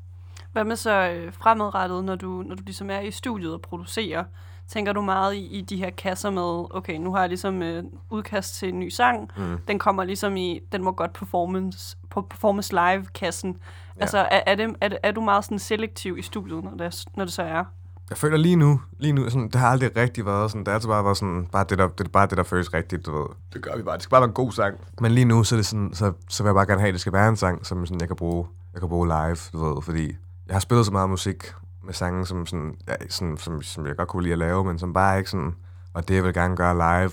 [0.53, 4.25] Hvad med så øh, fremadrettet, når du, når du ligesom er i studiet og producerer?
[4.73, 7.85] Tænker du meget i, i de her kasser med, okay, nu har jeg ligesom øh,
[8.11, 9.59] udkast til en ny sang, Mm.
[9.69, 13.57] den kommer ligesom i, den må godt performance, på performance live-kassen.
[13.97, 14.01] Ja.
[14.01, 17.05] Altså, er, er, det, er, er du meget sådan selektiv i studiet, når det, er,
[17.17, 17.65] når det så er?
[18.11, 20.75] Jeg føler lige nu, lige nu sådan, det har aldrig rigtig været sådan, det har
[20.75, 23.19] altid bare været sådan, bare det, der, det er bare det, der føles rigtigt, du
[23.19, 23.27] ved.
[23.53, 24.77] Det gør vi bare, det skal bare være en god sang.
[25.01, 26.93] Men lige nu, så, er det sådan, så, så vil jeg bare gerne have, at
[26.95, 29.65] det skal være en sang, som sådan, jeg, kan bruge, jeg kan bruge live, du
[29.75, 30.07] ved, fordi
[30.47, 31.45] jeg har spillet så meget musik
[31.83, 34.79] med sange, som, sådan, ja, sådan, som, som jeg godt kunne lide at lave, men
[34.79, 35.55] som bare ikke sådan,
[35.93, 37.13] og det jeg vil gerne gøre live.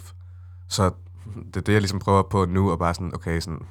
[0.67, 0.91] Så
[1.53, 3.61] det er det, jeg ligesom prøver på nu, og bare sådan, okay, sådan,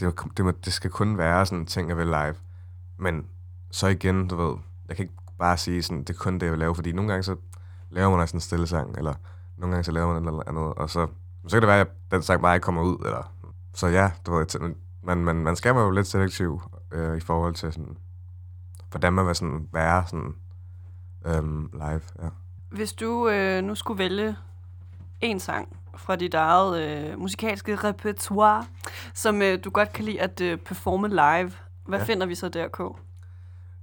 [0.00, 2.34] det, det, må, det skal kun være sådan ting, jeg vil live.
[2.98, 3.26] Men
[3.70, 4.56] så igen, du ved,
[4.88, 7.10] jeg kan ikke bare sige sådan, det er kun det, jeg vil lave, fordi nogle
[7.10, 7.36] gange så
[7.90, 9.14] laver man sådan en stille sang, eller
[9.56, 11.06] nogle gange så laver man et eller andet, og så,
[11.46, 13.32] så kan det være, at den sang bare ikke kommer ud, eller,
[13.74, 17.54] så ja, du ved, man, man, man skal være jo lidt selektiv øh, i forhold
[17.54, 17.96] til sådan,
[18.94, 20.34] hvordan man vil sådan være sådan
[21.26, 22.28] øhm, live, ja.
[22.70, 24.36] Hvis du øh, nu skulle vælge
[25.20, 28.64] en sang fra dit eget øh, musikalske repertoire,
[29.14, 31.52] som øh, du godt kan lide at øh, performe live,
[31.86, 32.04] hvad Ja.
[32.04, 32.80] finder vi så der, K?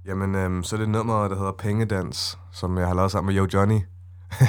[0.04, 3.42] Jamen, øhm, så er det nummer, der hedder Pengedans, som jeg har lavet sammen med
[3.42, 3.80] Yo Johnny.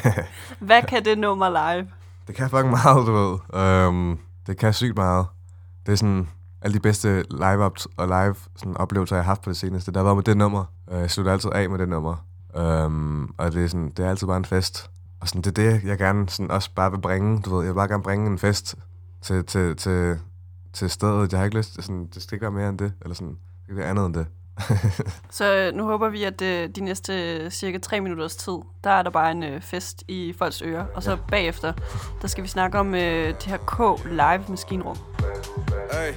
[0.59, 1.87] Hvad kan det nummer live?
[2.27, 3.61] Det kan fucking meget, du ved.
[3.63, 5.25] Øhm, det kan sygt meget.
[5.85, 6.29] Det er sådan
[6.63, 7.63] alle de bedste live
[7.97, 9.91] og live sådan, oplevelser, jeg har haft på det seneste.
[9.91, 10.65] Der har været med det nummer.
[10.91, 12.25] Øh, jeg slutter altid af med det nummer.
[12.85, 14.89] Um, og det er, sådan, det er altid bare en fest.
[15.19, 17.41] Og sådan, det er det, jeg gerne sådan, også bare vil bringe.
[17.41, 18.75] Du ved, jeg vil bare gerne bringe en fest
[19.21, 20.19] til, til, til,
[20.73, 21.31] til stedet.
[21.31, 22.93] Jeg har ikke lyst sådan, det skal ikke være mere end det.
[23.01, 24.27] Eller sådan, det skal ikke være andet end det.
[25.31, 28.89] Så øh, nu håber vi, at øh, de næste øh, cirka tre minutters tid, der
[28.89, 30.85] er der bare en fest i folks ører.
[30.95, 31.17] Og så Ja.
[31.31, 31.73] bagefter,
[32.21, 34.97] der skal vi snakke om øh, det her K live maskinrum.
[35.91, 36.13] Hey.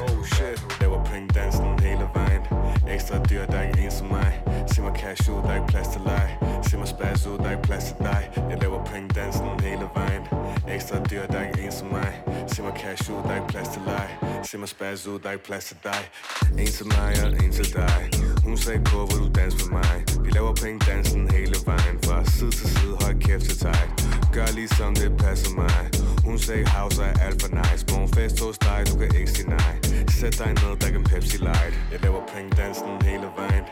[0.00, 2.42] Oh shit, laver pengedansen hele vejen
[2.88, 5.66] Ekstra dyr, der er ikke en som mig Se mig cash ud, der er ikke
[5.66, 8.84] plads til leg Se mig spaz ud, der er ikke plads til dig Jeg laver
[8.84, 10.22] pengedansen hele vejen
[10.68, 13.48] Ekstra dyr, der er ikke en som mig Se mig cash ud, der er ikke
[13.48, 14.08] plads til leg
[14.44, 16.10] Se mig spaz ud, der er ikke plads til dig
[16.58, 18.10] En til mig og en til dig
[18.44, 20.24] Hun sagde på, hvor du danser med mig.
[20.24, 24.46] Vi laver penge dansen hele vejen Fra side til side, høj kæft til dig Gør
[24.54, 25.90] ligesom det passer mig.
[26.24, 27.84] Hun sagde house er alt for nice.
[27.90, 29.74] Morgenfest hos dig, du kan ikke sige nej.
[30.20, 31.74] Sæt dig ned, der kan Pepsi Light.
[31.92, 33.64] Jeg laver pengedansen hele vejen.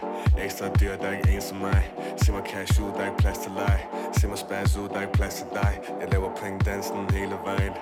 [0.45, 1.83] Ekstra dyr, der er ikke en som mig.
[2.23, 3.79] Se mig cash ud, der er ikke plads til leg.
[4.19, 5.73] Se mig spaz ud, der er ikke plads til dig.
[6.01, 7.75] Jeg laver pengedansen hele vejen.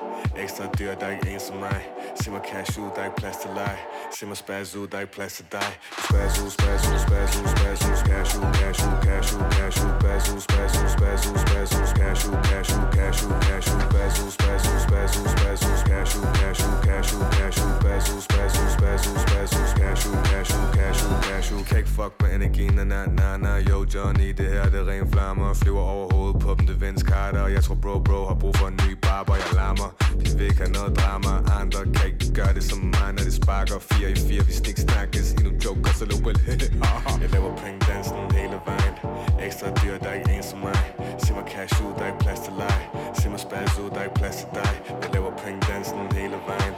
[0.43, 1.81] Ekstra dyr, der er ikke en som mig.
[2.21, 3.77] Se mig cash ud, der er ikke plads til leg.
[4.17, 5.71] Se mig spaz ud, der er ikke plads til dig.
[6.05, 9.79] Spaz ud, spaz ud, spaz ud, spaz ud Cash ud, cash ud, cash ud, cash
[9.85, 13.33] ud Spaz ud, spaz ud, spaz ud, spaz ud Cash ud, cash ud, cash ud,
[13.47, 15.77] cash ud Spaz ud, spaz ud, spaz ud, spaz ud
[20.29, 24.47] Cash ud, cash ud, Kan ikke fuck med energien, na na na Yo Johnny, det
[24.47, 25.55] her det ren flammer.
[25.55, 28.67] Flyver over hovedet på dem, det vends karter Jeg tror bro bro har brug for
[28.67, 29.91] en ny barber Jeg larmer,
[30.25, 31.33] de vil ikke have noget drama.
[31.61, 33.79] Andre kan ikke gøre det som mig Når det sparker.
[33.93, 35.33] 4 i 4, vi stik snakkes.
[35.33, 36.39] Endnu joker, så luk vel.
[37.23, 38.78] Jeg laver pengedansen hele vejen.
[39.49, 40.81] Ekstra dyr, der er ikke en som mig
[41.25, 42.79] Se mig cash ud, der er ikke plads til leg
[43.19, 44.73] Se mig spaz ud, der er ikke plads til dig
[45.03, 46.75] Jeg laver pengedansen hele vejen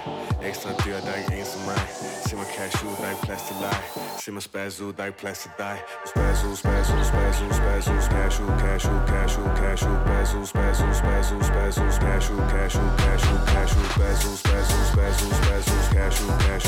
[0.48, 1.82] Ekstra dyr, der er ikke en som mig
[2.26, 3.78] Se mig cash ud, der er ikke plads til leg
[4.22, 5.76] Se mig spaz ud, der er ikke plads til dig
[6.10, 9.82] Spaz ud, spaz ud, spaz ud, spaz ud Cash ud, cash ud, cash ud, cash
[9.90, 13.40] ud Spaz ud, spaz ud, spaz ud, spaz ud Cash ud, cash ud, cash ud,
[13.52, 16.66] cash ud Spaz ud, spaz ud, spaz ud, spaz ud Cash ud, cash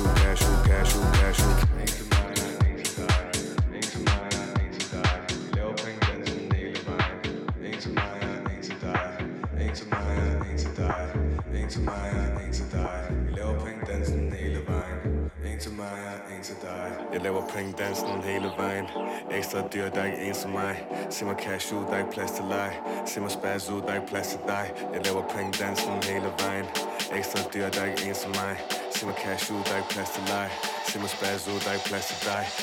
[0.00, 1.54] ud, cash ud, cash ud Spaz ud,
[2.02, 2.05] ud
[10.86, 11.06] dig,
[11.60, 13.00] en til mig og en til dig.
[13.26, 17.42] Vi laver cash ud, der er ikke til mig og en til dig Jeg laver
[17.48, 18.86] pengedansen hele vejen
[19.30, 22.10] Ekstra dyr, der er ikke en som mig Se mig cash ud, der er ikke
[22.10, 22.72] plads til leg
[23.06, 26.64] Se mig spaz ud, der er ikke plads til dig Spaz ud, spaz hele vejen.
[27.18, 29.62] Ekstra dyr, der er ikke en som mig ud, cash ud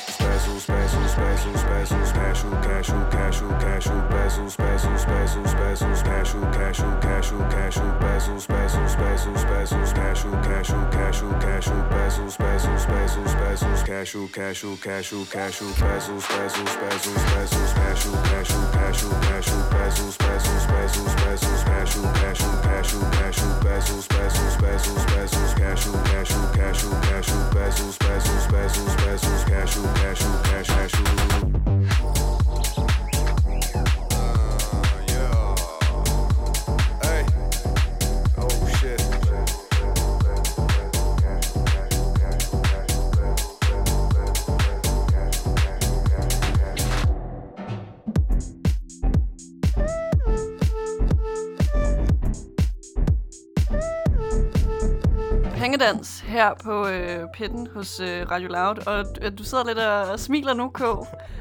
[0.07, 3.91] Spaz ud, spaz ud, spaz ud, spaz ud Cash ud, cash ud, cash ud, cash
[3.91, 7.43] ud Spaz ud, spaz ud, spaz ud, spaz ud Cash ud, cash ud, cash ud,
[7.51, 11.13] cash ud Spaz ud, spaz ud, spaz ud, spaz ud Cash ud, cash ud, cash
[11.13, 14.77] ud, cash ud Spaz ud, spaz ud, spaz ud, spaz ud Cash ud, cash ud,
[25.57, 31.62] cash ud, cash ud Spaz ud, spaz ud, spaz ud, spaz ud Cash ud,
[56.33, 60.53] her på øh, pitten hos øh, Radio Loud, og du, du sidder lidt og smiler
[60.53, 60.79] nu, K.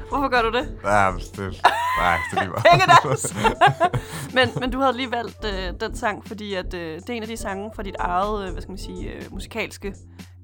[0.09, 0.77] Hvorfor gør du det?
[0.83, 1.61] Ja, det,
[1.97, 3.63] nej, det er lige meget.
[4.35, 7.21] Men, men du havde lige valgt øh, den sang, fordi at, øh, det er en
[7.21, 9.95] af de sange fra dit eget, øh, hvad skal man sige, øh, musikalske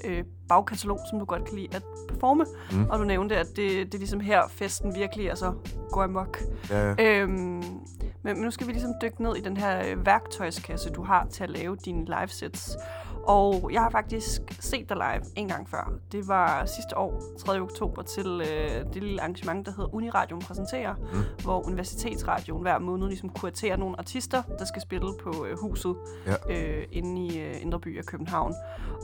[0.06, 2.46] øh, bagkatalog, som du godt kan lide at performe.
[2.72, 2.90] Mm.
[2.90, 5.54] Og du nævnte, at det, det er ligesom her, festen virkelig altså,
[5.92, 6.38] går amok.
[6.70, 7.22] Ja, ja.
[7.22, 7.84] Øhm, men,
[8.24, 11.44] men nu skal vi ligesom dykke ned i den her øh, værktøjskasse, du har til
[11.44, 12.78] at lave dine livesets.
[13.28, 15.92] Og jeg har faktisk set dig live en gang før.
[16.12, 17.60] Det var sidste år, 3.
[17.62, 21.44] oktober, til øh, det lille arrangement, der hedder Uniradion præsenterer, mm.
[21.44, 25.96] hvor Universitetsradioen hver måned ligesom kuraterer nogle artister, der skal spille på øh, huset
[26.26, 26.34] Ja.
[26.80, 28.54] øh, inde i øh, Indre By af København.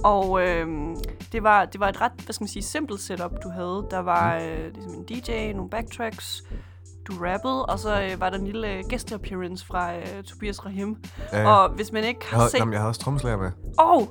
[0.03, 0.67] Og øh,
[1.31, 3.87] det, var, det var et ret, hvad skal man sige, simpelt setup, du havde.
[3.91, 6.43] Der var øh, ligesom en DJ, nogle backtracks,
[7.07, 10.97] du rappede, og så øh, var der en lille øh, gæsteappearance fra øh, Tobias Rahim.
[11.33, 11.47] Ja, ja.
[11.49, 12.59] Og hvis man ikke Jeg har havde, set...
[12.59, 13.51] jamen, jeg havde også trommeslager med.
[13.79, 14.07] Åh, oh,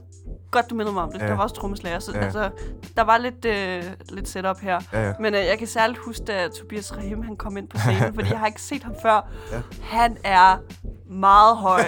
[0.51, 1.21] godt du mindede mig om det.
[1.21, 1.27] Ja.
[1.27, 2.19] Der var også trommeslager, så Ja.
[2.25, 2.51] altså,
[2.97, 4.81] der var lidt, øh, lidt setup her.
[4.93, 5.13] Ja, ja.
[5.21, 8.31] Men øh, jeg kan særligt huske, da Tobias Rahim han kom ind på scenen, fordi
[8.31, 9.29] jeg har ikke set ham før.
[9.53, 9.61] Ja.
[9.83, 10.57] Han er
[11.11, 11.83] meget høj.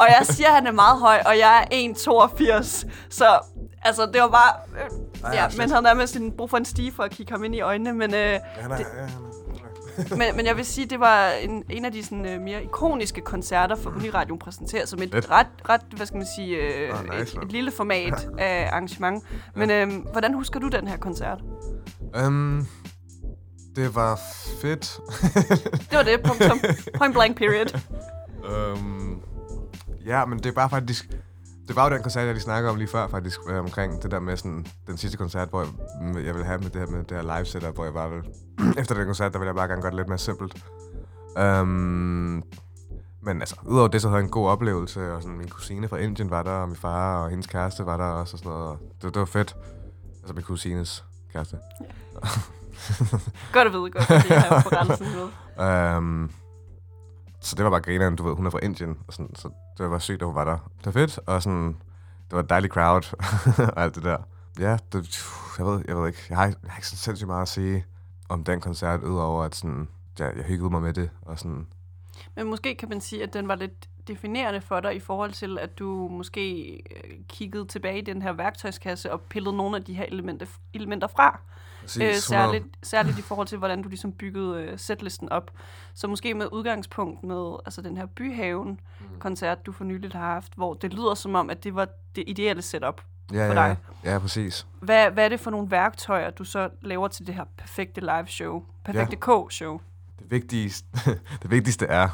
[0.00, 2.88] og jeg siger, at han er meget høj, og jeg er 1,82.
[3.10, 3.38] Så
[3.82, 4.52] altså, det var bare...
[4.84, 4.90] Øh,
[5.24, 5.58] Ej, ja, fedt.
[5.58, 7.92] men han havde nærmest brug for en stige for at kigge ham ind i øjnene.
[7.92, 9.30] Men, øh, Ja, han er, det, ja, han er,
[10.10, 13.20] men, men jeg vil sige, det var en, en af de sådan, øh, mere ikoniske
[13.20, 17.36] koncerter for Uniradion præsenteret som et ret, ret, hvad skal man sige, øh, Ah, nice,
[17.38, 19.24] et, et lille format af arrangement.
[19.54, 21.38] Men øh, hvordan husker du den her koncert?
[22.16, 22.66] Øhm,
[23.76, 24.20] det var
[24.60, 25.00] fedt.
[25.90, 26.60] Det var det, punktum.
[26.98, 27.80] Point blank period.
[28.50, 29.20] øhm,
[30.06, 31.08] ja, men det er bare faktisk...
[31.70, 34.10] Det var jo den koncert, jeg lige snakkede om lige før, faktisk, øh, omkring det
[34.10, 35.68] der med sådan, den sidste koncert, hvor jeg,
[36.26, 38.22] jeg ville have med det her, med det her live setup, hvor jeg bare vil...
[38.80, 40.64] efter den koncert, der ville jeg bare gerne gøre det lidt mere simpelt.
[41.38, 42.42] Øhm,
[43.22, 45.96] men altså, udover det, så havde jeg en god oplevelse, og sådan, min kusine fra
[45.96, 48.68] Indien var der, og min far og hendes kæreste var der også, og sådan noget.
[48.68, 49.56] og Det, det var fedt.
[50.20, 51.56] Altså min kusines kæreste.
[53.52, 55.06] Godt at vide, godt at vide, her på grænsen
[55.56, 55.96] med.
[55.96, 56.30] Um,
[57.40, 59.90] så det var bare grineren, du ved, hun er fra Indien, og sådan, så det
[59.90, 60.70] var sygt, at hun var der.
[60.78, 61.66] Det var fedt, og sådan,
[62.30, 63.14] det var et dejligt crowd,
[63.76, 64.18] og alt det der.
[64.58, 65.24] Ja, det,
[65.58, 67.84] jeg, ved, jeg ved ikke, jeg har, jeg har ikke så sindssygt meget at sige
[68.28, 69.88] om den koncert, udover at sådan,
[70.18, 71.66] ja, jeg hyggede mig med det, og sådan,
[72.36, 75.58] Men måske kan man sige, at den var lidt definerende for dig i forhold til,
[75.58, 79.94] at du måske øh, kiggede tilbage i den her værktøjskasse og pillede nogle af de
[79.94, 81.40] her elementer, elementer fra.
[81.80, 82.20] Præcis, Øh, 100.
[82.20, 85.50] særligt, særligt i forhold til, hvordan du ligesom byggede øh, setlisten op.
[85.94, 90.74] Så måske med udgangspunkt med altså den her Byhaven-koncert, du for nyligt har haft, hvor
[90.74, 93.02] det lyder som om, at det var det ideelle setup
[93.32, 93.76] ja, for ja, dig.
[94.04, 94.66] ja, præcis.
[94.80, 98.26] Hvad, hvad er det for nogle værktøjer, du så laver til det her perfekte live
[98.26, 98.62] show?
[98.84, 99.80] Perfekte K-show?
[100.30, 100.86] Vigtigste,
[101.42, 102.08] det vigtigste er,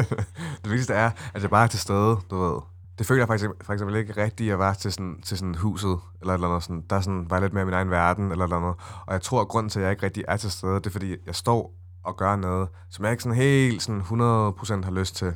[0.62, 2.60] det vigtigste er, at jeg bare er til stede, du ved.
[2.98, 5.98] Det føler jeg faktisk for eksempel ikke rigtigt, at være til sådan, til sådan huset,
[6.20, 6.84] eller et eller andet sådan.
[6.90, 8.74] Der er sådan, var lidt mere i min egen verden, eller et eller andet.
[9.06, 10.90] Og jeg tror, at grunden til, at jeg ikke rigtig er til stede, det er,
[10.90, 15.16] fordi jeg står og gør noget, som jeg ikke sådan helt sådan 100% har lyst
[15.16, 15.34] til.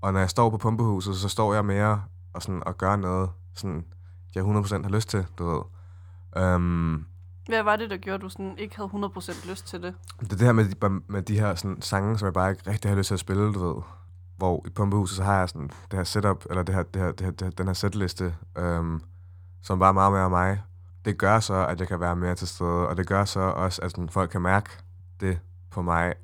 [0.00, 2.02] Og når jeg står på pumpehuset, så står jeg mere
[2.32, 3.84] og, sådan, og gør noget, sådan,
[4.34, 5.62] jeg 100% har lyst til, du ved.
[6.44, 7.06] Um,
[7.48, 9.94] hvad var det, der gjorde, at du sådan ikke havde 100% lyst til det?
[10.20, 12.70] det er det her med de, med de her sådan, sange, som jeg bare ikke
[12.70, 13.82] rigtig har lyst til at spille, du ved.
[14.36, 17.12] Hvor i pumpehuset, så har jeg sådan det her setup, eller det her, det her,
[17.12, 19.00] det her, det her, den her setliste, øhm,
[19.62, 20.62] som bare er meget mere af mig.
[21.04, 23.82] Det gør så, at jeg kan være mere til stede, og det gør så også,
[23.82, 24.70] at sådan, folk kan mærke
[25.20, 25.38] det
[25.70, 26.14] på mig.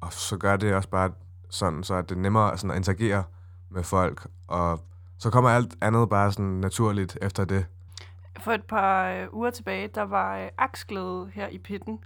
[0.00, 1.10] Og så gør det også bare
[1.50, 3.24] sådan, så at det er nemmere sådan, at interagere
[3.70, 4.80] med folk, og
[5.18, 7.66] så kommer alt andet bare sådan naturligt efter det.
[8.38, 11.98] For et par øh, uger tilbage, der var øh, Aksglæde her i pitten,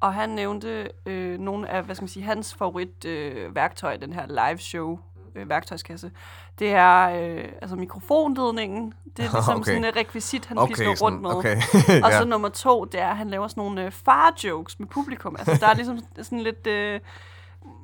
[0.00, 4.12] og han nævnte øh, nogle af, hvad skal man sige, hans favorit øh, værktøj, den
[4.12, 4.98] her live show
[5.34, 6.10] øh, værktøjskasse.
[6.58, 8.94] Det er øh, altså mikrofonledningen.
[9.16, 9.64] Det er ligesom Okay.
[9.72, 11.30] sådan et rekvisit, han Okay, fisker rundt med.
[11.30, 11.56] okay,
[12.04, 12.24] og så ja.
[12.24, 15.36] nummer to, det er, at han laver sådan nogle øh, far-jokes med publikum.
[15.38, 16.66] Altså, der er ligesom sådan lidt...
[16.66, 17.00] Øh,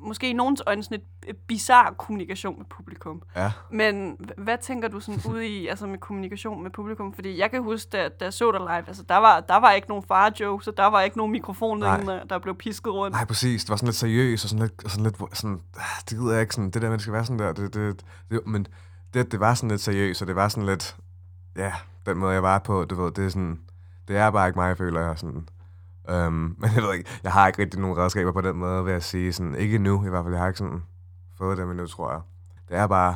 [0.01, 3.21] måske i nogens øjne sådan et bizarre kommunikation med publikum.
[3.35, 3.51] Ja.
[3.71, 7.13] Men hvad tænker du sådan ude i, altså med kommunikation med publikum?
[7.13, 9.71] Fordi jeg kan huske, da, da jeg så dig live, altså der var, der var
[9.71, 13.15] ikke nogen far-jokes, og der var ikke nogen mikrofon, der, der blev pisket rundt.
[13.15, 13.63] Nej, præcis.
[13.63, 16.31] Det var sådan lidt seriøst, og sådan lidt, og sådan lidt sådan, ah, det gider
[16.31, 18.67] jeg ikke sådan, det der med, det skal være sådan der, det, det, det, men
[19.13, 20.97] det, det var sådan lidt seriøst, og det var sådan lidt,
[21.55, 21.73] ja,
[22.05, 23.59] den måde, jeg var på, du ved, det er sådan,
[24.07, 25.47] det er bare ikke mig, jeg føler, jeg sådan,
[26.09, 28.91] um, men jeg ved ikke, jeg har ikke rigtig nogen redskaber på den måde, vil
[28.91, 30.83] jeg sige, sådan, ikke nu, i hvert fald, jeg har ikke sådan
[31.37, 32.21] fået dem endnu, tror jeg.
[32.69, 33.15] Det er bare,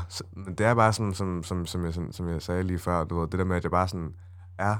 [0.57, 3.19] det er bare sådan, som, som, som, jeg, sådan, som jeg sagde lige før, du
[3.19, 4.15] ved, det der med, at jeg bare sådan
[4.57, 4.77] er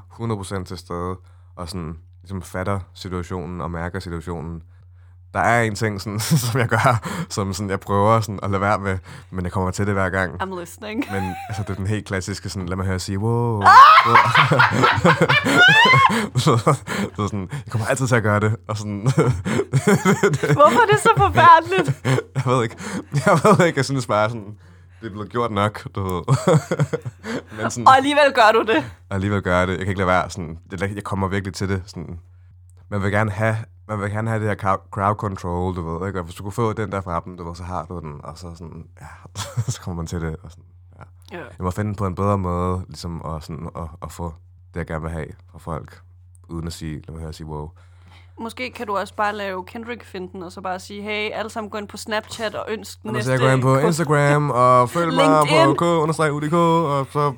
[0.59, 1.17] 100% til stede,
[1.55, 4.63] og sådan ligesom fatter situationen og mærker situationen,
[5.35, 6.19] der er en ting, sådan,
[6.51, 8.97] som jeg gør, som sådan, jeg prøver sådan, at lade være med,
[9.31, 10.41] men jeg kommer til det hver gang.
[10.43, 11.05] I'm listening.
[11.11, 13.61] Men altså, det er den helt klassiske, sådan, lad mig høre sige, wow.
[13.61, 13.69] Ah!
[16.35, 16.57] så,
[17.15, 18.55] så sådan, jeg kommer altid til at gøre det.
[18.67, 19.01] Og sådan,
[20.59, 22.03] Hvorfor er det så forfærdeligt?
[22.35, 22.75] jeg ved ikke.
[23.25, 24.55] Jeg ved ikke, jeg synes bare sådan,
[25.01, 26.21] det er blevet gjort nok, du ved.
[27.61, 28.83] Men sådan, Og alligevel gør du det.
[29.09, 29.73] og alligevel gør jeg det.
[29.73, 31.81] Jeg kan ikke lade være sådan, det, jeg kommer virkelig til det.
[31.85, 32.19] Sådan,
[32.91, 33.57] man vil gerne have,
[33.87, 36.19] man vil gerne have det her crowd- control, du ved, ikke?
[36.19, 38.19] Og hvis du kunne få den der fra dem, du ved, så har du den,
[38.23, 39.07] og så sådan, ja,
[39.71, 40.63] så kommer man til det, og sådan,
[40.99, 41.37] ja.
[41.37, 41.43] Ja.
[41.43, 44.33] Jeg må finde på en bedre måde, ligesom, at, sådan, at, at få
[44.73, 46.01] det, jeg gerne vil have fra folk,
[46.49, 47.69] uden at sige, lad mig høre sige, wow.
[48.39, 51.77] Måske kan du også bare lave Kendrick-finden, og så bare sige, hey, alle sammen gå
[51.77, 53.31] ind på Snapchat og ønsk den Og så næste...
[53.31, 57.33] jeg går ind på Instagram og følg mig på k-udk, og så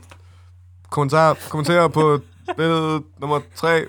[0.90, 2.20] kommentar, kommentere på
[2.58, 3.86] billede nummer tre.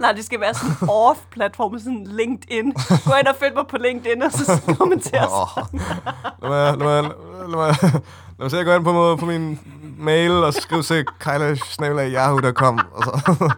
[0.00, 2.72] Nej, det skal være sådan off-platform, sådan LinkedIn.
[3.04, 5.80] Gå ind og følg mig på LinkedIn, og så kommenter sådan.
[6.42, 7.02] Lad mig, lad mig,
[7.40, 8.00] lad mig, lad
[8.38, 9.60] mig se, jeg går ind på, på min
[9.98, 12.80] mail og skriv til kyla.yahoo.com.
[12.92, 13.52] Og så.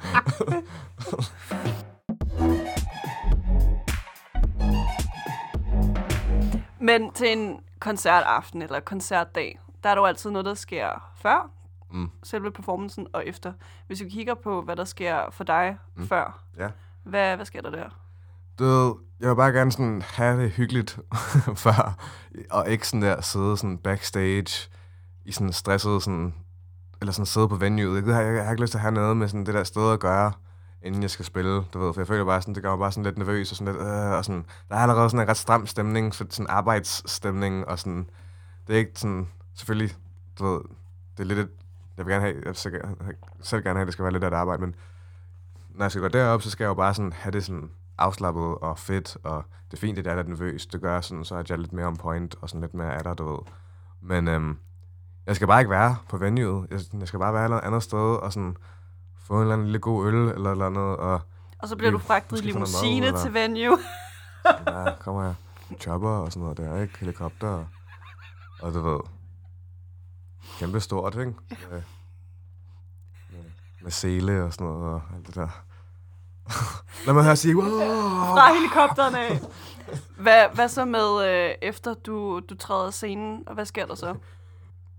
[6.80, 10.88] Men til en koncertaften eller koncertdag, der er der jo altid noget, der sker
[11.22, 11.50] før
[11.90, 12.10] Mm.
[12.22, 13.52] selve performancen og efter.
[13.86, 16.06] Hvis vi kigger på, hvad der sker for dig Mm.
[16.08, 16.68] før, Ja.
[17.04, 17.88] hvad, hvad sker der der?
[18.58, 20.98] Du ved, jeg vil bare gerne sådan have det hyggeligt
[21.64, 21.96] før,
[22.50, 24.68] og ikke sådan der sidde sådan backstage
[25.24, 26.34] i sådan stresset sådan,
[27.00, 28.04] eller sådan sidde på venueet.
[28.04, 29.64] Det har jeg, jeg har ikke lyst til at have noget med sådan det der
[29.64, 30.32] sted at gøre,
[30.82, 32.92] inden jeg skal spille, du ved, for jeg føler bare sådan, det gør mig bare
[32.92, 35.36] sådan lidt nervøs og sådan lidt, øh, og sådan, der er allerede sådan en ret
[35.36, 38.10] stram stemning, så sådan arbejdsstemning, og sådan,
[38.66, 39.96] det er ikke sådan, selvfølgelig,
[40.38, 40.60] du ved,
[41.16, 41.48] det er lidt et,
[41.98, 42.96] jeg vil gerne have, jeg selv gerne-
[43.42, 44.74] selv gerne have, at det skal være lidt af et arbejde, men
[45.70, 48.42] når jeg skal gå derop, så skal jeg jo bare sådan have det sådan afslappet
[48.58, 50.66] og fedt, og det er fint, at jeg er lidt nervøs.
[50.66, 53.02] Det gør sådan, så at jeg er lidt mere on point, og sådan lidt mere
[53.04, 53.38] dig, du ved.
[54.00, 54.58] Men øhm,
[55.26, 56.66] jeg skal bare ikke være på venueet.
[56.70, 58.56] Jeg, jeg skal bare være et andet sted, og sådan
[59.16, 61.20] få en eller anden lille god øl, eller eller andet, og...
[61.58, 63.78] Og så bliver du fragtet i mad, limousine til venue.
[64.66, 65.34] Ja, kommer jeg.
[65.80, 66.98] Chopper og sådan noget der, ikke?
[66.98, 67.66] Helikopter, og,
[68.62, 69.00] og du ved...
[70.58, 71.24] Kæmpe stort, ikke?
[71.70, 71.82] Med,
[73.32, 73.40] med,
[73.82, 75.48] med sele og sådan noget, og alt det der.
[77.06, 77.68] Lad mig høre sige, wow!
[78.34, 79.40] Fra helikopteren af.
[80.18, 84.14] Hvad, hvad så med øh, efter du, du træder scenen, og hvad sker der så?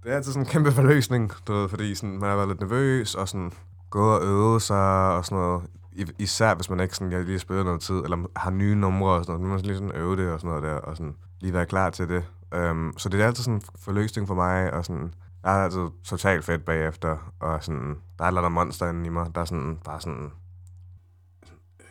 [0.03, 2.59] Det er altid sådan en kæmpe forløsning, du ved, fordi sådan, man har været lidt
[2.59, 3.51] nervøs, og sådan
[3.89, 5.63] gået og øvet sig, og sådan noget.
[5.91, 8.75] I- Især hvis man ikke sådan, jeg lige har spillet noget tid, eller har nye
[8.75, 9.41] numre og sådan noget.
[9.41, 11.65] Nu må man lige sådan øve det og sådan noget der, og sådan lige være
[11.65, 12.25] klar til det.
[12.71, 15.13] Um, så det er altid sådan en forløsning for mig, og sådan,
[15.43, 19.35] jeg har altid totalt fedt bagefter, og sådan, der er andet monster inde i mig,
[19.35, 20.31] der er sådan, bare sådan,
[21.43, 21.85] sådan øl,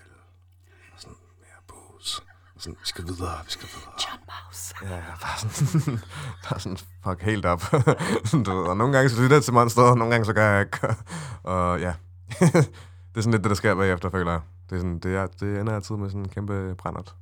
[0.94, 2.22] og sådan mere booze,
[2.54, 3.92] og sådan, vi skal videre, vi skal videre.
[4.04, 4.74] John Mouse.
[4.82, 5.98] Ja, bare sådan,
[6.48, 7.62] bare sådan fuck helt op.
[8.46, 10.50] du ved, og nogle gange så lytter jeg til monster, og nogle gange så gør
[10.50, 10.78] jeg ikke.
[11.54, 11.94] og ja,
[12.40, 14.40] det er sådan lidt det, der sker bagefter, føler jeg.
[14.70, 17.14] Det, er sådan, det, er, det ender altid med sådan en kæmpe brændert.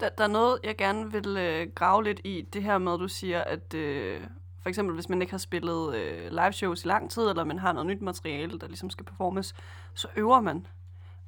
[0.00, 2.46] Der, der er noget, jeg gerne vil øh, grave lidt i.
[2.52, 4.20] Det her med, at du siger, at øh,
[4.62, 7.58] for eksempel, hvis man ikke har spillet øh, live shows i lang tid, eller man
[7.58, 9.54] har noget nyt materiale, der ligesom skal performes,
[9.94, 10.66] så øver man.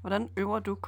[0.00, 0.86] Hvordan øver du, K?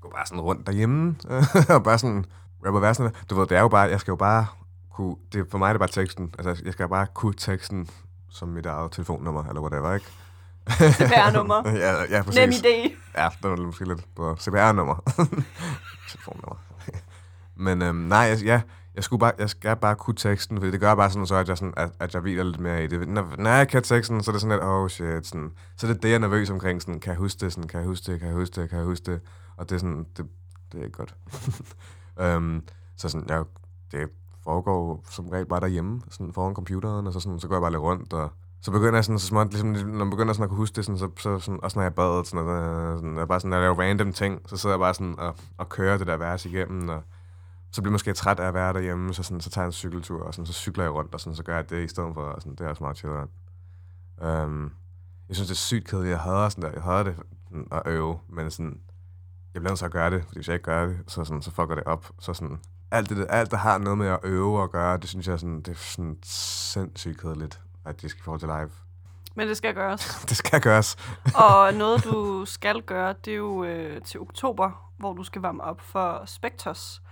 [0.00, 1.16] Gå bare sådan rundt derhjemme,
[1.76, 2.24] og bare sådan
[2.66, 3.12] rapper versene.
[3.30, 4.46] Du ved, det er jo bare, jeg skal jo bare
[4.92, 6.34] kunne, det, for mig er det bare teksten.
[6.38, 7.88] Altså, jeg skal bare kunne teksten
[8.30, 10.06] som mit eget telefonnummer, eller whatever, ikke?
[10.70, 11.68] CPR-nummer.
[11.86, 12.40] ja, ja, præcis.
[12.40, 12.96] Nem idé.
[13.16, 14.96] Ja, det var måske lidt på CPR-nummer.
[16.10, 16.56] Telefonnummer.
[17.56, 18.60] Men øhm, nej, jeg, ja,
[18.94, 21.48] jeg, skulle bare, jeg skal bare kunne teksten, fordi det gør bare sådan, så at
[21.48, 23.08] jeg, sådan, at, at jeg hviler lidt mere i det.
[23.08, 25.92] Når, når jeg kan teksten, så er det sådan lidt, oh shit, sådan, så er
[25.92, 28.12] det det, jeg er nervøs omkring, sådan, kan jeg huske det, sådan, kan jeg huske
[28.12, 29.20] det, kan jeg huske det, kan jeg huske det,
[29.56, 30.26] og det er sådan, det,
[30.72, 31.14] det er ikke godt.
[32.36, 32.62] um,
[32.96, 33.44] så sådan, jeg,
[33.92, 34.08] det
[34.44, 37.70] foregår som regel bare derhjemme, sådan foran computeren, og så, sådan, så går jeg bare
[37.70, 38.30] lidt rundt, og
[38.60, 40.76] så begynder jeg sådan så småt, ligesom, ligesom når man begynder sådan at kunne huske
[40.76, 43.40] det, sådan, så, så sådan, også når jeg bad, sådan, og, øh, sådan, jeg bare
[43.40, 46.06] sådan, når jeg laver random ting, så sidder jeg bare sådan og, og kører det
[46.06, 47.02] der vers igennem, og
[47.72, 49.72] så bliver jeg måske træt af at være derhjemme, så, sådan, så tager jeg en
[49.72, 52.14] cykeltur, og sådan, så cykler jeg rundt, og sådan, så gør jeg det i stedet
[52.14, 53.28] for, og sådan, det er også meget chilleren.
[54.22, 54.72] Um,
[55.28, 57.16] jeg synes, det er sygt kedeligt, jeg hader sådan der, jeg hader det
[57.48, 58.80] sådan, at øve, men sådan,
[59.54, 61.42] jeg bliver nødt til at gøre det, fordi hvis jeg ikke gør det, så, sådan,
[61.42, 62.58] så fucker det op, så sådan,
[62.90, 65.60] alt, det, alt, der har noget med at øve og gøre, det synes jeg sådan,
[65.60, 68.70] det er sådan sindssygt kedeligt, at det skal forhold til live.
[69.34, 70.14] Men det skal gøres.
[70.28, 70.96] Det skal gøres.
[71.34, 75.62] og noget, du skal gøre, det er jo øh, til oktober, hvor du skal varme
[75.64, 77.02] op for Spectos.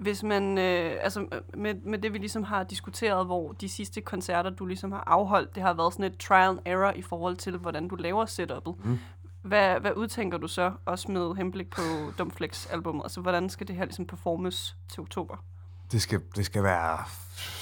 [0.00, 4.50] Hvis man, øh, altså med, med det vi ligesom har diskuteret, hvor de sidste koncerter,
[4.50, 7.56] du ligesom har afholdt, det har været sådan et trial and error i forhold til,
[7.58, 8.88] hvordan du laver setup'et.
[8.88, 8.98] Mm.
[9.42, 11.80] Hvad, hvad udtænker du så, også med henblik på
[12.18, 13.02] Dumflex-albummet?
[13.04, 15.36] Altså, hvordan skal det her ligesom performes til oktober?
[15.92, 16.98] Det skal, det skal være,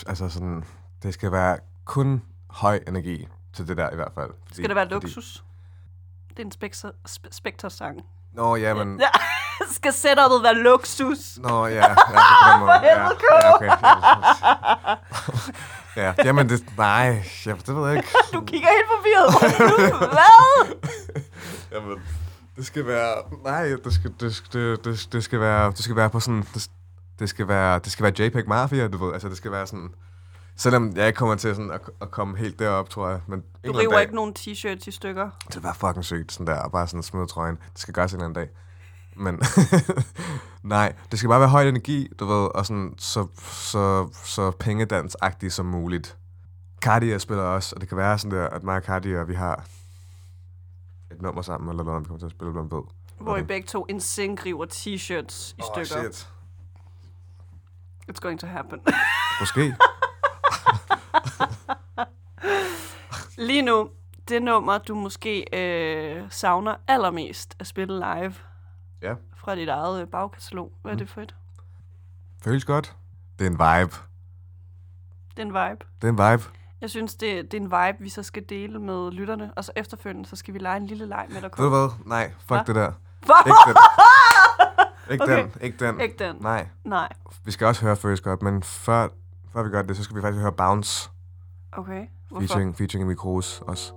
[0.07, 0.65] altså sådan,
[1.03, 4.31] det skal være kun høj energi til det der i hvert fald.
[4.47, 5.45] Fordi, Skal det være luksus?
[6.29, 8.07] Det er en Spectre, sp- Spectre-sang.
[8.33, 9.01] Nå, ja, men...
[9.01, 9.09] Ja,
[9.79, 11.39] skal setup'et være luksus?
[11.39, 11.95] Nå, ja, ja.
[11.95, 13.71] For helvede, ja, ja, okay.
[15.97, 18.09] ja, jamen det, nej, ja, det ved jeg ikke.
[18.33, 19.33] Du kigger helt forvirret.
[19.99, 20.77] Hvad?
[21.73, 21.99] Jamen,
[22.57, 26.11] det skal være, nej, det skal, det, det, det, det skal være, det skal være
[26.11, 26.71] på sådan, det,
[27.19, 29.95] det skal være, det skal være JPEG Mafia, du ved, altså det skal være sådan,
[30.57, 33.73] selvom jeg ikke kommer til sådan at, at komme helt derop, tror jeg, men en
[33.73, 35.31] Du river dag, ikke nogen t-shirts i stykker.
[35.55, 38.17] det være fucking sygt, sådan der, og bare sådan smide trøjen, det skal gøres en
[38.17, 38.49] eller anden dag.
[39.19, 39.41] Men
[40.63, 45.53] nej, det skal bare være høj energi, du ved, og sådan så, så, så pengedansagtigt
[45.53, 46.17] som muligt.
[46.81, 49.35] Cardi spiller også, og det kan være sådan der, at mig og Cardi, og vi
[49.35, 49.65] har
[51.11, 52.83] et nummer sammen, eller noget, vi kommer til at spille, hvem ved.
[53.21, 56.03] Hvor I begge to en sink river t-shirts i Åh, stykker.
[56.03, 56.29] shit.
[58.11, 58.81] It's going to happen.
[59.41, 59.75] Måske.
[63.39, 63.91] Lige nu,
[64.29, 68.35] det nummer, du måske øh, savner allermest at spille live
[69.03, 69.15] Ja.
[69.37, 70.73] fra dit eget øh, bagkatalog.
[70.83, 70.99] Hvad er Mm.
[70.99, 71.35] det for et?
[72.45, 72.97] Føles godt.
[73.39, 73.97] Det er en vibe.
[75.37, 75.85] Det er en vibe.
[76.03, 76.45] Det er en vibe.
[76.81, 79.53] Jeg synes, det, det er en vibe, vi så skal dele med lytterne.
[79.57, 81.51] Og så efterfølgende, så skal vi lege en lille leg med dig.
[81.59, 81.89] Ved du hvad?
[82.07, 82.63] Nej, fuck Hva?
[82.67, 82.93] det der.
[83.47, 83.77] Ikke den.
[85.13, 85.43] Ikke Okay.
[85.43, 85.53] den.
[85.61, 86.01] Ikke den.
[86.01, 86.37] Ikke den.
[86.41, 86.69] Nej.
[86.85, 87.09] Nej.
[87.45, 89.09] Vi skal også høre Føles godt, men før,
[89.53, 91.11] før vi gør det, så skal vi faktisk høre Bounce.
[91.73, 92.07] Okay.
[92.29, 92.47] Hvorfor?
[92.47, 93.93] Featuring, featuring Emil Kroos også.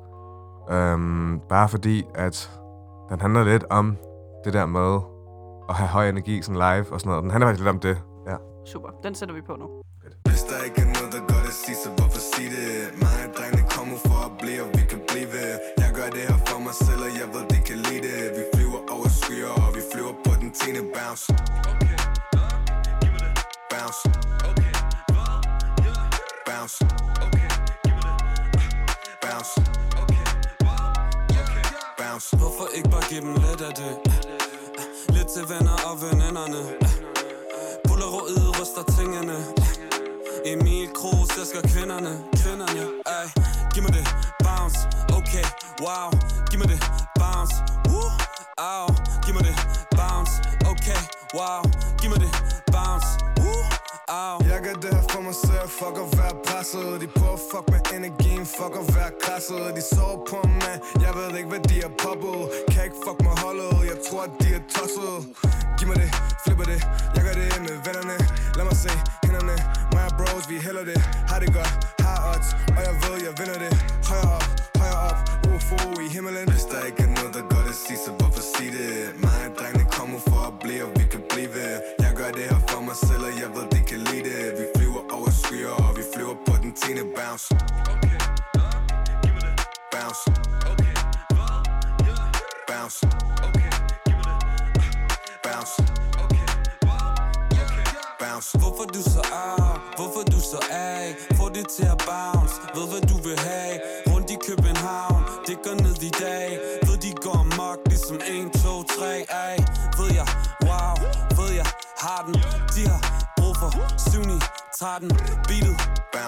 [0.70, 2.52] Øhm, bare fordi, at
[3.10, 3.98] den handler lidt om
[4.46, 4.92] det der med
[5.70, 7.24] at have høj energi sådan live og sådan noget.
[7.24, 7.98] Den handler faktisk lidt om det.
[8.32, 8.38] Ja.
[8.72, 8.90] Super.
[9.04, 9.68] Den sætter vi på nu.
[10.30, 12.68] Hvis der ikke er noget, der gør det sige, så hvorfor sige det?
[13.04, 15.30] Mig og drengene kommer for at blive, og vi kan blive.
[15.84, 18.18] Jeg gør det her for mig selv, og jeg ved, de kan lide det.
[18.38, 21.26] Vi flyver over skyer, og vi flyver på den tiende bounce.
[23.72, 24.04] Bounce.
[26.48, 26.80] Bounce.
[29.24, 29.56] Bounce.
[32.00, 32.32] Bounce.
[32.42, 34.11] Hvorfor ikke bare give dem lidt af det?
[36.48, 36.58] Lidt
[37.86, 39.38] til og ryster tingene.
[40.46, 42.14] Emil Kroos, elsker kvinderne.
[42.42, 42.84] Kvinderne,
[43.16, 43.28] ey
[43.74, 44.06] Giv mig det.
[44.46, 44.80] Bounce,
[45.18, 45.46] okay,
[45.86, 46.10] wow.
[46.50, 46.80] Giv mig det.
[47.22, 47.56] Bounce,
[47.90, 48.10] woo,
[48.58, 48.88] au.
[49.26, 49.56] Giv mig det.
[50.00, 50.34] Bounce,
[50.72, 51.02] okay,
[51.38, 51.62] wow.
[52.00, 52.32] Giv mig det.
[52.74, 53.10] Bounce,
[53.42, 53.62] woo,
[54.08, 54.36] au.
[54.52, 57.02] Jeg gør det her for mig selv, fuck at være presset.
[57.02, 60.76] De prøver at fuck med energien, fuck at være krasset De sover på mig,
[61.06, 62.40] jeg ved ikke hvad de har poppet.
[62.72, 65.61] Kan ikke fuck med holdet, jeg tror at de er tosset.
[65.82, 66.12] Giv mig det,
[66.44, 68.18] flipper det, jeg gør det med vennerne.
[68.58, 68.90] Lad mig se
[69.24, 69.56] hænderne,
[69.94, 70.98] mig og bros, vi hælder det.
[71.30, 73.91] Har det godt, har odds, og jeg ved jeg vinder det.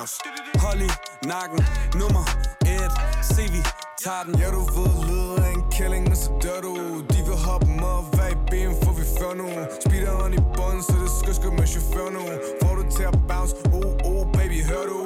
[0.04, 0.20] Bounce
[0.64, 0.90] Hold i
[1.28, 1.60] nakken.
[2.00, 2.24] Nummer
[2.66, 2.92] et.
[3.22, 3.62] Se vi
[4.04, 4.40] tager den.
[4.40, 6.74] Ja, du ved, lyder af en kælling, men så dør du.
[7.14, 9.48] De vil hoppe med og være i ben, for vi før nu.
[9.86, 12.24] Speederen i bunden, så det skal skysker med chauffør nu.
[12.62, 15.00] Får du til at bounce, oh, oh, baby, hør du?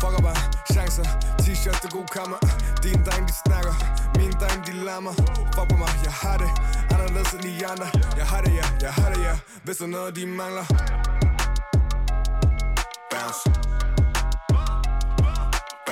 [0.00, 0.40] Fucker bare
[0.72, 1.06] chancer,
[1.42, 2.38] t-shirt til god kammer
[2.82, 3.74] Din dreng, de snakker,
[4.18, 5.14] min dreng, de lammer.
[5.54, 6.50] Fuck på mig, jeg har det,
[6.92, 7.88] anderledes end de andre.
[8.20, 9.34] Jeg har det, ja, jeg har det, ja,
[9.64, 10.66] hvis der er noget, de mangler.
[13.10, 13.81] Bounce.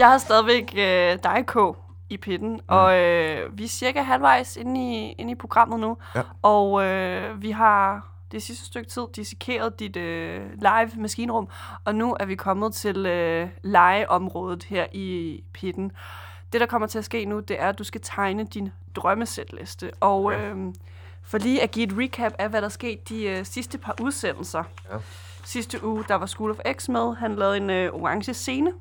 [0.00, 1.56] Jeg har stadigvæk øh, dig, K,
[2.10, 2.60] i pitten, mm.
[2.66, 6.22] og øh, vi er cirka halvvejs inde i, inde i programmet nu, Ja.
[6.42, 11.48] og øh, vi har det sidste stykke tid dissekeret dit øh, live maskinrum,
[11.84, 15.92] og nu er vi kommet til øh, legeområdet her i pitten.
[16.52, 19.90] Det, der kommer til at ske nu, det er, at du skal tegne din drømmesætliste,
[20.00, 20.56] og øh,
[21.22, 24.62] for lige at give et recap af, hvad der skete de øh, sidste par udsendelser.
[24.92, 24.96] Ja.
[25.44, 27.16] Sidste uge, der var School of X med.
[27.16, 28.72] Han lavede en øh, orange scene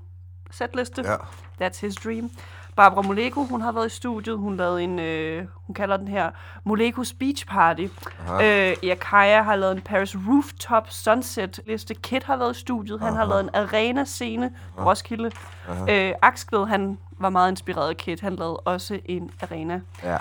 [0.52, 1.04] sætliste.
[1.06, 1.16] Ja.
[1.62, 2.30] That's his dream.
[2.76, 4.38] Barbara Moleko, hun har været i studiet.
[4.38, 6.32] Hun lavede en, øh, hun kalder den her
[6.64, 7.88] Molekos Beach Party.
[8.28, 8.70] Aha.
[8.72, 11.94] Øh, Eakaya har lavet en Paris Rooftop Sunset liste.
[11.94, 13.00] Kid har været i studiet.
[13.00, 13.30] Han har Aha.
[13.30, 14.90] lavet en arena scene Aha.
[14.90, 15.32] Roskilde.
[15.70, 16.08] Aha.
[16.10, 18.18] Øh, Axved, han var meget inspireret af Kid.
[18.22, 19.82] Han lavede også en arena.
[20.04, 20.18] Ja.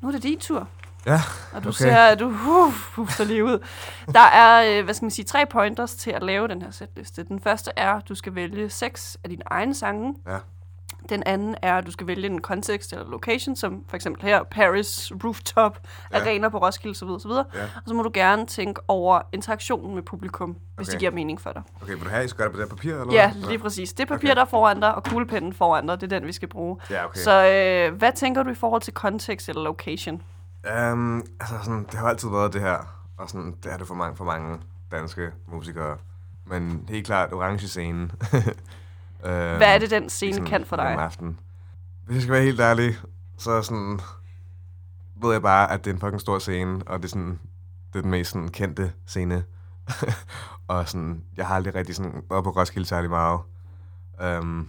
[0.00, 0.68] Nu er det din tur.
[1.08, 1.20] Ja,
[1.52, 1.76] Og du okay.
[1.78, 3.58] ser, at du uh, puster lige ud.
[4.12, 7.24] Der er, øh, hvad skal man sige, tre pointers til at lave den her setliste.
[7.24, 10.14] Den første er, at du skal vælge seks af dine egne sange.
[10.28, 10.36] Ja.
[11.08, 14.42] Den anden er, at du skal vælge en kontekst eller location, som for eksempel her,
[14.42, 15.78] Paris Rooftop,
[16.12, 16.20] Ja.
[16.20, 17.08] Arena på Roskilde osv.
[17.08, 17.30] osv.
[17.30, 17.62] Ja.
[17.62, 20.92] Og så må du gerne tænke over interaktionen med publikum, hvis Okay.
[20.92, 21.62] det giver mening for dig.
[21.82, 23.48] Okay, vil du have, I skal gøre det på det papir, eller Ja, hvad?
[23.48, 23.92] lige præcis.
[23.92, 26.48] Det papir, der er foran dig, og kuglepennen foran dig, det er den, vi skal
[26.48, 26.76] bruge.
[26.90, 27.20] Ja, okay.
[27.20, 30.22] Så øh, hvad tænker du i forhold til kontekst eller location?
[30.68, 33.94] Um, altså sådan, det har altid været det her, og sådan, det er det for
[33.94, 35.96] mange, for mange danske musikere.
[36.46, 38.02] Men helt klart orange scene.
[38.02, 38.10] um,
[39.60, 40.92] Hvad er det, den scene kan for dig?
[40.92, 41.40] Om aftenen.
[42.04, 42.96] Hvis jeg skal være helt ærlig,
[43.38, 44.00] så sådan,
[45.22, 47.38] ved jeg bare, at det er en fucking stor scene, og det er sådan,
[47.92, 49.44] det er den mest sådan, kendte scene.
[50.68, 53.40] og sådan, jeg har aldrig rigtig sådan, været på Roskilde særlig meget.
[54.40, 54.68] Um,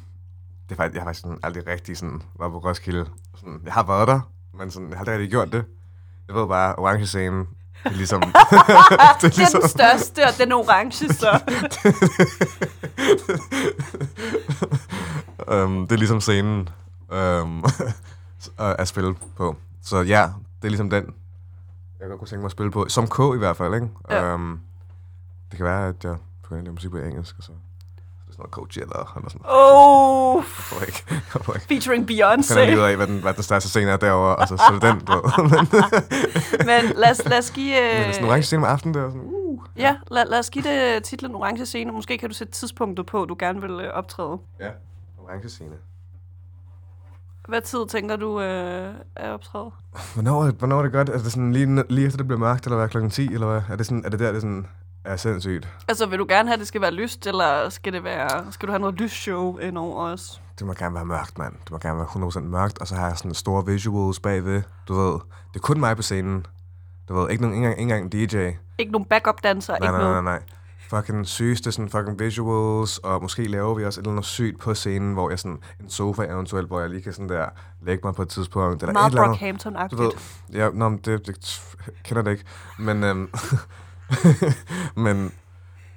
[0.69, 3.05] det er faktisk, jeg har faktisk sådan, aldrig rigtig sådan, været på Roskilde.
[3.35, 4.19] Sådan, jeg har været der,
[4.53, 5.65] men sådan, jeg har aldrig rigtig gjort det.
[6.29, 7.47] Jeg ved bare, orange scene, det
[7.85, 8.21] er ligesom...
[8.31, 11.39] det, er det er den største, og den orange, så.
[15.47, 16.69] um, det er ligesom scenen
[17.11, 17.65] um,
[18.57, 19.55] at spille på.
[19.81, 20.21] Så ja,
[20.61, 21.13] det er ligesom den,
[21.99, 22.85] jeg godt kunne tænke mig at spille på.
[22.89, 23.89] Som K i hvert fald, ikke?
[24.09, 24.33] Ja.
[24.33, 24.61] Um,
[25.51, 27.59] det kan være, at jeg begynder at lave musik på engelsk, og så det
[28.39, 31.67] noget Coachella eller sådan Oh, Jeg får ikke, jeg ikke.
[31.67, 32.47] featuring Jeg Beyoncé.
[32.53, 34.63] finder lige ud af, hvad den, hvad den største scene er derovre, og så, så
[34.67, 35.13] er det den, du.
[36.69, 37.75] Men, lad os, lad os give...
[37.81, 39.59] men Øh, sådan en orange scene om aftenen, der er sådan, uh.
[39.77, 41.91] ja, lad, lad os give det titlen Orange Scene.
[41.91, 44.37] Måske kan du sætte tidspunktet på, du gerne vil øh, optræde.
[44.59, 44.69] Ja,
[45.17, 45.75] orange scene.
[47.47, 49.71] Hvad tid tænker du øh, er optræde?
[50.13, 51.09] Hvornår, hvornår er det godt?
[51.09, 52.89] Er det sådan lige, lige efter det bliver mørkt, eller hvad?
[52.89, 53.61] Klokken 10, eller hvad?
[53.69, 54.67] Er det, sådan, er det der, det er sådan,
[55.03, 55.67] er sindssygt?
[55.87, 58.67] Altså, vil du gerne have, at det skal være lyst, eller skal, det være, skal
[58.67, 60.41] du have noget lysshow ind over os?
[60.59, 61.53] Det må gerne være mørkt, mand.
[61.63, 64.61] Det må gerne være 100% mørkt, og så har jeg sådan store visuals bagved.
[64.87, 65.13] Du ved,
[65.53, 66.45] det er kun mig på scenen.
[67.09, 68.55] Du ved, ikke, nogen, ikke, engang, ikke engang en DJ.
[68.77, 70.23] Ikke nogen backup-danser, Nej, ikke nej, nej, noget?
[70.23, 70.39] nej.
[70.89, 74.73] Fucking sygeste sådan fucking visuals, og måske laver vi også et eller andet sygt på
[74.73, 77.45] scenen, hvor jeg sådan, en sofa eventuelt, hvor jeg lige kan sådan der,
[77.81, 78.83] lægge mig på et tidspunkt.
[78.83, 79.39] Eller Meget et eller andet.
[79.39, 80.21] Brockhampton-agtigt.
[80.53, 81.61] Ja, nå, men det, det
[82.03, 82.43] kender det ikke.
[82.79, 83.29] Men, øhm,
[85.05, 85.31] men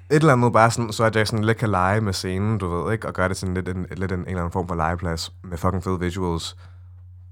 [0.09, 2.67] et eller andet bare sådan, så at jeg sådan lidt kan lege med scenen, du
[2.67, 3.07] ved, ikke?
[3.07, 5.57] Og gøre det sådan lidt en, lidt en, en eller anden form for legeplads med
[5.57, 6.57] fucking fede visuals.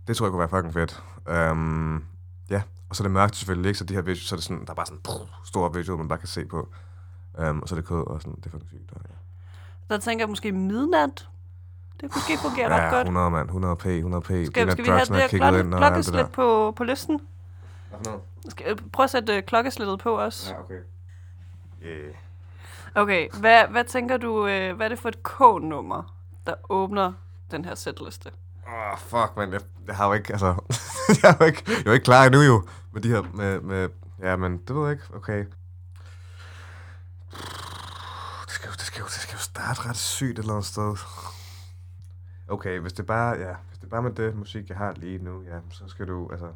[0.07, 1.03] Det tror jeg kunne være fucking fedt.
[1.51, 2.03] Um,
[2.49, 3.77] ja, og så er det mørkt selvfølgelig, ikke?
[3.77, 5.97] Så de her visuals, så er det sådan, der er bare sådan brrr, store visuals,
[5.97, 6.67] man bare kan se på.
[7.39, 8.91] Um, og så er det kode, og sådan, det er fucking sygt.
[8.95, 9.13] Ja.
[9.89, 11.27] Der tænker jeg måske midnat.
[12.01, 13.07] Det kunne måske fungere ret ja, godt.
[13.07, 14.25] 100 mand, 100 p, 100 p.
[14.25, 17.19] Skal, skal vi have det her klokke, klokkeslæt på, på listen?
[18.49, 20.49] Skal, øh, prøv at sætte øh, klokkeslættet på os.
[20.49, 20.81] Ja, okay.
[21.83, 22.13] Yeah.
[22.95, 26.15] Okay, hvad, hvad tænker du, øh, hvad er det for et K-nummer,
[26.47, 27.13] der åbner
[27.51, 28.31] den her sætliste?
[28.67, 29.53] Åh, fuck, man.
[29.53, 30.47] Jeg, jeg har jo ikke, altså...
[31.23, 32.67] jeg, er jo ikke, jeg er jo ikke klar endnu, jo.
[32.91, 33.89] Med de her, med, med...
[34.19, 35.03] Ja, men det ved jeg ikke.
[35.13, 35.45] Okay.
[38.45, 40.65] Det skal, jo, det, skal jo, det skal jo starte ret sygt et eller andet
[40.65, 40.97] sted.
[42.47, 45.43] Okay, hvis det bare, ja, hvis det bare med det musik, jeg har lige nu,
[45.43, 46.47] ja, så skal du, altså...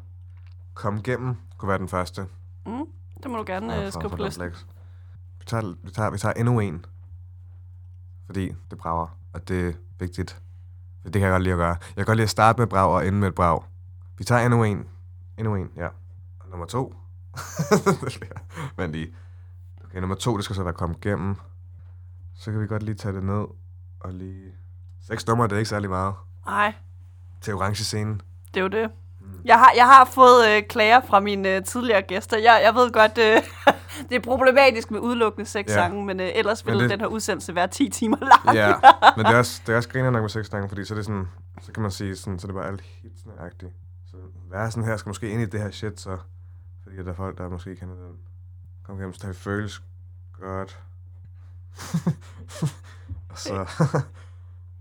[0.76, 2.26] Komme igennem kunne være den første.
[2.66, 2.86] Mm,
[3.22, 4.44] det må du gerne Ja, øh, skrive på listen.
[5.38, 6.84] Vi tager, vi, tager, vi tager endnu en.
[8.26, 10.42] Fordi det brager, og det er vigtigt.
[11.04, 11.68] Det kan jeg godt lide at gøre.
[11.68, 13.62] Jeg kan godt lide at starte med brag og ende med et brag.
[14.18, 14.88] Vi tager endnu en.
[15.38, 15.86] Endnu en, ja.
[16.40, 16.94] Og nummer to.
[18.78, 19.14] Men lige.
[19.84, 21.36] Okay, nummer to, det skal så være kommet igennem.
[22.34, 23.44] Så kan vi godt lige tage det ned
[24.00, 24.52] og lige...
[25.00, 26.14] Seks numre, det er ikke særlig meget.
[26.46, 26.74] Nej,
[27.40, 28.20] Til orange scenen.
[28.54, 28.90] det er jo det.
[29.46, 32.38] Jeg har, jeg har fået øh, klager fra mine øh, tidligere gæster.
[32.38, 33.42] Jeg, jeg ved godt, øh,
[34.08, 35.74] det er problematisk med udelukkende seks Ja.
[35.74, 38.56] sange, men øh, ellers ville det- den her udsendelse være 10 timer lang.
[38.56, 38.74] Ja,
[39.16, 40.96] men det er også, det er også griner nok med seks gange, fordi så er
[40.96, 41.28] det sådan,
[41.62, 43.72] så kan man sige sådan, så er det bare alt hitsene agtigt.
[44.10, 44.16] Så
[44.50, 46.18] versen her skal måske ind i det her shit, så,
[46.82, 48.16] fordi der er folk, der måske kender den.
[48.86, 49.82] Kom hjem, så det føles
[50.40, 50.78] godt.
[53.30, 53.66] og så,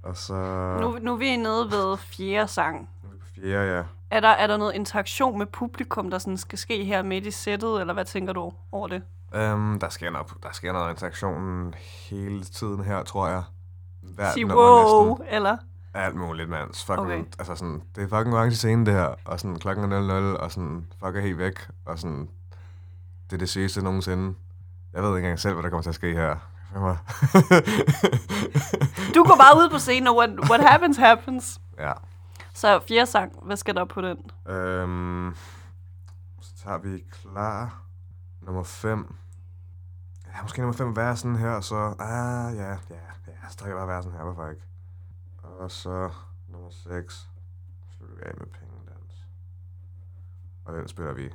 [0.03, 0.33] Og så...
[0.81, 2.89] Nu, nu er vi nede ved fjerde sang.
[3.35, 3.83] Fjerde, ja.
[4.11, 7.31] Er der, er der noget interaktion med publikum, der sådan skal ske her midt i
[7.31, 9.01] sættet, eller hvad tænker du over det?
[9.53, 11.73] Um, der, sker noget, der sker noget interaktion
[12.09, 13.43] hele tiden her, tror jeg.
[14.01, 15.35] Hver Sig nummer wow, næsten.
[15.35, 15.57] eller?
[15.93, 16.73] Alt muligt, mand.
[16.85, 17.23] Fucking, Okay.
[17.39, 19.15] altså sådan, det er fucking orange scene, det her.
[19.25, 21.67] Og sådan, klokken er 00, og sådan, fuck er helt væk.
[21.85, 22.29] Og sådan,
[23.29, 24.35] det er det sygeste nogensinde.
[24.93, 26.35] Jeg ved ikke engang selv, hvad der kommer til at ske her.
[29.15, 31.59] Du går bare ud på scenen, og what, what happens, happens.
[31.79, 31.91] ja.
[32.55, 34.31] Så fjerde sang, hvad skal der på den?
[34.47, 35.35] Øhm,
[36.41, 37.81] så tager vi klar.
[38.41, 39.15] Nummer 5.
[40.27, 41.75] Ja, måske nummer 5 versen her, så...
[41.99, 43.49] Ah, ja, ja, ja.
[43.49, 44.61] Så trækker jeg bare versen her, hvorfor ikke?
[45.43, 46.09] Og så
[46.47, 47.29] nummer 6.
[47.97, 49.27] Slutter vi af med pengedans.
[50.65, 51.33] Og den spiller vi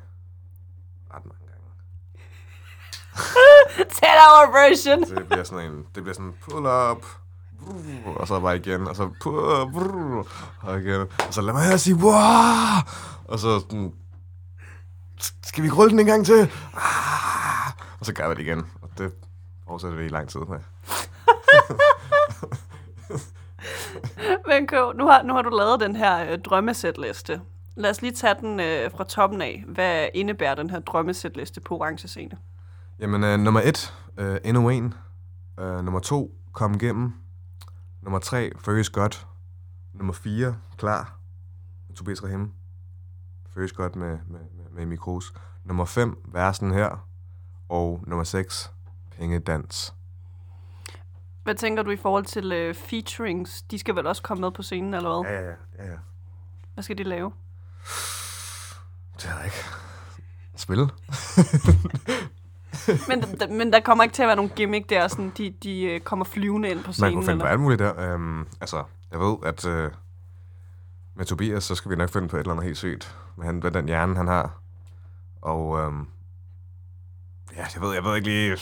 [1.15, 1.67] ret mange gange.
[3.95, 5.17] 10 hour version.
[5.19, 5.87] Det bliver sådan en...
[5.95, 7.05] Det bliver sådan pull up.
[7.61, 10.27] Brrr, Og så bare igen, og så brrr,
[10.61, 11.01] og igen.
[11.01, 12.15] Og så lad mig her sige, wow!
[13.25, 13.93] Og så sådan,
[15.43, 16.41] skal vi rulle den en gang til?
[16.75, 17.73] Ah!
[18.01, 18.67] Og så gør vi det igen.
[18.83, 19.13] Og det
[19.69, 20.59] fortsætter vi i lang tid med.
[24.49, 27.41] Men K, nu har, nu har du lavet den her øh, drømmesætliste.
[27.77, 29.65] Lad os lige tage den øh, fra toppen af.
[29.67, 32.37] Hvad indebærer den her drømmesætliste på orange scene?
[32.99, 34.95] Jamen, øh, nummer et, øh, endnu en.
[35.61, 37.15] Øh, nummer to, kom igennem.
[38.03, 39.27] Nummer tre, føles godt.
[39.93, 41.19] Nummer fire, klar.
[41.89, 42.53] Med Tobias Rahim.
[43.55, 45.33] Føles godt med, med, med, med Emil Kroos.
[45.65, 47.09] Nummer fem, versen her.
[47.69, 48.73] Og nummer seks,
[49.11, 49.95] pengedans.
[51.43, 53.63] Hvad tænker du i forhold til øh, featurings?
[53.63, 55.33] De skal vel også komme med på scenen, eller hvad?
[55.33, 55.85] Ja, ja, ja.
[55.85, 55.99] ja, ja.
[56.75, 57.33] Hvad skal de lave?
[59.17, 59.57] Det ved jeg ikke.
[60.57, 60.79] Spil.
[63.09, 65.83] men, d- men der kommer ikke til at være nogen gimmick der, sådan, de, de
[65.83, 67.13] øh, kommer flyvende ind på Man scenen.
[67.15, 67.51] kunne finde på eller?
[67.51, 68.15] alt muligt der.
[68.15, 69.91] Um, altså, jeg ved, at uh,
[71.17, 73.17] med Tobias, så skal vi nok finde på et eller andet helt sygt.
[73.37, 74.61] Med, han, med den hjerne, han har.
[75.43, 76.09] Og um,
[77.57, 78.57] ja, jeg ved, jeg ved ikke lige...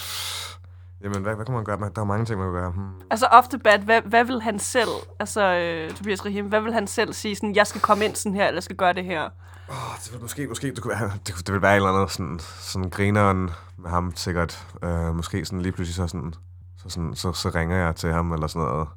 [1.00, 1.76] Jamen, hvad, hvad kan man gøre?
[1.78, 2.70] Man- Der er mange ting, man kan gøre.
[2.70, 2.90] Hmm.
[3.10, 4.88] Altså off the bat, hvad, hvad vil han selv,
[5.20, 8.34] altså øh, Tobias Rahim, hvad vil han selv sige, sådan, jeg skal komme ind sådan
[8.36, 9.28] her, eller jeg skal gøre det her?
[9.68, 12.10] Oh, det vil måske, måske, det, kunne være, det, det vil være et eller andet
[12.10, 14.66] sådan, sådan grineren med ham sikkert.
[14.86, 16.34] Uh, måske sådan lige pludselig så sådan,
[16.76, 18.88] så, sådan, så, så ringer jeg til ham eller sådan noget.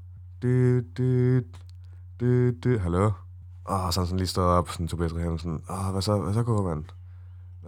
[0.44, 1.40] Du, du,
[2.20, 3.12] du, du, hallo?
[3.66, 6.34] Og så han sådan lige stået op, sådan Tobias Rahim, sådan, åh, hvad så, hvad
[6.34, 6.86] så går, mand?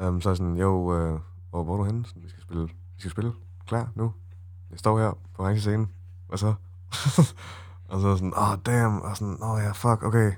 [0.08, 0.84] Um, så er jeg sådan, jo,
[1.50, 2.06] hvor, hvor er du henne?
[2.06, 3.34] Sådan, vi skal spille, vi skal spille.
[3.68, 4.12] Klar, nu.
[4.74, 5.88] Jeg står her på orange scene.
[6.28, 6.54] Hvad så?
[7.90, 9.02] og så sådan, åh, oh, damn.
[9.02, 10.32] Og sådan, åh oh, ja, fuck, okay.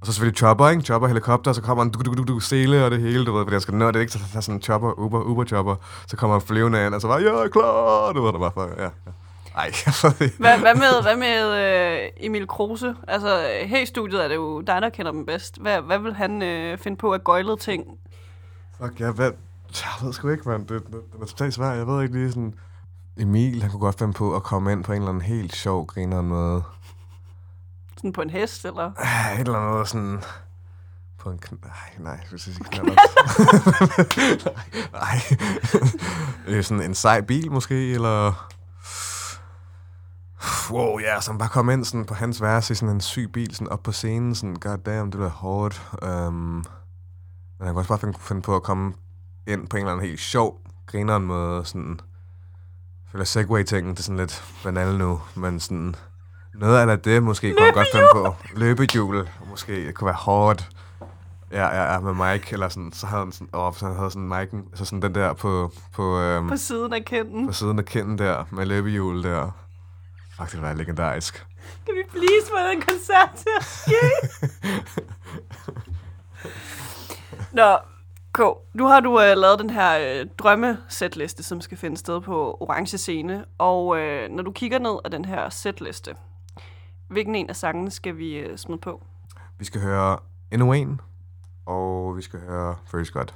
[0.00, 0.82] Og så selvfølgelig chopper, ikke?
[0.82, 3.44] Chopper, helikopter, så kommer en du, du, du, du, sele og det hele, du ved,
[3.44, 4.12] fordi jeg skal nå det, ikke?
[4.12, 5.76] Så der er sådan en chopper, Uber, Uber chopper,
[6.06, 8.78] så kommer han flyvende ind, og så bare, ja, klar, du ved, der bare, fuck,
[8.78, 9.12] ja, ja.
[9.56, 9.70] Ej.
[10.38, 11.52] Hvad, hvad med, hvad med
[12.04, 12.94] øh, Emil Kruse?
[13.08, 15.60] Altså, her i studiet er det jo dig, der kender dem bedst.
[15.60, 17.98] Hvad, hvad vil han øh, finde på af gøjlede ting?
[18.80, 19.32] Fuck, jeg ved,
[19.82, 20.66] jeg ved sgu ikke, mand.
[20.66, 21.76] Det, det, det er totalt svært.
[21.76, 22.54] Jeg ved ikke lige sådan...
[23.16, 25.86] Emil, han kunne godt finde på at komme ind på en eller anden helt sjov
[25.86, 26.62] grineren måde.
[27.96, 28.92] Sådan på en hest, eller?
[29.34, 30.22] Et eller andet sådan...
[31.18, 31.54] På en kn...
[31.64, 32.94] Ej, nej, jeg skulle sige knaller.
[34.92, 35.20] nej,
[36.46, 36.58] nej.
[36.58, 38.48] Er sådan en sej bil måske, eller...
[40.70, 43.54] Wow, ja, som bare kom ind sådan på hans vers i sådan en syg bil,
[43.54, 45.82] sådan op på scenen, sådan, god damn, det bliver hårdt.
[46.02, 46.64] Um, men
[47.60, 48.94] han kunne også bare finde, finde på at komme
[49.46, 52.00] ind på en eller anden helt sjov, grineren måde, sådan...
[53.14, 55.94] Føler Segway-tingen, det er sådan lidt banal nu, men sådan...
[56.54, 58.34] Noget af det måske kunne jeg godt finde på.
[58.54, 60.68] Løbehjul, måske, det kunne være hårdt.
[61.50, 64.10] Ja, ja, ja, med Mike, eller sådan, så havde han sådan, åh, så han havde
[64.10, 67.46] sådan Mike'en, altså sådan den der på, på, øhm, På siden af kinden.
[67.46, 69.50] på siden af kinden der, med løbehjul der.
[70.36, 71.46] Fuck, det var legendarisk.
[71.86, 74.00] Kan vi please få den koncert til at ske?
[77.60, 77.76] Nå,
[78.34, 78.40] K,
[78.74, 82.98] nu har du øh, lavet den her øh, drømmesætliste, som skal finde sted på Orange
[82.98, 83.44] Scene.
[83.58, 86.14] Og øh, når du kigger ned af den her sætliste,
[87.08, 89.02] hvilken en af sangene skal vi øh, smide på?
[89.58, 90.18] Vi skal høre
[90.52, 91.00] endnu en,
[91.66, 93.26] og vi skal høre First God.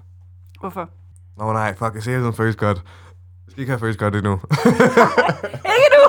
[0.61, 0.89] Hvorfor?
[1.37, 2.75] Nå nej, fuck, jeg siger sådan First God.
[3.47, 4.33] Vi skal ikke have First God endnu.
[5.75, 6.05] Ikke nu!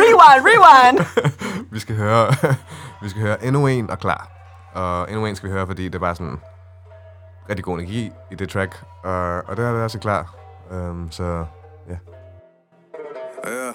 [0.00, 0.98] rewind, rewind!
[1.74, 2.26] vi skal høre,
[3.02, 4.30] vi skal høre endnu en og klar.
[4.74, 6.40] Og endnu en skal vi høre, fordi det er bare sådan
[7.48, 8.84] rigtig god energi i det track.
[9.04, 10.34] Og, og det har været så klar.
[10.70, 11.46] Um, så
[11.88, 11.96] ja.
[13.50, 13.74] Yeah.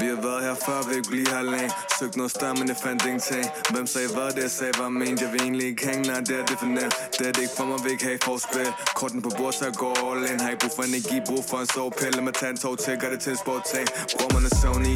[0.00, 2.78] Vi har været her før, vi ikke blive her længe Søgt noget større, men jeg
[2.86, 3.44] fandt ingenting.
[3.74, 5.16] Hvem sagde hvad, det jeg sagde var ment.
[5.24, 6.94] Jeg vil egentlig ikke hænge, nej, det er det for nemt.
[7.16, 8.70] Det er det ikke for mig, vi ikke have forspil.
[8.98, 10.40] Korten på bord, så jeg går all in.
[10.42, 12.92] Har ikke brug for energi, brug for en sovepille Lad mig tage en tog til,
[13.02, 14.94] gør det til en sport ting Bror, man er Sony.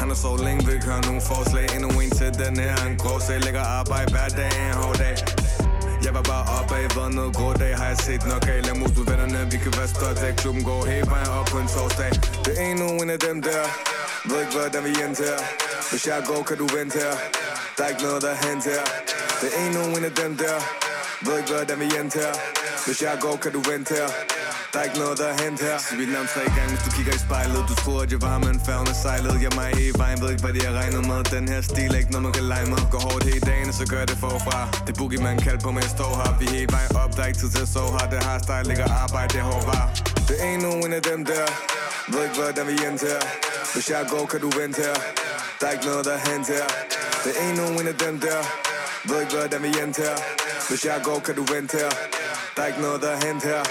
[0.00, 1.66] Han har sovet længe, vil ikke høre nogen forslag.
[1.76, 4.96] Endnu en til den her, en grov sag Lægger arbejde hver dag, en hård
[6.74, 9.72] bag vandet Grå dag Har jeg set nok af, lad mus med vennerne Vi kan
[9.78, 12.10] være stolt af, klubben går hele vejen op på en torsdag.
[12.44, 13.64] Det er endnu en af dem der.
[14.28, 15.40] Ved ikke, hvordan vi endte her
[15.90, 17.14] Hvis jeg går, kan du vente her.
[17.76, 18.40] Der er ikke noget, der er
[18.70, 18.84] her
[19.40, 20.56] Det er endnu en af dem der.
[21.24, 22.34] Ved ikke, hvordan vi endte her
[22.86, 24.33] Hvis jeg går, kan du vente her
[24.74, 25.76] der er ikke noget, der er hent her.
[25.88, 27.62] Sig mit navn tre gange, hvis du kigger i spejlet.
[27.70, 30.28] Du tror, at jeg var med en færgen og sejlede Jeg mig i vejen, ved
[30.34, 31.18] ikke, hvad de har regnet med.
[31.36, 32.80] Den her stil er ikke noget, man kan lege med.
[32.92, 34.58] Går hårdt hele dagen, så gør jeg det forfra.
[34.84, 36.30] Det er boogie, man kalder på, men jeg står her.
[36.40, 38.06] Vi er hele vejen op, der er ikke tid til at sove her.
[38.12, 39.84] Det har style, ligger arbejde, det er hårdt var.
[40.28, 41.46] Det er nogen af dem der.
[42.12, 43.22] Ved ikke, hvordan vi endte her.
[43.74, 44.96] Hvis jeg går, kan du vente her.
[45.58, 46.66] Der er ikke noget, der er hent her.
[47.24, 48.40] Det er nogen af dem der.
[49.08, 50.16] Ved ikke, hvordan vi endte her.
[50.68, 51.90] Hvis jeg går, kan du vente her.
[52.54, 53.62] Der er ikke noget, der er hent her.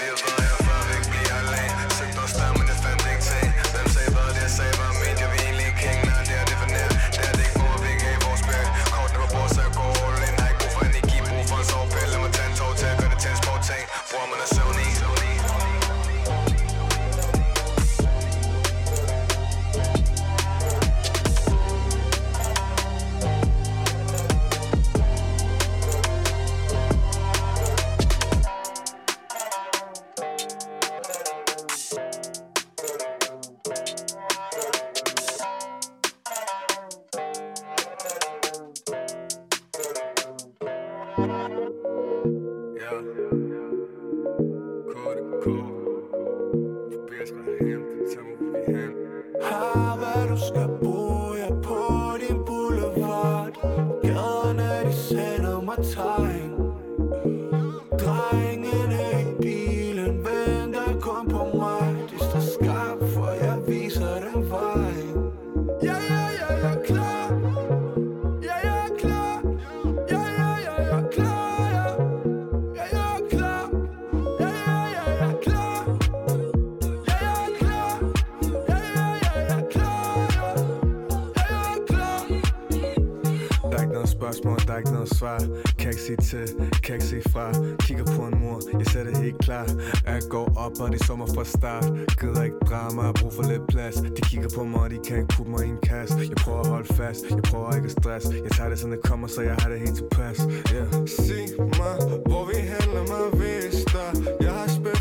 [90.78, 91.84] Går det sommer fra start
[92.20, 93.96] Gider ikke drama, har brug for lidt plads.
[94.16, 96.18] De kigger på mig, og de kan ikke putte mig i en kasse.
[96.32, 98.26] Jeg prøver at holde fast, jeg prøver ikke at stress.
[98.44, 100.38] Jeg tager det, som det kommer, så jeg har det helt tilpas.
[100.74, 100.88] Yeah.
[101.06, 101.46] Sig
[101.80, 101.94] mig,
[102.28, 104.04] hvor vi handler med Vista.
[104.40, 104.93] Jeg har spillet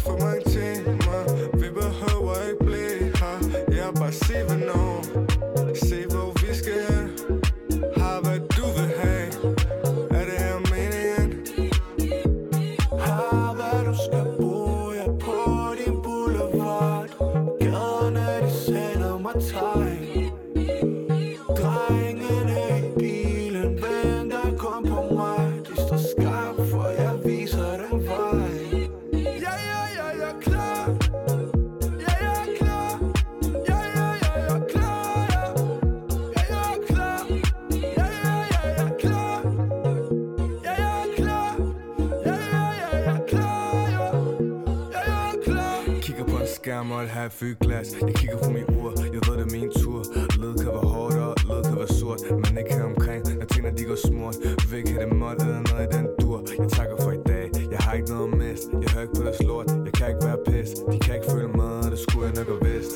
[46.84, 49.52] Jeg måtte have og fyldt glas Jeg kigger på min ur, jeg ved det er
[49.58, 50.00] min tur.
[50.42, 52.22] Led kan være hårdt og led kan være sort.
[52.42, 54.36] Men ikke her omkring, når tingene de går smurt.
[54.72, 56.40] Vil have det mål eller noget i den dur.
[56.60, 59.42] Jeg takker for i dag, jeg har ikke noget mist Jeg hører ikke på deres
[59.50, 62.48] lort, jeg kan ikke være pissed De kan ikke føle mig, det skulle jeg nok
[62.54, 62.94] have vidst.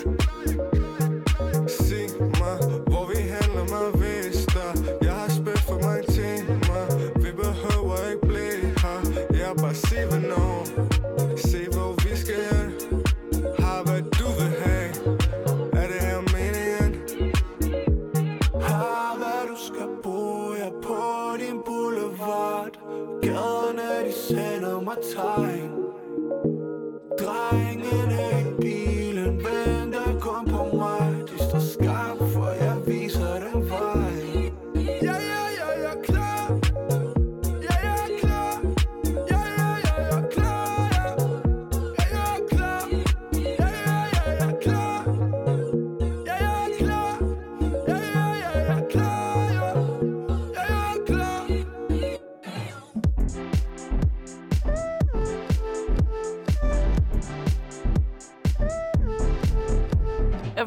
[1.85, 2.05] Sig
[2.41, 2.55] mig,
[25.14, 25.66] sender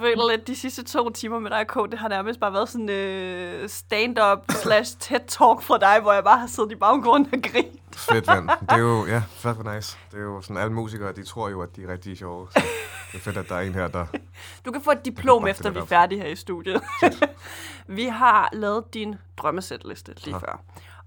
[0.00, 2.88] føler lidt, de sidste to timer med dig, K, det har nærmest bare været sådan
[2.90, 7.80] øh, stand-up slash TED-talk fra dig, hvor jeg bare har siddet i baggrunden og grint.
[7.96, 8.48] Fedt, mand.
[8.60, 9.98] Det er jo, ja, fedt for nice.
[10.10, 12.48] Det er jo sådan, alle musikere, de tror jo, at de er rigtig sjove.
[12.50, 12.62] Så
[13.12, 14.06] det er fedt, at der er en her, der...
[14.64, 16.82] Du kan få et diplom Jeg efter, vi er færdige her i studiet.
[17.86, 20.38] vi har lavet din drømmesætliste lige Ja.
[20.38, 20.60] før.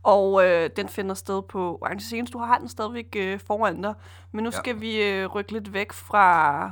[0.04, 2.32] Og øh, den finder sted på Orange Scenes.
[2.32, 3.94] Du har den stadigvæk øh, foran dig.
[4.32, 4.58] Men nu Ja.
[4.58, 6.72] skal vi øh, rykke lidt væk fra,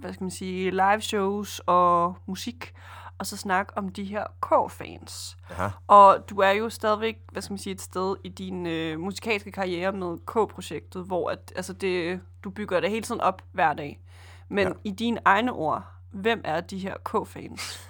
[0.00, 2.72] hvad skal man sige, live shows og musik.
[3.18, 5.36] Og så snakke om de her K-fans.
[5.58, 5.70] Ja.
[5.86, 9.52] Og du er jo stadigvæk, hvad skal man sige, et sted i din øh, musikalske
[9.52, 14.00] karriere med K-projektet, hvor at, altså det, du bygger det hele tiden op hver dag.
[14.48, 14.72] Men ja.
[14.84, 17.88] i dine egne ord, hvem er de her K-fans?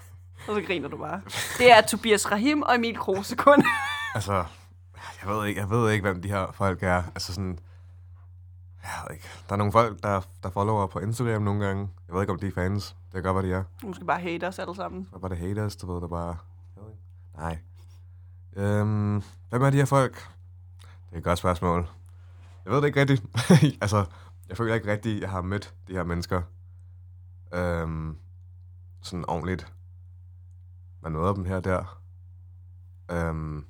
[0.48, 1.20] Og så griner du bare.
[1.59, 3.64] Det er Tobias Rahim og Emil Kruse kun.
[4.14, 4.44] Altså,
[5.22, 7.02] jeg ved ikke, jeg ved ikke, hvem de her folk er.
[7.14, 7.59] Altså sådan,
[8.97, 9.28] jeg ved ikke.
[9.48, 11.89] Der er nogle folk, der, der follower på Instagram nogle gange.
[12.09, 12.97] Jeg ved ikke, om de er fans.
[13.05, 13.65] Det kan godt være, de er.
[13.86, 15.06] Måske bare hate os alle sammen.
[15.10, 16.36] Så er bare det haters, du ved, der bare...
[17.36, 17.59] Nej.
[18.56, 20.15] Øhm, hvem er de her folk?
[20.81, 21.89] Det er et godt spørgsmål.
[22.65, 23.23] Jeg ved det ikke rigtigt.
[23.82, 24.05] altså,
[24.48, 26.43] jeg føler ikke rigtigt, jeg har mødt de her mennesker.
[27.55, 28.16] Øhm,
[29.02, 29.73] sådan ordentligt.
[31.02, 32.01] Man nåede dem her og der.
[33.10, 33.66] Øhm,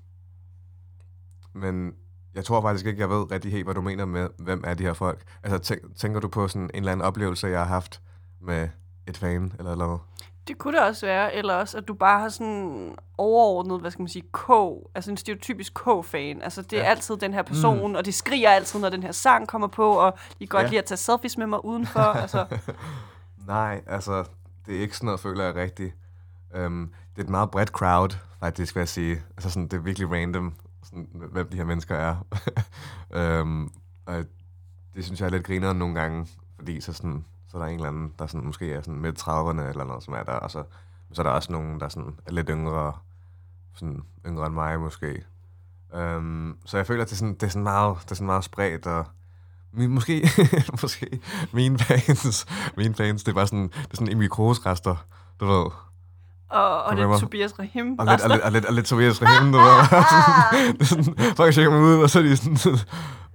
[1.53, 1.95] men
[2.39, 4.83] jeg tror faktisk ikke, jeg ved rigtig helt, hvad du mener med, hvem er de
[4.85, 5.23] her folk.
[5.43, 8.01] Altså, tænk, tænker du på sådan en eller anden oplevelse, jeg har haft
[8.41, 8.69] med
[9.07, 10.01] et fan eller noget?
[10.49, 14.03] Det kunne det også være, eller også, at du bare har sådan overordnet, hvad skal
[14.03, 14.51] man sige, K,
[14.95, 16.43] altså en stereotypisk K-fan.
[16.43, 16.91] Altså, det er Ja.
[16.91, 17.95] altid den her person, Mm.
[17.95, 20.69] og de skriger altid, når den her sang kommer på, og de kan godt Ja.
[20.69, 22.01] lide at tage selfies med mig udenfor.
[22.23, 22.47] altså,
[23.47, 24.25] Nej, altså,
[24.67, 25.95] det er ikke sådan noget, føler jeg rigtigt.
[26.67, 29.23] Um, det er et meget bredt crowd, faktisk, vil jeg sige.
[29.37, 30.55] Altså, sådan, det er virkelig random,
[30.89, 32.17] sådan, hvem de her mennesker er.
[33.19, 33.71] øhm,
[34.07, 34.25] og
[34.95, 37.75] det synes jeg er lidt griner nogle gange, fordi så, sådan, så er der en
[37.75, 40.51] eller anden, der sådan, måske er sådan midt 30'erne eller noget, som er der, og
[40.51, 40.65] så,
[41.13, 42.93] så er der også nogen, der sådan, er lidt yngre,
[43.75, 45.25] sådan, yngre end mig måske.
[45.95, 48.27] Øhm, så jeg føler, at det er sådan, det er sådan, meget, det er sådan
[48.27, 49.07] meget spredt, og
[49.73, 50.29] min, måske,
[50.83, 51.21] måske
[51.53, 52.47] mine fans,
[52.77, 55.07] mine fans, det er bare sådan, det er sådan en Kroos-rester,
[55.41, 55.71] du ved
[56.51, 57.19] og, og glemmer.
[57.19, 57.99] Tobias Rahim.
[57.99, 59.59] Og lidt, og lidt, og lidt, og lidt Tobias Rahim, du
[60.85, 62.57] sådan, folk tjekker mig ud, og så er de sådan,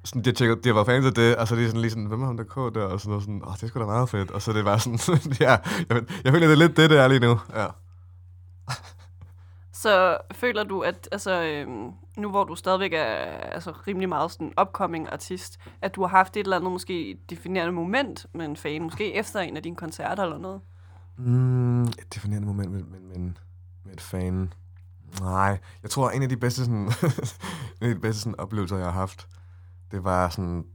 [0.03, 1.81] sådan de, har tjekket, de har været fans af det, og så er de sådan
[1.81, 2.84] lige sådan, hvem er ham der K der?
[2.84, 4.31] Og sådan noget sådan, åh, det er sgu da meget fedt.
[4.31, 5.57] Og så er det bare sådan, ja,
[5.90, 7.40] jeg, jeg føler, det er lidt det, det er lige nu.
[7.56, 7.68] Ja.
[9.73, 13.15] Så føler du, at altså, øhm, nu hvor du stadigvæk er
[13.52, 17.73] altså, rimelig meget sådan upcoming artist, at du har haft et eller andet måske definerende
[17.73, 20.61] moment med en fan, måske efter en af dine koncerter eller noget?
[21.18, 23.31] Mm, et definerende moment med, med, med,
[23.84, 24.53] med et fan.
[25.19, 26.91] Nej, jeg tror, en af de bedste, sådan,
[27.81, 29.27] en af de bedste sådan, oplevelser, jeg har haft,
[29.91, 30.65] det var sådan...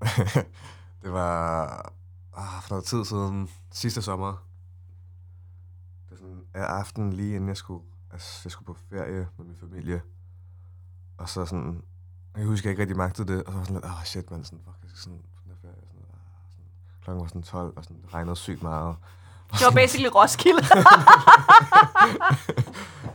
[1.02, 1.66] det var
[2.36, 4.46] ah, for noget tid siden, sidste sommer.
[6.04, 9.46] Det var sådan en aften lige inden jeg skulle, altså, jeg skulle på ferie med
[9.46, 10.02] min familie.
[11.18, 11.82] Og så sådan,
[12.36, 14.44] jeg husker ikke rigtig magtede det, og så var sådan lidt, åh oh, shit, man,
[14.44, 15.86] sådan, fuck, jeg skal sådan på den ferie.
[15.86, 16.64] Sådan, ah, sådan,
[17.02, 18.96] klokken var sådan 12, og sådan, det regnede sygt meget.
[19.52, 20.62] Det var basically Roskilde.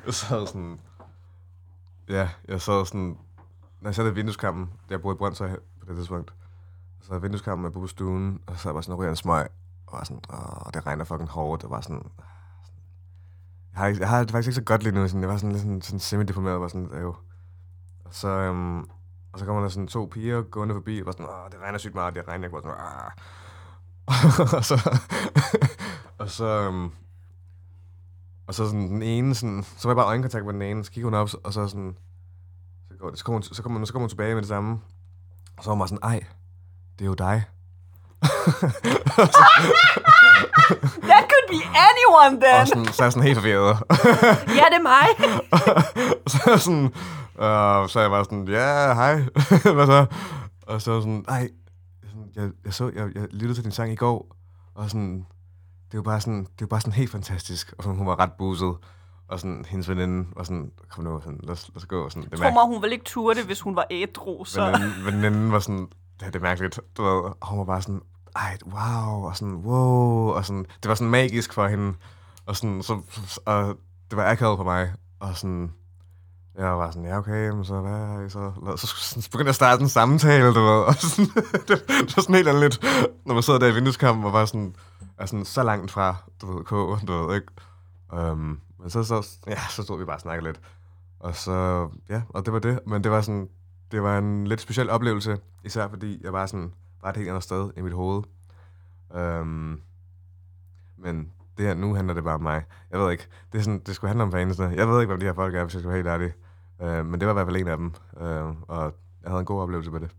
[0.05, 0.79] jeg sad sådan...
[2.09, 3.17] Ja, jeg sad sådan...
[3.81, 6.33] Når jeg sad i vindueskampen, jeg boede i Brøndshøj på det tidspunkt,
[7.01, 8.99] så sad i vindueskampen, jeg boede på stuen, og så sad jeg bare sådan og
[8.99, 9.47] ryger en smøg,
[9.87, 12.01] og var sådan, åh, det regner fucking hårdt, og var sådan...
[13.73, 15.37] Jeg har, ikke- jeg har det faktisk ikke så godt lige nu, sådan, jeg var
[15.37, 17.15] sådan lidt sådan, sådan semi-deprimeret, var sådan, jo.
[18.05, 18.79] Og så, øhm,
[19.33, 21.77] og så kommer der sådan to piger gående forbi, og var sådan, åh, det regner
[21.77, 22.75] sygt meget, det regner ikke, var sådan,
[24.07, 24.53] Åh.
[24.57, 24.99] og så,
[26.19, 26.89] og så, øhm,
[28.47, 30.91] og så sådan den ene, sådan, så var jeg bare øjenkontakt med den ene, så
[30.91, 31.95] kigger hun op, og så sådan,
[32.91, 34.49] så, går det, så, kommer hun, så, kommer, hun, så kommer hun tilbage med det
[34.49, 34.79] samme.
[35.57, 36.25] Og så var bare sådan, ej,
[36.99, 37.43] det er jo dig.
[41.09, 42.61] That could be anyone then.
[42.61, 43.77] Og sådan, så er jeg sådan helt forvirret.
[44.59, 45.07] ja, det er mig.
[46.31, 46.85] så er sådan,
[47.39, 49.15] øh, så er jeg bare sådan, ja, hej,
[49.75, 50.05] hvad så?
[50.67, 51.49] Og så sådan, ej,
[52.03, 54.35] sådan, jeg, jeg, så, jeg, jeg lyttede til din sang i går,
[54.75, 55.25] og sådan,
[55.91, 58.31] det var bare sådan, det var bare sådan helt fantastisk, og sådan, hun var ret
[58.37, 58.75] buset,
[59.27, 62.29] og sådan, hendes veninde var sådan, kom nu, sådan, lad, os, lad os gå, sådan,
[62.29, 64.65] det tror mig, hun ville ikke ture det, hvis hun var ædru, så...
[64.65, 65.87] Veninden, veninden var sådan,
[66.19, 68.01] det, det er mærkeligt, du ved, og hun var bare sådan,
[68.35, 71.93] ej, wow, og sådan, wow, og sådan, det var sådan magisk for hende,
[72.45, 73.01] og sådan, så,
[73.45, 73.77] og
[74.09, 75.71] det var akavet for mig, og sådan,
[76.57, 78.51] jeg var sådan, ja, okay, men så hvad er I så?
[78.77, 81.31] Så, så, så begyndte jeg at starte en samtale, du ved, og sådan,
[81.67, 82.85] det, det var sådan helt andet,
[83.25, 84.75] når man sidder der i vindueskampen, og var sådan,
[85.17, 86.69] er sådan så langt fra, du ved, K,
[87.07, 87.47] du ved, ikke?
[88.13, 90.61] Um, men så, så, ja, så stod vi bare og snakkede lidt.
[91.19, 92.79] Og så, ja, og det var det.
[92.87, 93.49] Men det var sådan,
[93.91, 97.43] det var en lidt speciel oplevelse, især fordi jeg var sådan, var et helt andet
[97.43, 98.23] sted i mit hoved.
[99.15, 99.81] Um,
[100.97, 102.63] men det her, nu handler det bare om mig.
[102.91, 104.73] Jeg ved ikke, det, er sådan, det skulle handle om fansene.
[104.75, 106.33] Jeg ved ikke, hvem de her folk er, hvis jeg skal være helt ærlig.
[106.79, 109.45] Uh, men det var i hvert fald en af dem, uh, og jeg havde en
[109.45, 110.11] god oplevelse med det.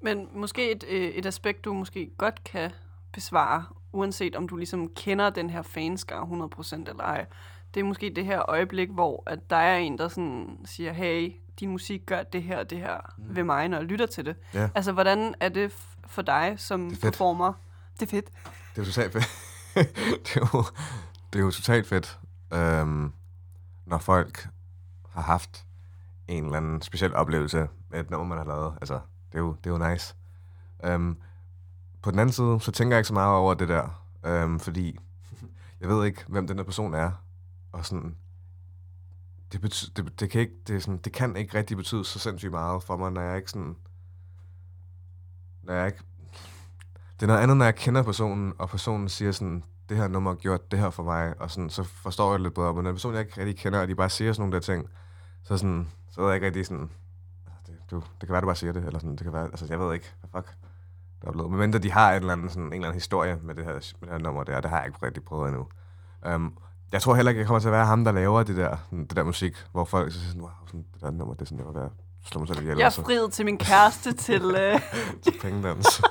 [0.00, 2.70] Men måske et, øh, et aspekt, du måske godt kan
[3.14, 7.26] besvare, uanset om du ligesom kender den her fanskare 100% eller ej.
[7.74, 11.32] Det er måske det her øjeblik, hvor at der er en, der sådan siger, hey,
[11.60, 13.36] din musik gør det her og det her mm.
[13.36, 14.36] ved mig, når jeg lytter til det.
[14.54, 14.68] Ja.
[14.74, 15.72] Altså, hvordan er det
[16.06, 17.02] for dig som fedt.
[17.02, 17.52] performer?
[18.00, 18.26] Det er fedt.
[18.74, 19.24] Det er jo totalt fedt.
[20.24, 20.64] det, er jo,
[21.32, 22.18] det er jo totalt fedt,
[22.52, 23.12] øhm,
[23.86, 24.48] når folk
[25.10, 25.66] har haft
[26.28, 28.74] en eller anden speciel oplevelse med et nummer, man har lavet.
[28.80, 29.00] Altså,
[29.32, 30.14] det er jo, det er jo nice.
[30.84, 31.16] Øhm,
[32.04, 34.98] på den anden side, så tænker jeg ikke så meget over det der, øhm, fordi
[35.80, 37.10] jeg ved ikke, hvem den der person er.
[37.72, 38.16] Og sådan,
[39.52, 42.52] det, bety- det, det, kan ikke, det, sådan, det kan ikke rigtig betyde så sindssygt
[42.52, 43.76] meget for mig, når jeg ikke sådan...
[45.62, 45.98] Når jeg ikke...
[47.14, 50.30] Det er noget andet, når jeg kender personen, og personen siger sådan, det her nummer
[50.30, 52.74] har gjort det her for mig, og sådan, så forstår jeg det lidt bedre.
[52.74, 54.60] Men når en person, jeg ikke rigtig kender, og de bare siger sådan nogle der
[54.60, 54.88] ting,
[55.42, 56.90] så, sådan, så ved jeg ikke rigtig sådan,
[57.46, 59.44] ah, det, du, det kan være, du bare siger det, eller sådan, det kan være,
[59.44, 60.56] altså jeg ved ikke, hvad fuck
[61.24, 61.50] der er blevet.
[61.50, 63.72] Men mindre de har en eller, anden, sådan, en eller anden historie med det her,
[63.72, 65.66] med det her nummer der, det har jeg ikke rigtig prøvet endnu.
[66.34, 66.58] Um,
[66.92, 69.16] jeg tror heller ikke, jeg kommer til at være ham, der laver det der, det
[69.16, 71.74] der musik, hvor folk så sådan, wow, sådan, det der nummer, det er sådan, jeg
[71.74, 71.90] var at
[72.24, 72.78] slå mig selv ihjel.
[72.78, 74.42] Jeg friet til min kæreste til...
[74.58, 74.80] Øh,
[75.22, 75.86] til pengedans.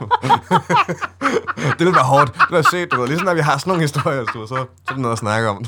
[1.77, 2.33] det vil være hårdt.
[2.49, 3.07] Det er set, du ved.
[3.07, 5.65] Ligesom når vi har sådan nogle historier, så, så er det noget at snakke om.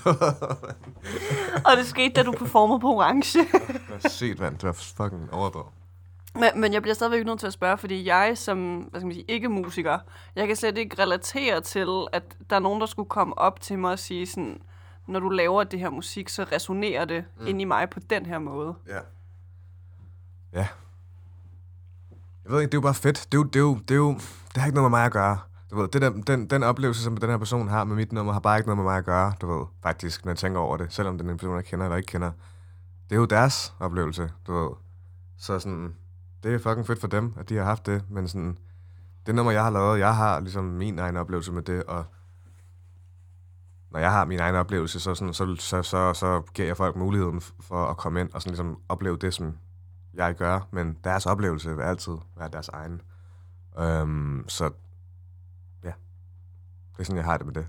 [1.65, 3.39] og det skete, da du performede på Orange.
[3.39, 4.57] det er set, mand.
[4.57, 5.67] Det var fucking overdrevet.
[6.36, 9.14] Men, men jeg bliver stadigvæk nødt til at spørge, fordi jeg som hvad skal man
[9.14, 9.99] sige, ikke musiker,
[10.36, 13.80] jeg kan slet ikke relatere til, at der er nogen, der skulle komme op til
[13.80, 14.62] mig og sige sådan,
[15.07, 17.48] når du laver det her musik, så resonerer det mm.
[17.48, 18.76] ind i mig på den her måde.
[18.88, 18.99] Ja.
[20.53, 20.68] Ja.
[22.44, 23.28] Jeg ved ikke, det er jo bare fedt.
[23.32, 24.14] Det er jo, det er jo, det er jo,
[24.53, 25.40] det har ikke noget med mig at gøre.
[25.72, 28.34] Du ved, det der, den, den oplevelse, som den her person har med mit nummer,
[28.34, 30.78] har bare ikke noget med mig at gøre, du ved, faktisk, når jeg tænker over
[30.78, 30.94] det.
[30.94, 32.32] Selvom den er en person, jeg kender eller ikke kender.
[33.10, 34.70] Det er jo deres oplevelse, du ved.
[35.38, 35.95] Så sådan,
[36.45, 38.57] det er fucking fedt for dem, at de har haft det, men sådan,
[39.26, 42.05] det nummer, jeg har lavet, jeg har ligesom min egen oplevelse med det, og
[43.91, 46.95] når jeg har min egen oplevelse, så, sådan, så, så, så, så giver jeg folk
[46.95, 49.57] muligheden for at komme ind og sådan ligesom opleve det, som
[50.13, 53.01] jeg gør, men deres oplevelse vil altid være deres egen.
[53.80, 54.63] Øhm, så
[55.84, 55.91] ja,
[56.93, 57.67] det er sådan, jeg har det med det.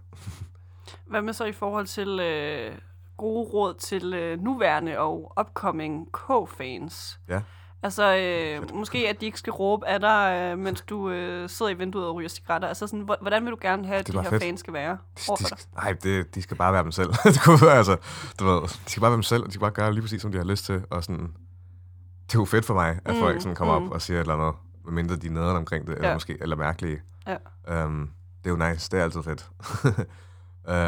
[1.10, 2.78] Hvad med så i forhold til øh,
[3.16, 7.20] gode råd til øh, nuværende og upcoming K-fans?
[7.28, 7.42] Ja.
[7.86, 11.72] Altså, øh, måske at de ikke skal råbe af dig, øh, mens du øh, sidder
[11.72, 12.68] i vinduet og ryger cigaretter.
[12.68, 14.42] Altså, sådan, hvor- hvordan vil du gerne have, at de her fedt.
[14.42, 15.44] fans skal være De, de,
[15.74, 17.08] nej, det, de skal bare være dem selv.
[17.24, 17.96] det kunne være, altså,
[18.40, 20.22] du ved, de skal bare være dem selv, og de skal bare gøre lige præcis,
[20.22, 20.84] som de har lyst til.
[20.90, 21.22] Og sådan,
[22.26, 23.86] det er jo fedt for mig, at Mm, folk sådan kommer mm.
[23.86, 24.54] op og siger et eller andet,
[24.84, 26.14] medmindre de er nederen omkring det, eller Ja.
[26.14, 27.02] måske, eller mærkelige.
[27.26, 27.84] Ja.
[27.84, 28.10] Um,
[28.44, 29.50] det er jo nice, det er altid fedt.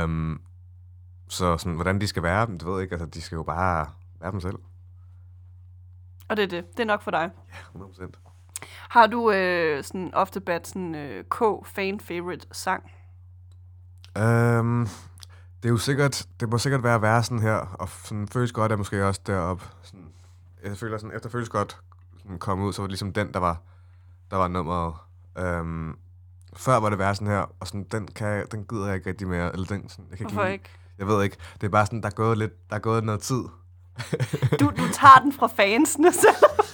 [0.05, 0.41] um,
[1.29, 3.87] så sådan, hvordan de skal være, det ved jeg ikke, altså, de skal jo bare
[4.21, 4.57] være dem selv.
[6.29, 6.65] Og det er det.
[6.77, 7.31] Det er nok for dig.
[7.77, 8.13] 100%.
[8.89, 12.83] Har du øh, sådan ofte bat sådan øh, K-fan-favorite sang?
[14.19, 14.89] Um,
[15.63, 18.77] det er jo sikkert, det må sikkert være sådan her, og sådan føles godt er
[18.77, 19.65] måske også deroppe.
[19.83, 20.07] Sådan,
[20.65, 21.79] jeg føler sådan, efter føles godt
[22.23, 23.63] sådan kom ud, så var det ligesom den, der var,
[24.31, 24.95] der var nummeret.
[25.61, 25.99] Um,
[26.57, 29.09] før var det være sådan her, og sådan, den, kan jeg, den gider jeg ikke
[29.11, 29.53] rigtig mere.
[29.53, 30.71] Eller den, sådan, jeg kan Hvorfor lide- ikke?
[30.99, 31.37] Jeg ved ikke.
[31.61, 33.43] Det er bare sådan, der er gået, lidt, der er gået noget tid.
[34.61, 36.45] Du, du tager den fra fansene selv.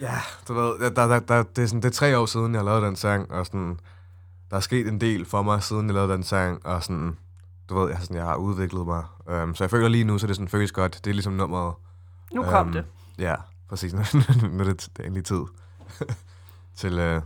[0.00, 0.14] Ja,
[0.48, 2.82] du ved, der, der, der, det, er sådan, det er tre år siden, jeg lavet
[2.82, 3.80] den sang, og sådan,
[4.50, 7.18] der er sket en del for mig, siden jeg lavede den sang, og sådan,
[7.68, 9.04] du ved, jeg, har sådan, jeg har udviklet mig.
[9.42, 11.00] Um, så jeg føler lige nu, så det sådan føles godt.
[11.04, 11.74] Det er ligesom nummeret.
[12.32, 12.84] Nu kom det.
[13.18, 13.34] Ja,
[13.68, 13.94] præcis.
[13.94, 15.42] nu er det, det er endelig tid
[16.80, 17.22] til, uh,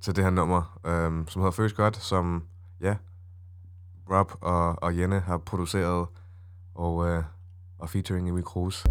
[0.00, 2.42] til det her nummer, um, som hedder Føles Godt, som,
[2.80, 2.96] ja,
[4.10, 6.06] Rob og, og Jenne har produceret,
[6.74, 7.24] og, uh,
[7.82, 8.84] og featuring Emil Cruz.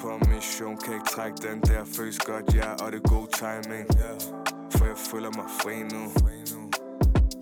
[0.00, 1.84] På mission kan ikke trække den der.
[1.96, 3.86] Føles godt, ja, og det er god timing.
[4.74, 6.02] For jeg føler mig fri nu.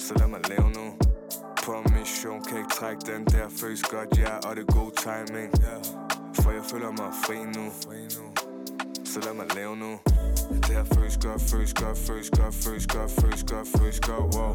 [0.01, 0.87] Så lad mig lave nu.
[1.65, 3.49] På mission kan ikke trække den der.
[3.61, 5.51] Føles godt, ja, og det er god timing.
[6.43, 7.65] For jeg føler mig fri nu.
[9.05, 9.93] Så lad mig lave nu.
[10.51, 14.53] Det her føles godt, føles godt, føles godt, føles godt, føles godt, føles godt, wow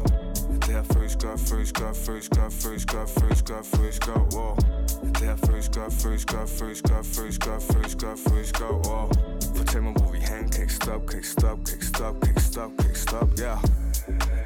[0.62, 4.54] Det her føles godt, føles godt, føles godt, føles godt, føles godt, føles godt, wow
[5.14, 9.06] Det her føles godt, føles godt, føles godt, føles godt, føles godt, føles godt, wow
[9.56, 12.30] Fortæl mig, hvor vi hen, kan ikke stop, kan ikke stop, kan ikke stop, kan
[12.30, 13.58] ikke stop, kan ikke stop, yeah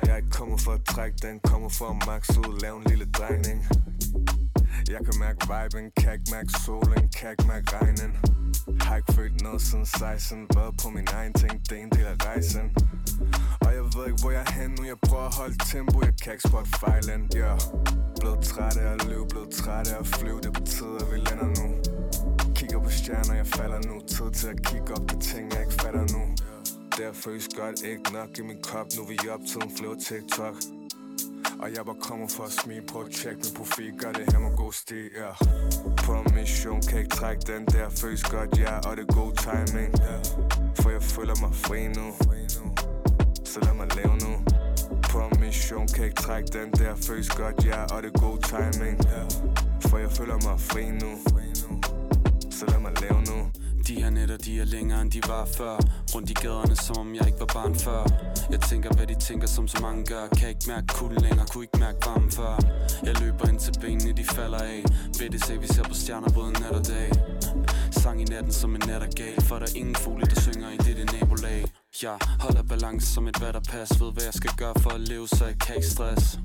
[0.02, 2.85] Jeg er ikke kommet for at trække den, kommer for at maxe ud, lave en
[2.85, 3.59] lille drejning
[4.89, 8.11] jeg kan mærke viben, kan ikke mærke solen, kan ikke mærke regnen.
[8.81, 12.07] Har ikke følt noget siden 16, været på min egen ting, det er en del
[12.15, 12.66] af rejsen.
[13.65, 16.15] Og jeg ved ikke hvor jeg er hen nu Jeg prøver at holde tempo, jeg
[16.23, 17.59] kan ikke spotte fejlen yeah.
[18.20, 21.51] Blevet træt af at løbe, blevet træt af at flyve Det betyder, at vi lander
[21.61, 21.66] nu.
[22.55, 23.94] Kigger på stjerner, jeg falder nu.
[24.15, 26.23] Tid til at kigge op på ting, jeg ikke fatter nu.
[26.97, 30.80] Det føles godt, ikke nok i min kop Nu er vi op, tiden flyver TikTok
[31.62, 34.39] og jeg var kommet for at smige på at tjekke min profil Gør det her
[34.39, 35.37] med god stil, ja yeah.
[36.05, 38.81] På mission, kan ikke trække den der Føles godt, ja, yeah.
[38.87, 40.21] og det er god timing yeah.
[40.81, 42.07] For jeg føler mig fri nu
[43.45, 44.33] Så lad mig leve nu
[45.11, 47.97] På mission, kan ikke trække den der Føles godt, ja, yeah.
[47.97, 49.27] og det er god timing yeah.
[49.89, 51.11] For jeg føler mig fri nu
[52.51, 53.30] Så lad mig leve nu
[53.91, 55.77] de her nætter, de er længere end de var før.
[56.15, 58.03] Rundt i gaderne, som om jeg ikke var barn før.
[58.51, 60.29] Jeg tænker, hvad de tænker, som så mange gør.
[60.39, 62.59] Kan ikke mærke kulden længere, kunne ikke mærke varmen før.
[63.03, 64.83] Jeg løber ind til benene, de falder af.
[65.19, 67.11] Ved det se, vi ser på stjerner både nat og dag.
[67.91, 69.43] Sang i natten som en nat er gal.
[69.43, 71.65] For der er ingen fugle, der synger i dette nabolag.
[72.03, 75.45] Jeg holder balance som et vatterpas Ved hvad jeg skal gøre for at leve, så
[75.47, 76.39] jeg kan ikke stress.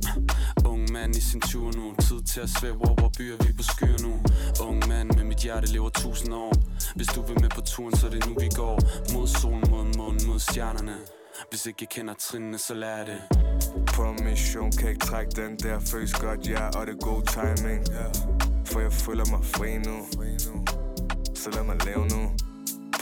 [0.66, 1.96] Ung mand i sin tur nu.
[2.00, 4.14] Tid til at svæve over, hvor byer vi på skyer nu.
[4.68, 6.54] Ung mand med mit hjerte lever tusind år.
[6.96, 8.78] Hvis du vil med på turen, så er det nu vi går.
[9.14, 10.96] Mod solen, mod månen, mod stjernerne.
[11.50, 13.22] Hvis ikke jeg kender trinene, så lær det.
[13.96, 15.80] På mission, kan ikke trække den der.
[15.80, 17.82] Føles godt, ja, og det er god timing.
[18.66, 19.98] For jeg føler mig fri nu.
[21.36, 22.45] Så lad mig leve nu.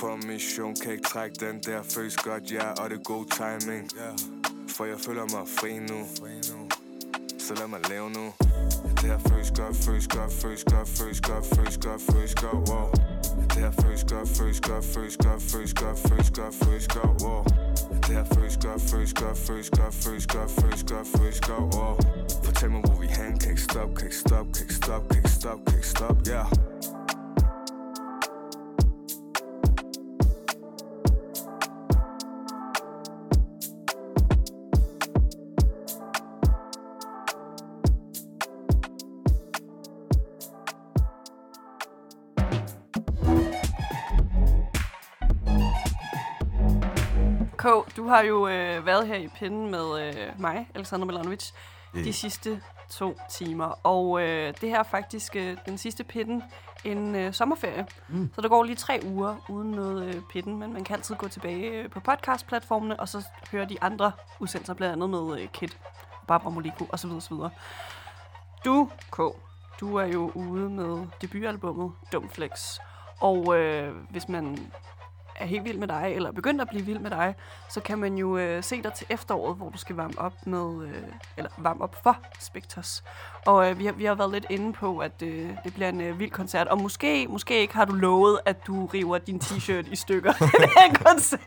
[0.04, 3.26] På mission, kan ikke trække den der Føles godt, ja, yeah, og det er god
[3.40, 3.84] timing.
[4.76, 6.00] For jeg føler mig fri nu
[7.40, 8.26] Så lad mig leve nu
[8.98, 12.88] Det her føles godt, føles godt, føles godt, føles godt, føles godt, føles godt, wow
[13.52, 17.44] Det her føles godt, føles godt, føles godt, føles godt, føles godt, føles godt, wow
[18.06, 21.94] Det her føles godt, føles godt, føles godt, føles godt, føles godt, føles godt, wow
[22.46, 25.18] Fortæl mig hvor vi hen, kan ikke stop, kan ikke stop, kan ikke stop, kan
[25.18, 26.73] ikke stop, kan ikke stop, yeah
[48.04, 51.52] du har jo øh, været her i pinden med øh, mig, Alexander Milanovic,
[51.96, 52.06] Yeah.
[52.06, 53.80] de sidste to timer.
[53.84, 56.44] Og øh, det her er faktisk øh, den sidste pinden
[56.84, 57.88] en øh, sommerferie.
[58.10, 58.30] Mm.
[58.36, 61.28] Så der går lige tre uger uden noget øh, pitten, men man kan altid gå
[61.28, 65.78] tilbage øh, på podcastplatformene, og så høre de andre udsendelser, blandt andet med øh, Kit,
[66.28, 67.12] Barbara Moliko osv.
[67.12, 67.36] osv.
[68.66, 69.18] Du, K,
[69.80, 72.80] du er jo ude med debutalbummet Dumflex.
[73.20, 74.72] Og øh, hvis man
[75.36, 77.36] er helt vild med dig, eller er begyndt at blive vild med dig,
[77.70, 80.88] så kan man jo øh, se dig til efteråret, hvor du skal varme op med,
[80.88, 81.04] øh,
[81.38, 83.04] eller varme op for Spectres.
[83.46, 86.02] Og øh, vi, har, vi har været lidt inde på, at øh, det bliver en
[86.02, 89.92] øh, vild koncert, og måske, måske ikke har du lovet, at du river din t-shirt
[89.92, 91.40] i stykker til den koncert.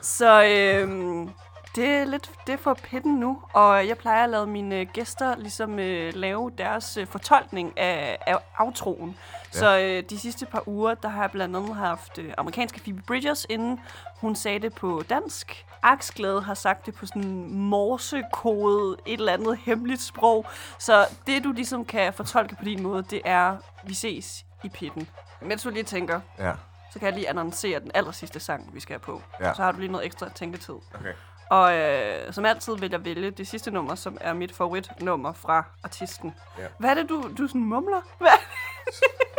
[0.18, 1.28] så øh,
[1.76, 4.86] det er lidt det er for pitten nu, og jeg plejer at lade mine øh,
[4.92, 9.16] gæster ligesom øh, lave deres øh, fortolkning af, af outroen.
[9.54, 9.58] Ja.
[9.58, 13.02] Så øh, de sidste par uger, der har jeg blandt andet haft øh, amerikanske Phoebe
[13.06, 13.80] Bridgers inden.
[14.20, 15.66] Hun sagde det på dansk.
[15.82, 20.46] Aksglæde har sagt det på sådan morsekode, et eller andet hemmeligt sprog.
[20.78, 25.08] Så det, du ligesom kan fortolke på din måde, det er, vi ses i pitten.
[25.40, 26.52] Mens du lige tænker, Ja.
[26.92, 29.22] så kan jeg lige annoncere den aller sidste sang, vi skal have på.
[29.40, 29.54] Ja.
[29.54, 30.74] Så har du lige noget ekstra tænketid.
[30.94, 31.12] Okay.
[31.52, 35.64] Og øh, som altid vil jeg vælge det sidste nummer, som er mit favoritnummer fra
[35.84, 36.34] artisten.
[36.58, 36.62] Ja.
[36.78, 38.00] Hvad er det, du, du sådan mumler?
[38.18, 38.28] Hvad?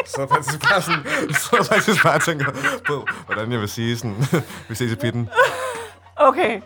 [0.05, 1.03] Så faktisk bare sådan,
[1.33, 2.45] så faktisk bare tænker
[2.87, 4.15] på, hvordan jeg vil sige sådan,
[4.69, 5.29] vi ses i pitten.
[6.15, 6.61] Okay.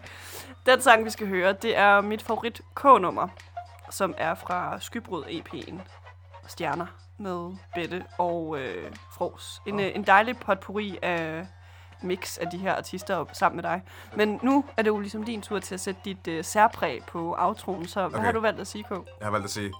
[0.66, 3.28] Den sang, vi skal høre, det er mit favorit K-nummer,
[3.90, 5.76] som er fra Skybrud EP'en.
[6.48, 6.86] Stjerner
[7.18, 9.62] med Bette og øh, Fros.
[9.66, 11.48] En, øh, en dejlig potpourri af
[12.02, 13.82] mix af de her artister op, sammen med dig.
[14.16, 17.36] Men nu er det jo ligesom din tur til at sætte dit øh, særpræg på
[17.40, 18.26] outroen, så hvad Okay.
[18.26, 18.90] har du valgt at sige, K?
[18.92, 19.72] Jeg har valgt at sige,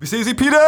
[0.00, 0.60] vi ses i pitten!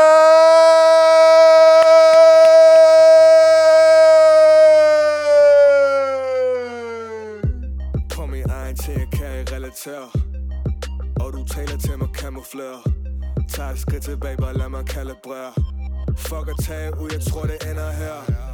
[8.14, 10.08] På min egen ting kan jeg relatere
[11.20, 12.82] Og du taler til mig kamuflere
[13.48, 15.52] Tag et skridt tilbage, bare lad mig kalibrere
[16.18, 18.47] Fuck at tage ud, jeg tror det ender her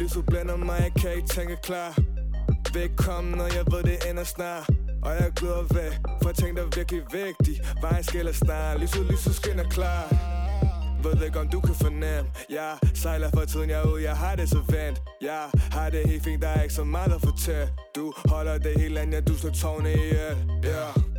[0.00, 1.98] Lyset blænder mig, jeg kan ikke tænke klar.
[2.74, 4.70] Velkommen, ikke når jeg ved det ender snart.
[5.02, 5.92] Og jeg går væk,
[6.22, 7.76] for ting der er virkelig vigtigt.
[7.82, 10.04] Vejen skiller snart, lyset, lyset skinner klar.
[11.02, 12.30] Ved ikke om du kan fornemme.
[12.50, 15.42] Jeg sejler for tiden, jeg er ude, jeg har det så vent Jeg
[15.72, 17.68] har det helt fint, der er ikke så meget at fortælle.
[17.96, 21.15] Du holder det helt andet, ja, du slår tårne i ihjel yeah.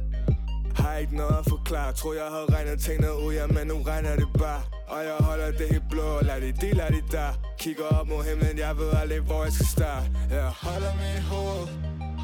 [0.78, 1.94] Har ikke noget at forklare.
[1.94, 4.62] Tror jeg havde regnet tingene ud, ja, men nu regner det bare.
[4.88, 8.08] Og jeg holder det helt blå, og lad det de, lad det der Kigger op
[8.08, 10.06] mod himlen, jeg ved aldrig, hvor jeg skal starte.
[10.30, 11.68] Jeg holder mit hoved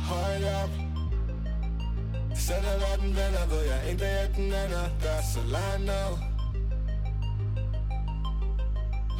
[0.09, 0.69] højt op.
[2.35, 4.85] Selvom verden vender, ved jeg en dag, at den ender.
[5.03, 6.11] Der er så langt ned.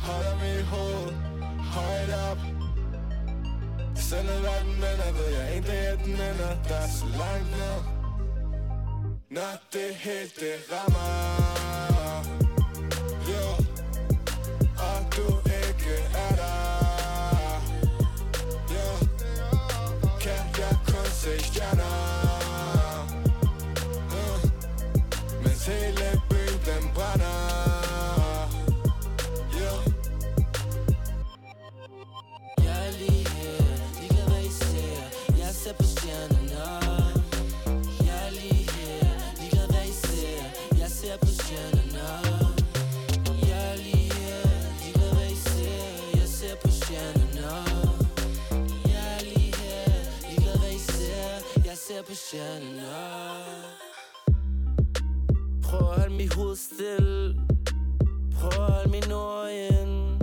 [0.06, 1.14] Holder mit hoved
[1.76, 2.40] højt op.
[3.96, 6.54] Selvom verden vender, ved jeg en dag, at den ender.
[6.70, 7.93] Der er så langt ned.
[9.34, 11.63] Når det helt det
[52.04, 52.80] Jeg på stjernen
[55.64, 57.36] Prøv at holde mit hoved stille
[58.36, 60.22] Prøv at holde min ord ind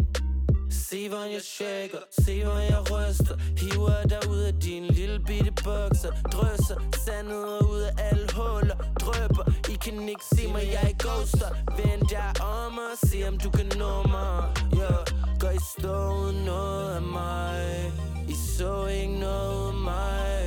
[0.70, 3.36] Se hvordan jeg shaker, se hvordan jeg ryster.
[3.58, 6.12] Hiver dig ud af din lille bitte bukser.
[6.32, 8.76] Drøsser sandet ud af alle huller.
[9.00, 11.50] Drøber, I kan ikke se mig, jeg er ghoster.
[11.76, 14.54] Vend dig om og se om du kan nå mig.
[14.74, 15.04] Yeah.
[15.40, 17.92] Gør I stå uden noget af mig?
[18.28, 20.39] I så ikke noget af mig.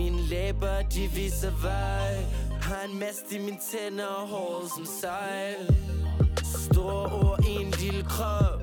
[0.00, 2.14] Mine læber, de viser vej.
[2.62, 5.62] Har en mast i mine tænder og hår som sejl.
[6.44, 8.60] Store ord i en lille krop.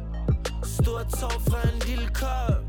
[0.63, 2.63] Stor tår fra en lille kop.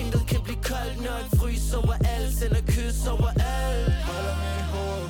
[0.00, 2.34] Intet kan blive koldt, når en frys over alt.
[2.38, 3.92] Sender kys over alt.
[4.08, 5.08] Holder mit hoved.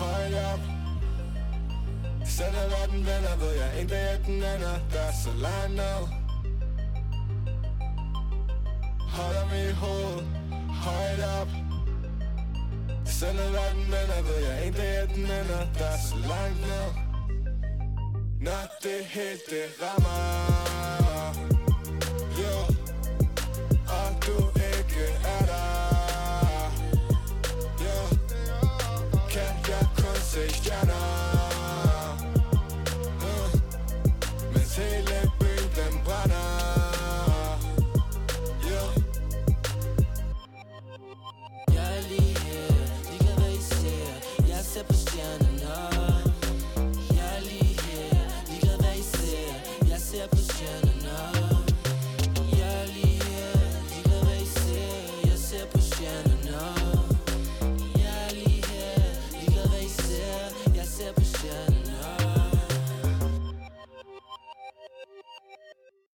[0.00, 0.62] Højt op.
[2.24, 4.76] Sætter verden vender, ved jeg en dag, at den ender.
[4.92, 6.02] Der er så langt ned.
[9.16, 10.22] Holder mit hoved.
[10.84, 11.63] Højt op.
[13.06, 16.88] Selvom verden vender, ved jeg en dag, at den ender Der er så langt ned.
[18.40, 21.03] Når det hele det rammer.